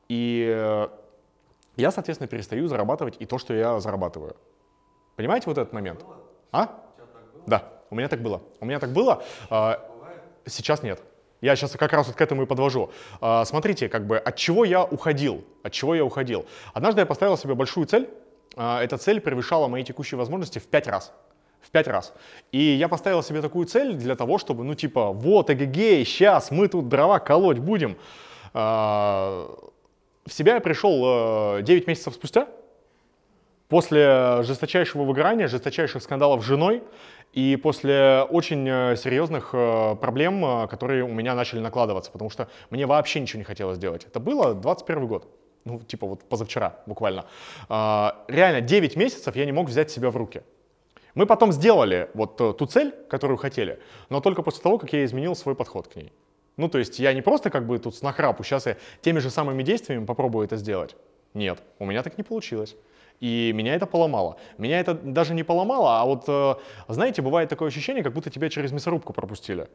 И 0.09 0.51
э, 0.51 0.87
я, 1.77 1.91
соответственно, 1.91 2.27
перестаю 2.27 2.67
зарабатывать 2.67 3.17
и 3.19 3.27
то, 3.27 3.37
что 3.37 3.53
я 3.53 3.79
зарабатываю. 3.79 4.35
Понимаете 5.15 5.45
вот 5.45 5.59
этот 5.59 5.73
момент? 5.73 6.03
А? 6.51 6.83
Да, 7.45 7.69
у 7.91 7.95
меня 7.95 8.07
так 8.07 8.23
было. 8.23 8.41
У 8.61 8.65
меня 8.65 8.79
так 8.79 8.93
было. 8.93 9.23
А, 9.51 9.87
сейчас 10.47 10.81
нет. 10.81 10.99
Я 11.39 11.55
сейчас 11.55 11.73
как 11.73 11.93
раз 11.93 12.07
вот 12.07 12.15
к 12.15 12.21
этому 12.21 12.41
и 12.41 12.45
подвожу. 12.47 12.89
А, 13.19 13.45
смотрите, 13.45 13.89
как 13.89 14.07
бы 14.07 14.17
от 14.17 14.35
чего 14.37 14.65
я 14.65 14.83
уходил, 14.83 15.45
от 15.61 15.71
чего 15.71 15.93
я 15.93 16.03
уходил. 16.03 16.47
Однажды 16.73 17.01
я 17.01 17.05
поставил 17.05 17.37
себе 17.37 17.53
большую 17.53 17.85
цель. 17.85 18.09
А, 18.55 18.81
эта 18.81 18.97
цель 18.97 19.21
превышала 19.21 19.67
мои 19.67 19.83
текущие 19.83 20.17
возможности 20.17 20.57
в 20.57 20.65
пять 20.65 20.87
раз 20.87 21.13
в 21.61 21.69
пять 21.71 21.87
раз. 21.87 22.13
И 22.51 22.59
я 22.59 22.87
поставил 22.87 23.23
себе 23.23 23.41
такую 23.41 23.65
цель 23.67 23.93
для 23.93 24.15
того, 24.15 24.37
чтобы, 24.37 24.63
ну 24.63 24.75
типа, 24.75 25.11
вот, 25.11 25.49
эгегей, 25.49 26.05
сейчас 26.05 26.51
мы 26.51 26.67
тут 26.67 26.89
дрова 26.89 27.19
колоть 27.19 27.59
будем. 27.59 27.97
А, 28.53 29.47
в 30.25 30.33
себя 30.33 30.55
я 30.55 30.61
пришел 30.61 31.57
э, 31.57 31.61
9 31.63 31.87
месяцев 31.87 32.13
спустя, 32.13 32.47
после 33.71 34.43
жесточайшего 34.43 35.03
выгорания, 35.03 35.47
жесточайших 35.47 36.03
скандалов 36.03 36.43
с 36.43 36.45
женой 36.45 36.83
и 37.31 37.55
после 37.55 38.23
очень 38.29 38.67
э, 38.67 38.97
серьезных 38.97 39.51
э, 39.53 39.95
проблем, 39.95 40.43
э, 40.43 40.67
которые 40.67 41.05
у 41.05 41.07
меня 41.07 41.35
начали 41.35 41.61
накладываться, 41.61 42.11
потому 42.11 42.29
что 42.29 42.49
мне 42.69 42.85
вообще 42.85 43.21
ничего 43.21 43.39
не 43.39 43.45
хотелось 43.45 43.77
делать. 43.77 44.05
Это 44.05 44.19
было 44.19 44.53
21 44.53 45.07
год. 45.07 45.25
Ну, 45.63 45.79
типа 45.79 46.05
вот 46.05 46.27
позавчера 46.27 46.79
буквально. 46.85 47.25
А, 47.69 48.25
реально 48.27 48.59
9 48.59 48.97
месяцев 48.97 49.35
я 49.37 49.45
не 49.45 49.53
мог 49.53 49.69
взять 49.69 49.89
себя 49.89 50.09
в 50.09 50.17
руки. 50.17 50.41
Мы 51.15 51.25
потом 51.25 51.51
сделали 51.51 52.09
вот 52.13 52.39
э, 52.39 52.53
ту 52.53 52.65
цель, 52.65 52.93
которую 53.09 53.37
хотели, 53.37 53.79
но 54.09 54.21
только 54.21 54.41
после 54.41 54.63
того, 54.63 54.77
как 54.77 54.93
я 54.93 55.03
изменил 55.03 55.35
свой 55.35 55.55
подход 55.55 55.87
к 55.87 55.95
ней. 55.95 56.11
Ну, 56.57 56.69
то 56.69 56.77
есть 56.77 56.99
я 56.99 57.13
не 57.13 57.21
просто 57.21 57.49
как 57.49 57.65
бы 57.65 57.79
тут 57.79 57.95
с 57.95 58.01
нахрапу, 58.01 58.43
сейчас 58.43 58.65
я 58.65 58.77
теми 59.01 59.19
же 59.19 59.29
самыми 59.29 59.63
действиями 59.63 60.05
попробую 60.05 60.45
это 60.45 60.57
сделать. 60.57 60.95
Нет, 61.33 61.61
у 61.79 61.85
меня 61.85 62.03
так 62.03 62.17
не 62.17 62.23
получилось. 62.23 62.75
И 63.19 63.51
меня 63.53 63.75
это 63.75 63.85
поломало. 63.85 64.37
Меня 64.57 64.79
это 64.79 64.95
даже 64.95 65.33
не 65.33 65.43
поломало, 65.43 66.01
а 66.01 66.05
вот, 66.05 66.23
э, 66.27 66.55
знаете, 66.87 67.21
бывает 67.21 67.49
такое 67.49 67.67
ощущение, 67.67 68.03
как 68.03 68.13
будто 68.13 68.29
тебя 68.29 68.49
через 68.49 68.71
мясорубку 68.71 69.13
пропустили. 69.13 69.67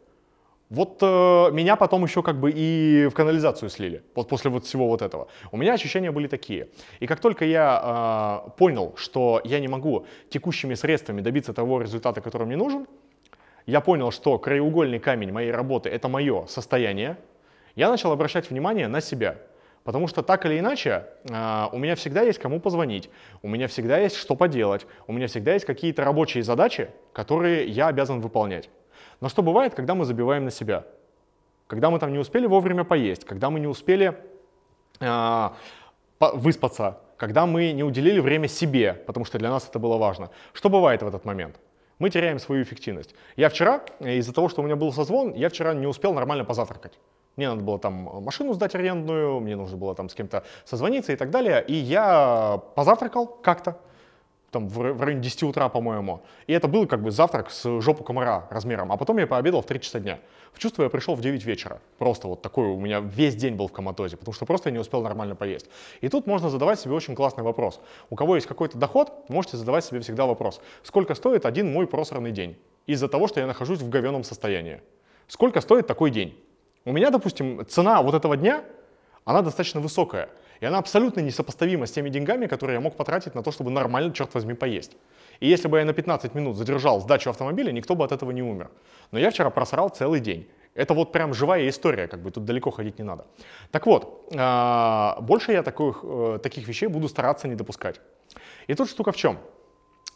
Вот 0.69 0.99
э, 1.01 1.51
меня 1.53 1.77
потом 1.77 2.03
еще 2.03 2.23
как 2.23 2.41
бы 2.41 2.51
и 2.53 3.07
в 3.07 3.15
канализацию 3.15 3.71
слили, 3.71 4.03
вот 4.17 4.29
после 4.29 4.51
вот 4.51 4.65
всего 4.65 4.89
вот 4.89 5.01
этого. 5.01 5.29
У 5.53 5.57
меня 5.57 5.75
ощущения 5.75 6.11
были 6.11 6.27
такие. 6.27 6.69
И 6.99 7.07
как 7.07 7.21
только 7.21 7.45
я 7.45 8.43
э, 8.47 8.51
понял, 8.59 8.95
что 8.97 9.41
я 9.45 9.61
не 9.61 9.69
могу 9.69 10.07
текущими 10.29 10.75
средствами 10.75 11.21
добиться 11.21 11.53
того 11.53 11.81
результата, 11.81 12.21
который 12.21 12.49
мне 12.49 12.57
нужен, 12.57 12.87
я 13.67 13.81
понял, 13.81 14.11
что 14.11 14.39
краеугольный 14.39 14.99
камень 14.99 15.31
моей 15.31 15.53
работы— 15.53 15.89
это 15.91 16.09
мое 16.09 16.47
состояние, 16.47 17.17
я 17.77 17.89
начал 17.89 18.11
обращать 18.11 18.51
внимание 18.51 18.89
на 18.89 19.01
себя. 19.01 19.37
Потому 19.85 20.09
что 20.09 20.23
так 20.23 20.47
или 20.47 20.59
иначе 20.59 21.05
э, 21.31 21.67
у 21.71 21.79
меня 21.79 21.95
всегда 21.95 22.23
есть 22.23 22.41
кому 22.41 22.59
позвонить, 22.59 23.09
у 23.41 23.47
меня 23.47 23.69
всегда 23.69 23.99
есть 23.99 24.17
что 24.17 24.35
поделать, 24.35 24.85
у 25.07 25.13
меня 25.13 25.29
всегда 25.29 25.53
есть 25.53 25.65
какие-то 25.65 26.03
рабочие 26.03 26.43
задачи, 26.43 26.89
которые 27.13 27.69
я 27.69 27.87
обязан 27.87 28.21
выполнять. 28.21 28.69
Но 29.21 29.29
что 29.29 29.43
бывает, 29.43 29.75
когда 29.75 29.95
мы 29.95 30.05
забиваем 30.05 30.45
на 30.45 30.51
себя? 30.51 30.85
Когда 31.67 31.91
мы 31.91 31.99
там 31.99 32.13
не 32.13 32.19
успели 32.19 32.47
вовремя 32.47 32.85
поесть, 32.85 33.25
когда 33.25 33.51
мы 33.51 33.61
не 33.61 33.67
успели 33.67 34.17
э, 35.01 35.51
выспаться, 36.21 37.01
когда 37.17 37.47
мы 37.47 37.73
не 37.73 37.83
уделили 37.83 38.21
время 38.21 38.49
себе, 38.49 38.95
потому 39.07 39.25
что 39.25 39.39
для 39.39 39.51
нас 39.51 39.69
это 39.69 39.79
было 39.79 39.97
важно. 39.97 40.31
Что 40.53 40.69
бывает 40.69 41.03
в 41.03 41.09
этот 41.09 41.25
момент? 41.25 41.57
Мы 41.99 42.11
теряем 42.11 42.39
свою 42.39 42.63
эффективность. 42.63 43.15
Я 43.37 43.49
вчера, 43.49 43.81
из-за 44.01 44.35
того, 44.35 44.49
что 44.49 44.61
у 44.61 44.65
меня 44.65 44.77
был 44.77 44.93
созвон, 44.93 45.33
я 45.33 45.49
вчера 45.49 45.73
не 45.73 45.87
успел 45.87 46.13
нормально 46.13 46.45
позавтракать. 46.45 46.99
Мне 47.37 47.49
надо 47.49 47.63
было 47.63 47.79
там 47.79 48.23
машину 48.23 48.55
сдать 48.55 48.75
арендную, 48.75 49.41
мне 49.41 49.57
нужно 49.57 49.77
было 49.77 49.95
там 49.95 50.09
с 50.09 50.15
кем-то 50.15 50.45
созвониться 50.65 51.13
и 51.13 51.17
так 51.17 51.31
далее. 51.31 51.65
И 51.67 51.75
я 51.75 52.61
позавтракал 52.75 53.27
как-то, 53.27 53.79
там 54.57 54.69
в 54.69 55.03
районе 55.03 55.23
10 55.23 55.43
утра, 55.43 55.69
по-моему. 55.69 56.23
И 56.47 56.53
это 56.53 56.67
был 56.67 56.87
как 56.87 57.03
бы 57.03 57.11
завтрак 57.11 57.51
с 57.51 57.81
жопу 57.81 58.05
комара 58.05 58.47
размером. 58.51 58.91
А 58.91 58.97
потом 58.97 59.19
я 59.19 59.27
пообедал 59.27 59.61
в 59.61 59.67
3 59.67 59.81
часа 59.81 60.01
дня. 60.01 60.19
В 60.53 60.59
чувство 60.59 60.83
я 60.83 60.89
пришел 60.89 61.15
в 61.15 61.21
9 61.21 61.45
вечера. 61.45 61.81
Просто 61.99 62.29
вот 62.29 62.41
такой 62.41 62.67
у 62.67 62.81
меня 62.81 63.01
весь 63.01 63.37
день 63.37 63.55
был 63.55 63.69
в 63.69 63.73
коматозе, 63.73 64.17
потому 64.17 64.33
что 64.33 64.47
просто 64.47 64.71
я 64.71 64.73
не 64.73 64.79
успел 64.79 65.03
нормально 65.03 65.35
поесть. 65.35 65.69
И 66.01 66.09
тут 66.09 66.27
можно 66.27 66.49
задавать 66.49 66.81
себе 66.81 66.95
очень 66.95 67.15
классный 67.15 67.45
вопрос. 67.45 67.81
У 68.09 68.17
кого 68.17 68.37
есть 68.37 68.47
какой-то 68.47 68.79
доход, 68.79 69.29
можете 69.29 69.59
задавать 69.59 69.85
себе 69.85 70.01
всегда 70.01 70.25
вопрос. 70.25 70.61
Сколько 70.83 71.15
стоит 71.15 71.45
один 71.45 71.71
мой 71.71 71.87
просранный 71.87 72.33
день? 72.33 72.57
Из-за 72.87 73.09
того, 73.09 73.29
что 73.29 73.41
я 73.41 73.47
нахожусь 73.47 73.81
в 73.81 73.91
говеном 73.91 74.25
состоянии. 74.25 74.81
Сколько 75.29 75.61
стоит 75.61 75.87
такой 75.87 76.11
день? 76.11 76.35
У 76.87 76.93
меня, 76.93 77.11
допустим, 77.11 77.67
цена 77.67 78.01
вот 78.01 78.15
этого 78.15 78.37
дня, 78.37 78.65
она 79.25 79.43
достаточно 79.43 79.81
высокая. 79.81 80.31
И 80.61 80.67
она 80.67 80.79
абсолютно 80.79 81.21
несопоставима 81.21 81.87
с 81.87 81.93
теми 81.93 82.09
деньгами, 82.09 82.47
которые 82.47 82.75
я 82.75 82.81
мог 82.81 82.97
потратить 82.97 83.35
на 83.35 83.43
то, 83.43 83.53
чтобы 83.53 83.71
нормально, 83.71 84.13
черт 84.13 84.35
возьми, 84.35 84.55
поесть. 84.55 84.97
И 85.41 85.49
если 85.49 85.69
бы 85.69 85.79
я 85.79 85.85
на 85.85 85.93
15 85.93 86.35
минут 86.35 86.57
задержал 86.57 87.01
сдачу 87.01 87.31
автомобиля, 87.31 87.73
никто 87.73 87.95
бы 87.95 88.05
от 88.05 88.13
этого 88.13 88.31
не 88.31 88.43
умер. 88.43 88.71
Но 89.13 89.19
я 89.19 89.31
вчера 89.31 89.51
просрал 89.51 89.89
целый 89.89 90.21
день. 90.21 90.49
Это 90.75 90.93
вот 90.95 91.13
прям 91.13 91.33
живая 91.33 91.69
история, 91.69 92.07
как 92.07 92.21
бы 92.23 92.31
тут 92.31 92.45
далеко 92.45 92.71
ходить 92.71 92.99
не 92.99 93.05
надо. 93.05 93.27
Так 93.71 93.87
вот, 93.87 94.29
а, 94.37 95.19
больше 95.23 95.53
я 95.53 95.63
таких, 95.63 96.01
э, 96.03 96.39
таких 96.43 96.69
вещей 96.69 96.87
буду 96.87 97.09
стараться 97.09 97.49
не 97.49 97.55
допускать. 97.55 98.01
И 98.67 98.75
тут 98.75 98.91
штука 98.91 99.13
в 99.13 99.17
чем? 99.17 99.39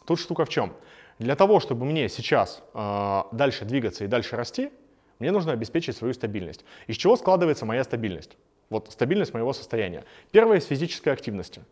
Тут 0.06 0.20
штука 0.20 0.44
в 0.44 0.50
чем? 0.50 0.74
Для 1.18 1.34
того, 1.34 1.60
чтобы 1.60 1.86
мне 1.86 2.08
сейчас 2.08 2.62
а, 2.74 3.28
дальше 3.32 3.64
двигаться 3.64 4.04
и 4.04 4.06
дальше 4.06 4.36
расти, 4.36 4.70
мне 5.18 5.32
нужно 5.32 5.52
обеспечить 5.52 5.96
свою 5.96 6.12
стабильность. 6.12 6.64
Из 6.88 6.96
чего 6.96 7.16
складывается 7.16 7.64
моя 7.64 7.84
стабильность? 7.84 8.36
Вот 8.70 8.90
стабильность 8.90 9.34
моего 9.34 9.52
состояния. 9.52 10.04
Первое 10.30 10.58
из 10.58 10.64
физической 10.64 11.10
активности. 11.10 11.62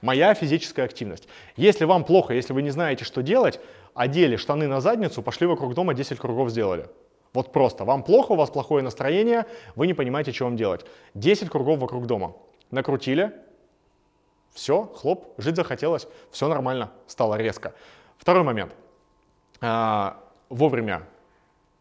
Моя 0.00 0.32
физическая 0.34 0.84
активность. 0.84 1.28
Если 1.56 1.84
вам 1.84 2.04
плохо, 2.04 2.34
если 2.34 2.52
вы 2.52 2.62
не 2.62 2.70
знаете, 2.70 3.04
что 3.04 3.22
делать, 3.22 3.60
одели 3.94 4.36
штаны 4.36 4.68
на 4.68 4.80
задницу, 4.80 5.22
пошли 5.22 5.46
вокруг 5.46 5.74
дома 5.74 5.94
10 5.94 6.18
кругов 6.18 6.50
сделали. 6.50 6.88
Вот 7.32 7.52
просто. 7.52 7.84
Вам 7.84 8.02
плохо, 8.02 8.32
у 8.32 8.36
вас 8.36 8.50
плохое 8.50 8.82
настроение, 8.82 9.46
вы 9.74 9.86
не 9.86 9.94
понимаете, 9.94 10.32
что 10.32 10.44
вам 10.44 10.56
делать. 10.56 10.86
10 11.14 11.50
кругов 11.50 11.78
вокруг 11.80 12.06
дома. 12.06 12.34
Накрутили, 12.70 13.32
все, 14.52 14.84
хлоп, 14.84 15.34
жить 15.38 15.56
захотелось, 15.56 16.08
все 16.30 16.48
нормально, 16.48 16.92
стало 17.06 17.34
резко. 17.34 17.74
Второй 18.18 18.42
момент. 18.42 18.74
А, 19.60 20.22
вовремя 20.48 21.06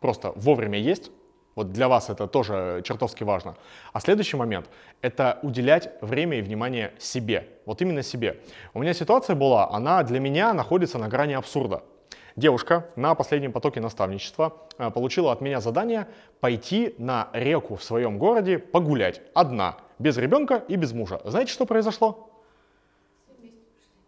просто 0.05 0.33
вовремя 0.35 0.77
есть, 0.77 1.09
вот 1.55 1.71
для 1.71 1.87
вас 1.87 2.09
это 2.09 2.27
тоже 2.27 2.81
чертовски 2.83 3.23
важно. 3.23 3.55
А 3.93 4.01
следующий 4.01 4.35
момент— 4.35 4.69
это 5.01 5.39
уделять 5.41 5.89
время 6.01 6.39
и 6.39 6.41
внимание 6.41 6.93
себе. 6.99 7.47
Вот 7.65 7.81
именно 7.81 8.03
себе. 8.03 8.41
У 8.73 8.81
меня 8.81 8.93
ситуация 8.93 9.35
была, 9.35 9.71
она 9.71 10.03
для 10.03 10.19
меня 10.19 10.53
находится 10.53 10.97
на 10.97 11.07
грани 11.07 11.33
абсурда. 11.33 11.81
Девушка 12.35 12.89
на 12.97 13.15
последнем 13.15 13.53
потоке 13.53 13.79
наставничества 13.79 14.57
э, 14.77 14.91
получила 14.91 15.31
от 15.31 15.39
меня 15.39 15.61
задание 15.61 16.09
пойти 16.41 16.93
на 16.97 17.29
реку 17.31 17.77
в 17.77 17.83
своем 17.83 18.17
городе 18.17 18.59
погулять. 18.59 19.21
Одна, 19.33 19.77
без 19.99 20.17
ребенка 20.17 20.61
и 20.67 20.75
без 20.75 20.91
мужа. 20.91 21.21
Знаете, 21.23 21.53
что 21.53 21.65
произошло? 21.65 22.29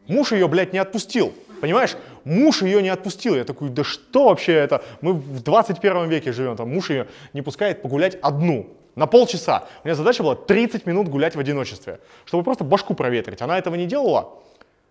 Муж 0.07 0.33
ее, 0.33 0.49
блядь, 0.49 0.73
не 0.73 0.79
отпустил. 0.79 1.33
Понимаешь? 1.61 1.95
Муж 2.23 2.61
ее 2.61 2.81
не 2.81 2.89
отпустил. 2.89 3.35
Я 3.35 3.43
такой, 3.43 3.69
да 3.69 3.83
что 3.83 4.29
вообще 4.29 4.53
это? 4.53 4.83
Мы 5.01 5.13
в 5.13 5.41
21 5.41 6.09
веке 6.09 6.31
живем, 6.31 6.55
там 6.55 6.73
муж 6.73 6.89
ее 6.89 7.07
не 7.33 7.41
пускает 7.41 7.81
погулять 7.81 8.15
одну. 8.21 8.67
На 8.95 9.05
полчаса. 9.05 9.67
У 9.83 9.87
меня 9.87 9.93
задача 9.93 10.23
была 10.23 10.35
30 10.35 10.87
минут 10.87 11.07
гулять 11.07 11.35
в 11.35 11.39
одиночестве, 11.39 11.99
чтобы 12.25 12.43
просто 12.43 12.63
башку 12.63 12.95
проветрить. 12.95 13.43
Она 13.43 13.59
этого 13.59 13.75
не 13.75 13.85
делала. 13.85 14.39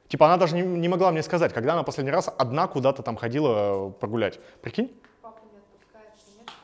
Типа 0.07 0.27
она 0.27 0.37
даже 0.37 0.55
не, 0.55 0.63
не 0.63 0.89
могла 0.89 1.11
мне 1.11 1.25
сказать, 1.25 1.53
когда 1.53 1.73
она 1.73 1.83
последний 1.83 2.13
раз 2.13 2.33
одна 2.39 2.69
куда-то 2.69 3.03
там 3.03 3.17
ходила 3.17 3.91
погулять. 3.91 4.39
Прикинь? 4.63 4.93
Папа 5.23 5.41
не 5.43 5.59
отпускает. 5.59 6.11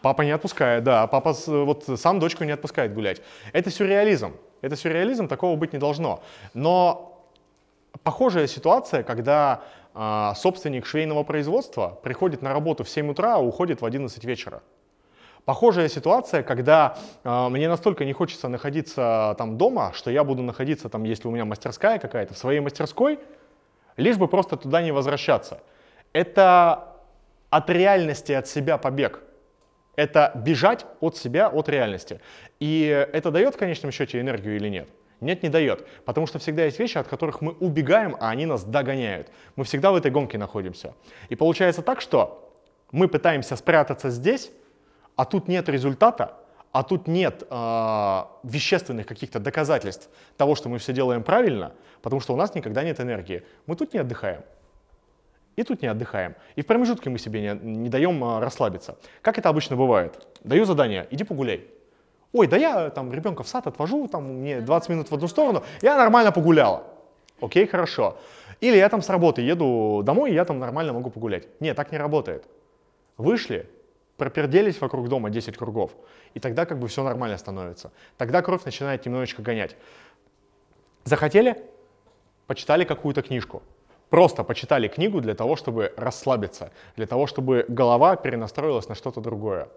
Папа 0.03 0.22
не 0.22 0.30
отпускает, 0.30 0.84
да. 0.84 1.07
Папа 1.09 1.34
вот 1.46 1.84
сам 1.96 2.20
дочку 2.20 2.44
не 2.44 2.53
отпускает 2.53 2.94
гулять. 2.94 3.20
Это 3.53 3.70
сюрреализм. 3.70 4.36
Это 4.61 4.76
сюрреализм, 4.76 5.26
такого 5.26 5.57
быть 5.57 5.72
не 5.72 5.80
должно. 5.80 6.22
Но 6.55 7.12
похожая 8.05 8.46
ситуация, 8.46 9.03
когда 9.03 9.62
а, 9.95 10.34
собственник 10.34 10.86
швейного 10.86 11.22
производства 11.22 11.99
приходит 12.03 12.43
на 12.43 12.53
работу 12.53 12.84
в 12.84 12.88
7 12.88 13.11
утра, 13.11 13.36
а 13.36 13.38
уходит 13.38 13.80
в 13.80 13.84
11 13.84 14.24
вечера. 14.24 14.62
Похожая 15.45 15.88
ситуация, 15.88 16.45
когда 16.45 16.97
э, 17.24 17.49
мне 17.49 17.68
настолько 17.68 18.05
не 18.05 18.12
хочется 18.12 18.47
находиться 18.47 19.34
там 19.38 19.59
дома, 19.59 19.90
что 19.93 20.09
я 20.11 20.22
буду 20.22 20.40
находиться 20.43 20.88
там, 20.88 21.03
если 21.03 21.26
у 21.26 21.32
меня 21.32 21.45
мастерская 21.45 21.99
какая-то, 21.99 22.34
в 22.34 22.38
своей 22.38 22.61
мастерской, 22.61 23.18
лишь 23.97 24.18
бы 24.18 24.28
просто 24.28 24.57
туда 24.57 24.82
не 24.82 24.93
возвращаться. 24.93 25.61
Это 26.12 26.95
от 27.51 27.68
реальности, 27.70 28.30
от 28.30 28.47
себя 28.47 28.78
побег. 28.78 29.20
Это 29.97 30.30
бежать 30.34 30.86
от 31.01 31.16
себя, 31.16 31.49
от 31.49 31.68
реальности. 31.68 32.20
И 32.61 32.84
это 33.12 33.32
дает 33.32 33.57
в 33.57 33.59
конечном 33.59 33.90
счете 33.90 34.20
энергию 34.20 34.57
или 34.57 34.68
нет? 34.68 34.88
Нет, 35.22 35.42
не 35.42 35.48
дает. 35.48 35.86
Потому 36.04 36.26
что 36.26 36.38
всегда 36.38 36.64
есть 36.64 36.78
вещи, 36.78 36.98
от 36.98 37.08
которых 37.08 37.40
мы 37.40 37.52
убегаем, 37.52 38.16
а 38.20 38.30
они 38.30 38.46
нас 38.46 38.64
догоняют. 38.64 39.28
Мы 39.56 39.64
всегда 39.64 39.92
в 39.92 39.96
этой 39.96 40.10
гонке 40.10 40.38
находимся. 40.38 40.94
И 41.28 41.36
получается 41.36 41.82
так, 41.82 42.00
что 42.00 42.52
мы 42.90 43.08
пытаемся 43.08 43.56
спрятаться 43.56 44.10
здесь, 44.10 44.50
а 45.16 45.24
тут 45.24 45.48
нет 45.48 45.68
результата, 45.68 46.36
а 46.72 46.82
тут 46.82 47.06
нет 47.06 47.44
э, 47.48 48.24
вещественных 48.42 49.06
каких-то 49.06 49.38
доказательств 49.38 50.08
того, 50.36 50.54
что 50.54 50.68
мы 50.68 50.78
все 50.78 50.92
делаем 50.92 51.22
правильно, 51.22 51.72
потому 52.00 52.20
что 52.20 52.34
у 52.34 52.36
нас 52.36 52.54
никогда 52.54 52.82
нет 52.82 53.00
энергии. 53.00 53.44
Мы 53.66 53.76
тут 53.76 53.94
не 53.94 54.00
отдыхаем. 54.00 54.42
И 55.54 55.62
тут 55.64 55.82
не 55.82 55.88
отдыхаем. 55.88 56.34
И 56.56 56.62
в 56.62 56.66
промежутке 56.66 57.10
мы 57.10 57.18
себе 57.18 57.42
не, 57.42 57.82
не 57.82 57.88
даем 57.90 58.24
э, 58.24 58.40
расслабиться. 58.40 58.96
Как 59.20 59.38
это 59.38 59.50
обычно 59.50 59.76
бывает? 59.76 60.26
Даю 60.42 60.64
задание, 60.64 61.06
иди 61.10 61.24
погуляй. 61.24 61.68
Ой, 62.33 62.47
да 62.47 62.57
я 62.57 62.91
там 62.91 63.12
ребенка 63.12 63.43
в 63.43 63.49
сад 63.49 63.66
отвожу, 63.66 64.09
там 64.09 64.41
мне 64.41 64.61
20 64.61 64.89
минут 64.89 65.11
в 65.11 65.14
одну 65.14 65.28
сторону, 65.28 65.62
я 65.83 65.97
нормально 65.97 66.33
погуляла. 66.33 66.85
Окей, 67.41 67.66
хорошо. 67.66 68.16
Или 68.61 68.76
я 68.76 68.89
там 68.89 69.03
с 69.03 69.09
работы 69.11 69.43
еду 69.43 70.03
домой, 70.05 70.30
и 70.30 70.35
я 70.35 70.45
там 70.45 70.59
нормально 70.59 70.93
могу 70.93 71.11
погулять. 71.11 71.49
Нет, 71.61 71.76
так 71.76 71.93
не 71.93 71.99
работает. 71.99 72.45
Вышли, 73.16 73.68
проперделись 74.16 74.80
вокруг 74.80 75.09
дома 75.09 75.30
10 75.30 75.57
кругов, 75.57 75.91
и 76.33 76.41
тогда 76.41 76.64
как 76.64 76.78
бы 76.78 76.87
все 76.87 77.03
нормально 77.03 77.37
становится. 77.39 77.91
Тогда 78.16 78.41
кровь 78.41 78.64
начинает 78.64 79.05
немножечко 79.05 79.43
гонять. 79.43 79.76
Захотели? 81.05 81.57
Почитали 82.47 82.85
какую-то 82.85 83.22
книжку. 83.22 83.62
Просто 84.09 84.45
почитали 84.45 84.89
книгу 84.89 85.20
для 85.20 85.35
того, 85.35 85.57
чтобы 85.57 85.93
расслабиться, 85.97 86.70
для 86.97 87.07
того, 87.07 87.26
чтобы 87.26 87.64
голова 87.68 88.14
перенастроилась 88.16 88.89
на 88.89 88.95
что-то 88.95 89.20
другое. 89.20 89.68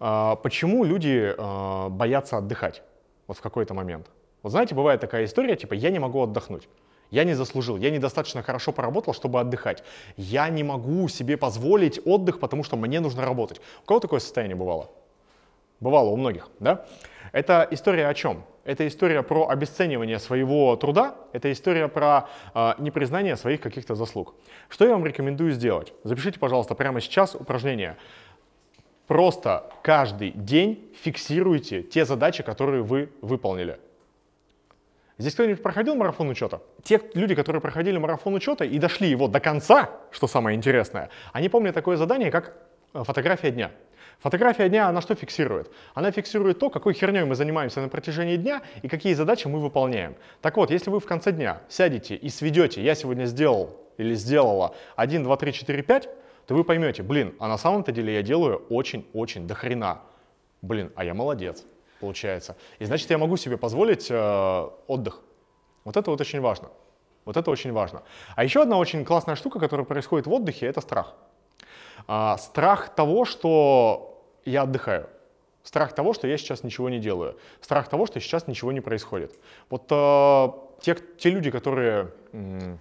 А, 0.00 0.36
Почему 0.36 0.84
люди 0.84 1.34
а, 1.36 1.88
боятся 1.88 2.38
отдыхать 2.38 2.82
вот 3.26 3.38
в 3.38 3.40
какой-то 3.40 3.74
момент? 3.74 4.10
Вот 4.42 4.50
знаете, 4.50 4.74
бывает 4.74 5.00
такая 5.00 5.24
история, 5.24 5.56
типа 5.56 5.74
«я 5.74 5.90
не 5.90 5.98
могу 5.98 6.22
отдохнуть». 6.22 6.68
Я 7.10 7.24
не 7.24 7.32
заслужил, 7.32 7.78
я 7.78 7.90
недостаточно 7.90 8.42
хорошо 8.42 8.70
поработал, 8.70 9.14
чтобы 9.14 9.40
отдыхать. 9.40 9.82
Я 10.16 10.48
не 10.50 10.62
могу 10.62 11.08
себе 11.08 11.38
позволить 11.38 11.98
отдых, 12.04 12.38
потому 12.38 12.62
что 12.62 12.76
мне 12.76 13.00
нужно 13.00 13.24
работать. 13.24 13.62
У 13.82 13.86
кого 13.86 14.00
такое 14.00 14.20
состояние 14.20 14.56
бывало? 14.56 14.90
Бывало 15.80 16.10
у 16.10 16.16
многих, 16.16 16.50
да? 16.60 16.84
Это 17.32 17.66
история 17.70 18.08
о 18.08 18.14
чем? 18.14 18.44
Это 18.64 18.86
история 18.86 19.22
про 19.22 19.48
обесценивание 19.48 20.18
своего 20.18 20.76
труда, 20.76 21.14
это 21.32 21.50
история 21.50 21.88
про 21.88 22.28
э, 22.54 22.74
непризнание 22.78 23.36
своих 23.36 23.62
каких-то 23.62 23.94
заслуг. 23.94 24.34
Что 24.68 24.84
я 24.84 24.92
вам 24.92 25.06
рекомендую 25.06 25.52
сделать? 25.52 25.94
Запишите, 26.04 26.38
пожалуйста, 26.38 26.74
прямо 26.74 27.00
сейчас 27.00 27.34
упражнение. 27.34 27.96
Просто 29.08 29.64
каждый 29.82 30.32
день 30.32 30.92
фиксируйте 31.02 31.82
те 31.82 32.04
задачи, 32.04 32.42
которые 32.42 32.82
вы 32.82 33.08
выполнили. 33.22 33.80
Здесь 35.16 35.32
кто-нибудь 35.32 35.62
проходил 35.62 35.96
марафон 35.96 36.28
учета? 36.28 36.60
Те 36.84 37.00
люди, 37.14 37.34
которые 37.34 37.62
проходили 37.62 37.96
марафон 37.96 38.34
учета 38.34 38.64
и 38.64 38.78
дошли 38.78 39.08
его 39.08 39.26
до 39.26 39.40
конца, 39.40 39.90
что 40.12 40.26
самое 40.26 40.56
интересное, 40.56 41.08
они 41.32 41.48
помнят 41.48 41.74
такое 41.74 41.96
задание, 41.96 42.30
как 42.30 42.54
э, 42.92 43.02
фотография 43.02 43.50
дня. 43.50 43.70
Фотография 44.18 44.68
дня, 44.68 44.88
она 44.88 45.00
что 45.00 45.14
фиксирует? 45.14 45.70
Она 45.94 46.10
фиксирует 46.10 46.58
то, 46.58 46.68
какой 46.68 46.92
херней 46.92 47.24
мы 47.24 47.34
занимаемся 47.34 47.80
на 47.80 47.88
протяжении 47.88 48.36
дня 48.36 48.60
и 48.82 48.88
какие 48.88 49.14
задачи 49.14 49.48
мы 49.48 49.58
выполняем. 49.58 50.16
Так 50.42 50.58
вот, 50.58 50.70
если 50.70 50.90
вы 50.90 51.00
в 51.00 51.06
конце 51.06 51.32
дня 51.32 51.62
сядете 51.70 52.14
и 52.14 52.28
сведете, 52.28 52.82
я 52.82 52.94
сегодня 52.94 53.24
сделал 53.24 53.74
или 53.96 54.14
сделала 54.14 54.74
1, 54.96 55.24
2, 55.24 55.36
3, 55.36 55.52
4, 55.52 55.82
5, 55.82 56.08
то 56.48 56.54
вы 56.54 56.64
поймете, 56.64 57.02
блин, 57.02 57.34
а 57.38 57.46
на 57.46 57.58
самом-то 57.58 57.92
деле 57.92 58.14
я 58.14 58.22
делаю 58.22 58.64
очень-очень 58.70 59.46
до 59.46 59.54
хрена. 59.54 60.00
Блин, 60.62 60.90
а 60.96 61.04
я 61.04 61.12
молодец, 61.12 61.66
получается. 62.00 62.56
И 62.78 62.86
значит, 62.86 63.10
я 63.10 63.18
могу 63.18 63.36
себе 63.36 63.58
позволить 63.58 64.10
э, 64.10 64.68
отдых. 64.86 65.20
Вот 65.84 65.98
это 65.98 66.10
вот 66.10 66.22
очень 66.22 66.40
важно. 66.40 66.70
Вот 67.26 67.36
это 67.36 67.50
очень 67.50 67.70
важно. 67.70 68.02
А 68.34 68.44
еще 68.44 68.62
одна 68.62 68.78
очень 68.78 69.04
классная 69.04 69.36
штука, 69.36 69.60
которая 69.60 69.84
происходит 69.84 70.26
в 70.26 70.32
отдыхе, 70.32 70.64
это 70.64 70.80
страх. 70.80 71.14
А, 72.06 72.38
страх 72.38 72.94
того, 72.94 73.26
что 73.26 74.24
я 74.46 74.62
отдыхаю. 74.62 75.06
Страх 75.64 75.94
того, 75.94 76.14
что 76.14 76.26
я 76.26 76.38
сейчас 76.38 76.64
ничего 76.64 76.88
не 76.88 76.98
делаю. 76.98 77.36
Страх 77.60 77.90
того, 77.90 78.06
что 78.06 78.20
сейчас 78.20 78.46
ничего 78.46 78.72
не 78.72 78.80
происходит. 78.80 79.38
Вот 79.68 79.84
э, 79.90 80.48
те, 80.80 80.96
те 81.18 81.28
люди, 81.28 81.50
которые 81.50 82.10
м, 82.32 82.78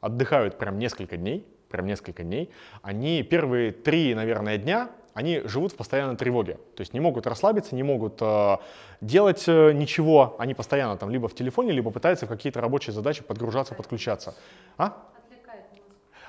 отдыхают 0.00 0.56
прям 0.56 0.78
несколько 0.78 1.18
дней, 1.18 1.46
прям 1.76 1.86
несколько 1.86 2.22
дней, 2.22 2.50
они 2.80 3.22
первые 3.22 3.70
три, 3.70 4.14
наверное, 4.14 4.56
дня, 4.56 4.88
они 5.12 5.42
живут 5.44 5.72
в 5.72 5.76
постоянной 5.76 6.16
тревоге. 6.16 6.54
То 6.74 6.80
есть 6.80 6.94
не 6.94 7.00
могут 7.00 7.26
расслабиться, 7.26 7.74
не 7.74 7.82
могут 7.82 8.18
э, 8.20 8.56
делать 9.02 9.44
э, 9.46 9.72
ничего. 9.72 10.36
Они 10.38 10.54
постоянно 10.54 10.96
там 10.96 11.10
либо 11.10 11.28
в 11.28 11.34
телефоне, 11.34 11.72
либо 11.72 11.90
пытаются 11.90 12.24
в 12.26 12.28
какие-то 12.30 12.60
рабочие 12.60 12.94
задачи 12.94 13.22
подгружаться, 13.22 13.74
подключаться. 13.74 14.34
А? 14.78 15.02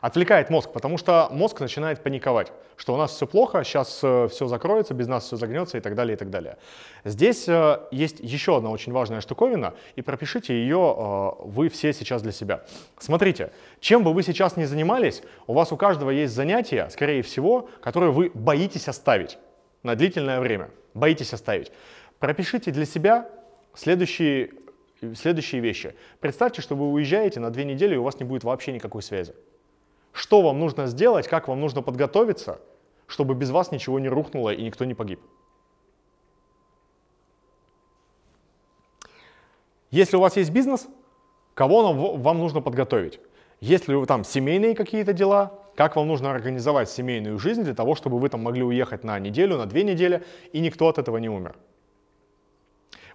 Отвлекает 0.02 0.50
мозг, 0.50 0.72
потому 0.72 0.98
что 0.98 1.28
мозг 1.32 1.60
начинает 1.60 2.04
паниковать, 2.04 2.52
что 2.76 2.94
у 2.94 2.98
нас 2.98 3.12
все 3.12 3.26
плохо, 3.26 3.64
сейчас 3.64 4.00
э, 4.04 4.28
все 4.30 4.48
закроется, 4.48 4.94
без 4.94 5.08
нас 5.08 5.26
все 5.26 5.36
загнется 5.36 5.78
и 5.78 5.82
так 5.82 5.96
далее, 5.96 6.16
и 6.16 6.18
так 6.18 6.30
далее. 6.30 6.58
Здесь 7.04 7.48
э, 7.48 7.80
есть 7.92 8.20
еще 8.20 8.58
одна 8.58 8.70
очень 8.70 8.92
важная 8.92 9.22
штуковина, 9.22 9.74
и 9.96 10.02
пропишите 10.02 10.54
ее 10.54 10.96
э, 10.98 11.32
вы 11.44 11.70
все 11.70 11.94
сейчас 11.94 12.22
для 12.22 12.32
себя. 12.32 12.64
Смотрите, 13.00 13.52
чем 13.80 14.04
бы 14.04 14.14
вы 14.14 14.24
сейчас 14.24 14.58
ни 14.58 14.66
занимались, 14.66 15.24
у 15.48 15.54
вас 15.54 15.72
у 15.72 15.78
каждого 15.78 16.12
есть 16.12 16.34
занятие, 16.34 16.90
скорее 16.90 17.22
всего, 17.24 17.70
которое 17.82 18.12
вы 18.12 18.32
боитесь 18.34 18.88
оставить 18.88 19.38
на 19.84 19.96
длительное 19.96 20.40
время, 20.40 20.70
боитесь 20.94 21.34
оставить. 21.34 21.72
Пропишите 22.20 22.72
для 22.72 22.86
себя 22.86 23.30
следующие, 23.74 24.52
следующие 25.16 25.62
вещи. 25.62 25.96
Представьте, 26.20 26.62
что 26.62 26.76
вы 26.76 26.92
уезжаете 26.92 27.40
на 27.40 27.52
две 27.52 27.64
недели, 27.64 27.96
и 27.96 27.98
у 27.98 28.04
вас 28.04 28.20
не 28.20 28.26
будет 28.26 28.44
вообще 28.44 28.72
никакой 28.72 29.04
связи. 29.04 29.34
Что 30.18 30.42
вам 30.42 30.60
нужно 30.60 30.88
сделать, 30.88 31.28
как 31.28 31.48
вам 31.48 31.62
нужно 31.62 31.84
подготовиться, 31.84 32.60
чтобы 33.06 33.36
без 33.36 33.52
вас 33.52 33.72
ничего 33.72 34.00
не 34.00 34.10
рухнуло 34.10 34.50
и 34.52 34.64
никто 34.64 34.84
не 34.84 34.96
погиб. 34.96 35.22
Если 39.92 40.18
у 40.18 40.20
вас 40.20 40.36
есть 40.36 40.50
бизнес, 40.50 40.88
кого 41.54 41.94
вам 41.94 42.40
нужно 42.40 42.62
подготовить? 42.62 43.20
Если 43.62 43.94
вы 43.94 44.08
там 44.08 44.24
семейные 44.24 44.74
какие-то 44.74 45.14
дела, 45.14 45.60
как 45.76 45.96
вам 45.96 46.08
нужно 46.08 46.32
организовать 46.32 46.90
семейную 46.90 47.38
жизнь 47.38 47.62
для 47.62 47.76
того, 47.76 47.94
чтобы 47.94 48.18
вы 48.18 48.28
там 48.30 48.42
могли 48.42 48.64
уехать 48.64 49.04
на 49.04 49.20
неделю, 49.20 49.56
на 49.58 49.68
две 49.68 49.84
недели, 49.84 50.26
и 50.52 50.62
никто 50.62 50.88
от 50.88 50.98
этого 50.98 51.18
не 51.18 51.30
умер. 51.30 51.56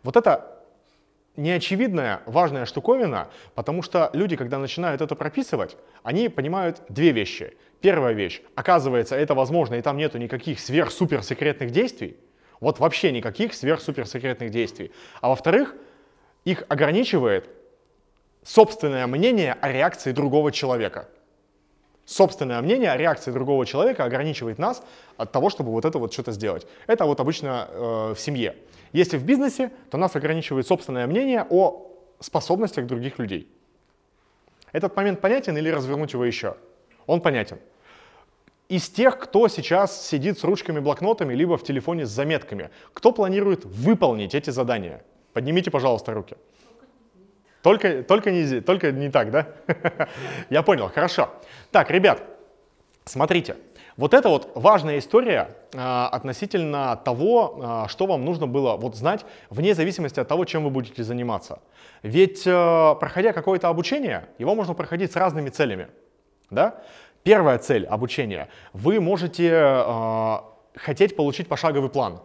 Вот 0.05 0.16
это 0.16 0.51
неочевидная 1.36 2.22
важная 2.26 2.66
штуковина, 2.66 3.28
потому 3.54 3.82
что 3.82 4.10
люди, 4.12 4.36
когда 4.36 4.58
начинают 4.58 5.00
это 5.00 5.14
прописывать, 5.14 5.76
они 6.02 6.28
понимают 6.28 6.82
две 6.88 7.12
вещи. 7.12 7.54
Первая 7.80 8.14
вещь, 8.14 8.42
оказывается, 8.54 9.16
это 9.16 9.34
возможно, 9.34 9.74
и 9.74 9.82
там 9.82 9.96
нету 9.96 10.18
никаких 10.18 10.60
сверхсуперсекретных 10.60 11.70
действий, 11.70 12.16
вот 12.60 12.78
вообще 12.78 13.10
никаких 13.10 13.54
сверхсуперсекретных 13.54 14.50
действий. 14.50 14.92
А 15.20 15.28
во-вторых, 15.28 15.74
их 16.44 16.64
ограничивает 16.68 17.48
собственное 18.44 19.06
мнение 19.06 19.54
о 19.60 19.70
реакции 19.70 20.12
другого 20.12 20.52
человека. 20.52 21.08
Собственное 22.05 22.61
мнение 22.61 22.90
о 22.90 22.96
реакции 22.96 23.30
другого 23.30 23.64
человека 23.64 24.05
ограничивает 24.05 24.59
нас 24.59 24.82
от 25.16 25.30
того, 25.30 25.50
чтобы 25.50 25.70
вот 25.70 25.84
это 25.84 25.98
вот 25.98 26.12
что-то 26.12 26.32
сделать. 26.32 26.66
Это 26.86 27.05
вот 27.05 27.20
обычно 27.20 27.68
э, 27.70 28.14
в 28.14 28.20
семье. 28.20 28.57
Если 28.92 29.16
в 29.16 29.24
бизнесе, 29.24 29.70
то 29.90 29.98
нас 29.98 30.16
ограничивает 30.16 30.66
собственное 30.66 31.07
мнение 31.07 31.46
о 31.48 31.86
способностях 32.20 32.86
других 32.86 33.18
людей. 33.18 33.48
Этот 34.72 34.96
момент 34.96 35.20
понятен 35.20 35.57
или 35.57 35.68
развернуть 35.68 36.12
его 36.12 36.24
еще? 36.24 36.57
Он 37.07 37.20
понятен. 37.20 37.59
Из 38.68 38.88
тех, 38.88 39.18
кто 39.18 39.48
сейчас 39.48 40.07
сидит 40.07 40.38
с 40.38 40.44
ручками, 40.44 40.80
блокнотами, 40.80 41.34
либо 41.34 41.59
в 41.59 41.62
телефоне 41.62 42.07
с 42.07 42.11
заметками, 42.11 42.70
кто 42.94 43.12
планирует 43.12 43.64
выполнить 43.64 44.34
эти 44.34 44.50
задания? 44.50 45.05
Поднимите, 45.34 45.70
пожалуйста, 45.70 46.14
руки. 46.14 46.36
Только, 47.62 48.02
только, 48.02 48.30
не, 48.30 48.60
только 48.60 48.90
не 48.90 49.10
так, 49.10 49.30
да? 49.30 49.46
Я 50.50 50.62
понял, 50.62 50.90
хорошо. 50.92 51.30
Так, 51.70 51.90
ребят, 51.90 52.22
смотрите. 53.04 53.56
Вот 53.96 54.14
это 54.14 54.28
вот 54.30 54.50
важная 54.54 54.98
история 54.98 55.54
э, 55.72 55.78
относительно 55.78 56.96
того, 56.96 57.84
э, 57.84 57.88
что 57.88 58.06
вам 58.06 58.24
нужно 58.24 58.46
было 58.46 58.76
вот 58.76 58.96
знать, 58.96 59.24
вне 59.50 59.74
зависимости 59.74 60.18
от 60.18 60.26
того, 60.26 60.44
чем 60.44 60.64
вы 60.64 60.70
будете 60.70 61.04
заниматься. 61.04 61.60
Ведь 62.02 62.46
э, 62.46 62.94
проходя 62.98 63.32
какое-то 63.32 63.68
обучение, 63.68 64.28
его 64.38 64.54
можно 64.54 64.74
проходить 64.74 65.12
с 65.12 65.16
разными 65.16 65.50
целями. 65.50 65.88
Да? 66.50 66.82
Первая 67.22 67.58
цель 67.58 67.86
обучения. 67.86 68.48
Вы 68.72 68.98
можете 68.98 69.50
э, 69.52 70.36
хотеть 70.74 71.14
получить 71.14 71.48
пошаговый 71.48 71.90
план. 71.90 72.20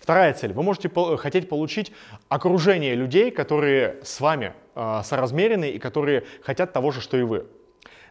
Вторая 0.00 0.32
цель. 0.32 0.52
Вы 0.52 0.62
можете 0.62 0.88
по 0.88 1.16
хотеть 1.16 1.48
получить 1.48 1.92
окружение 2.28 2.94
людей, 2.94 3.30
которые 3.30 3.98
с 4.02 4.20
вами 4.20 4.54
э, 4.74 5.00
соразмерены 5.04 5.70
и 5.70 5.78
которые 5.78 6.24
хотят 6.42 6.72
того 6.72 6.90
же, 6.90 7.00
что 7.00 7.18
и 7.18 7.22
вы. 7.22 7.46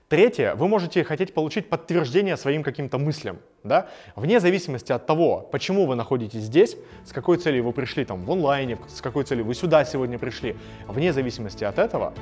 Третье, 0.08 0.56
вы 0.56 0.68
можете 0.68 1.04
хотеть 1.04 1.36
получить 1.36 1.70
подтверждение 1.70 2.36
своим 2.36 2.64
каким-то 2.64 2.98
мыслям, 2.98 3.38
да, 3.64 3.90
вне 4.16 4.40
зависимости 4.40 4.92
от 4.92 5.06
того, 5.06 5.48
почему 5.52 5.86
вы 5.86 5.94
находитесь 5.94 6.42
здесь, 6.42 6.78
с 7.06 7.12
какой 7.12 7.38
целью 7.38 7.64
вы 7.64 7.74
пришли 7.74 8.06
там 8.06 8.26
в 8.26 8.32
онлайне, 8.32 8.80
с 8.88 9.02
какой 9.02 9.24
целью 9.24 9.46
вы 9.46 9.54
сюда 9.54 9.86
сегодня 9.86 10.18
пришли, 10.18 10.58
вне 10.88 11.14
зависимости 11.14 11.64
от 11.64 11.78
этого, 11.78 12.16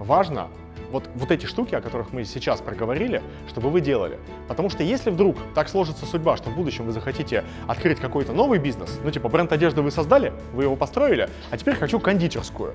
важно 0.00 0.48
вот, 0.90 1.08
вот 1.14 1.30
эти 1.30 1.46
штуки, 1.46 1.74
о 1.74 1.80
которых 1.80 2.12
мы 2.12 2.24
сейчас 2.24 2.60
проговорили, 2.60 3.22
чтобы 3.48 3.70
вы 3.70 3.80
делали. 3.80 4.18
Потому 4.48 4.70
что 4.70 4.82
если 4.82 5.10
вдруг 5.10 5.36
так 5.54 5.68
сложится 5.68 6.06
судьба, 6.06 6.36
что 6.36 6.50
в 6.50 6.56
будущем 6.56 6.84
вы 6.86 6.92
захотите 6.92 7.44
открыть 7.66 7.98
какой-то 8.00 8.32
новый 8.32 8.58
бизнес, 8.58 8.98
ну 9.04 9.10
типа 9.10 9.28
бренд 9.28 9.52
одежды 9.52 9.82
вы 9.82 9.90
создали, 9.90 10.32
вы 10.52 10.64
его 10.64 10.76
построили, 10.76 11.28
а 11.50 11.56
теперь 11.56 11.74
хочу 11.74 12.00
кондитерскую, 12.00 12.74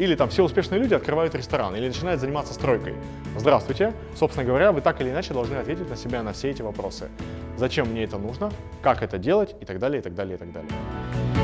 или 0.00 0.14
там 0.14 0.30
все 0.30 0.42
успешные 0.42 0.80
люди 0.80 0.94
открывают 0.94 1.34
ресторан, 1.34 1.76
или 1.76 1.86
начинают 1.86 2.20
заниматься 2.20 2.54
стройкой. 2.54 2.94
Здравствуйте. 3.36 3.92
Собственно 4.16 4.46
говоря, 4.46 4.72
вы 4.72 4.80
так 4.80 5.00
или 5.02 5.10
иначе 5.10 5.34
должны 5.34 5.56
ответить 5.56 5.90
на 5.90 5.96
себя 5.96 6.22
на 6.22 6.32
все 6.32 6.50
эти 6.50 6.62
вопросы. 6.62 7.08
Зачем 7.58 7.88
мне 7.88 8.04
это 8.04 8.16
нужно, 8.16 8.50
как 8.80 9.02
это 9.02 9.18
делать 9.18 9.54
и 9.60 9.66
так 9.66 9.78
далее, 9.78 10.00
и 10.00 10.02
так 10.02 10.14
далее, 10.14 10.36
и 10.36 10.38
так 10.38 10.52
далее. 10.52 11.39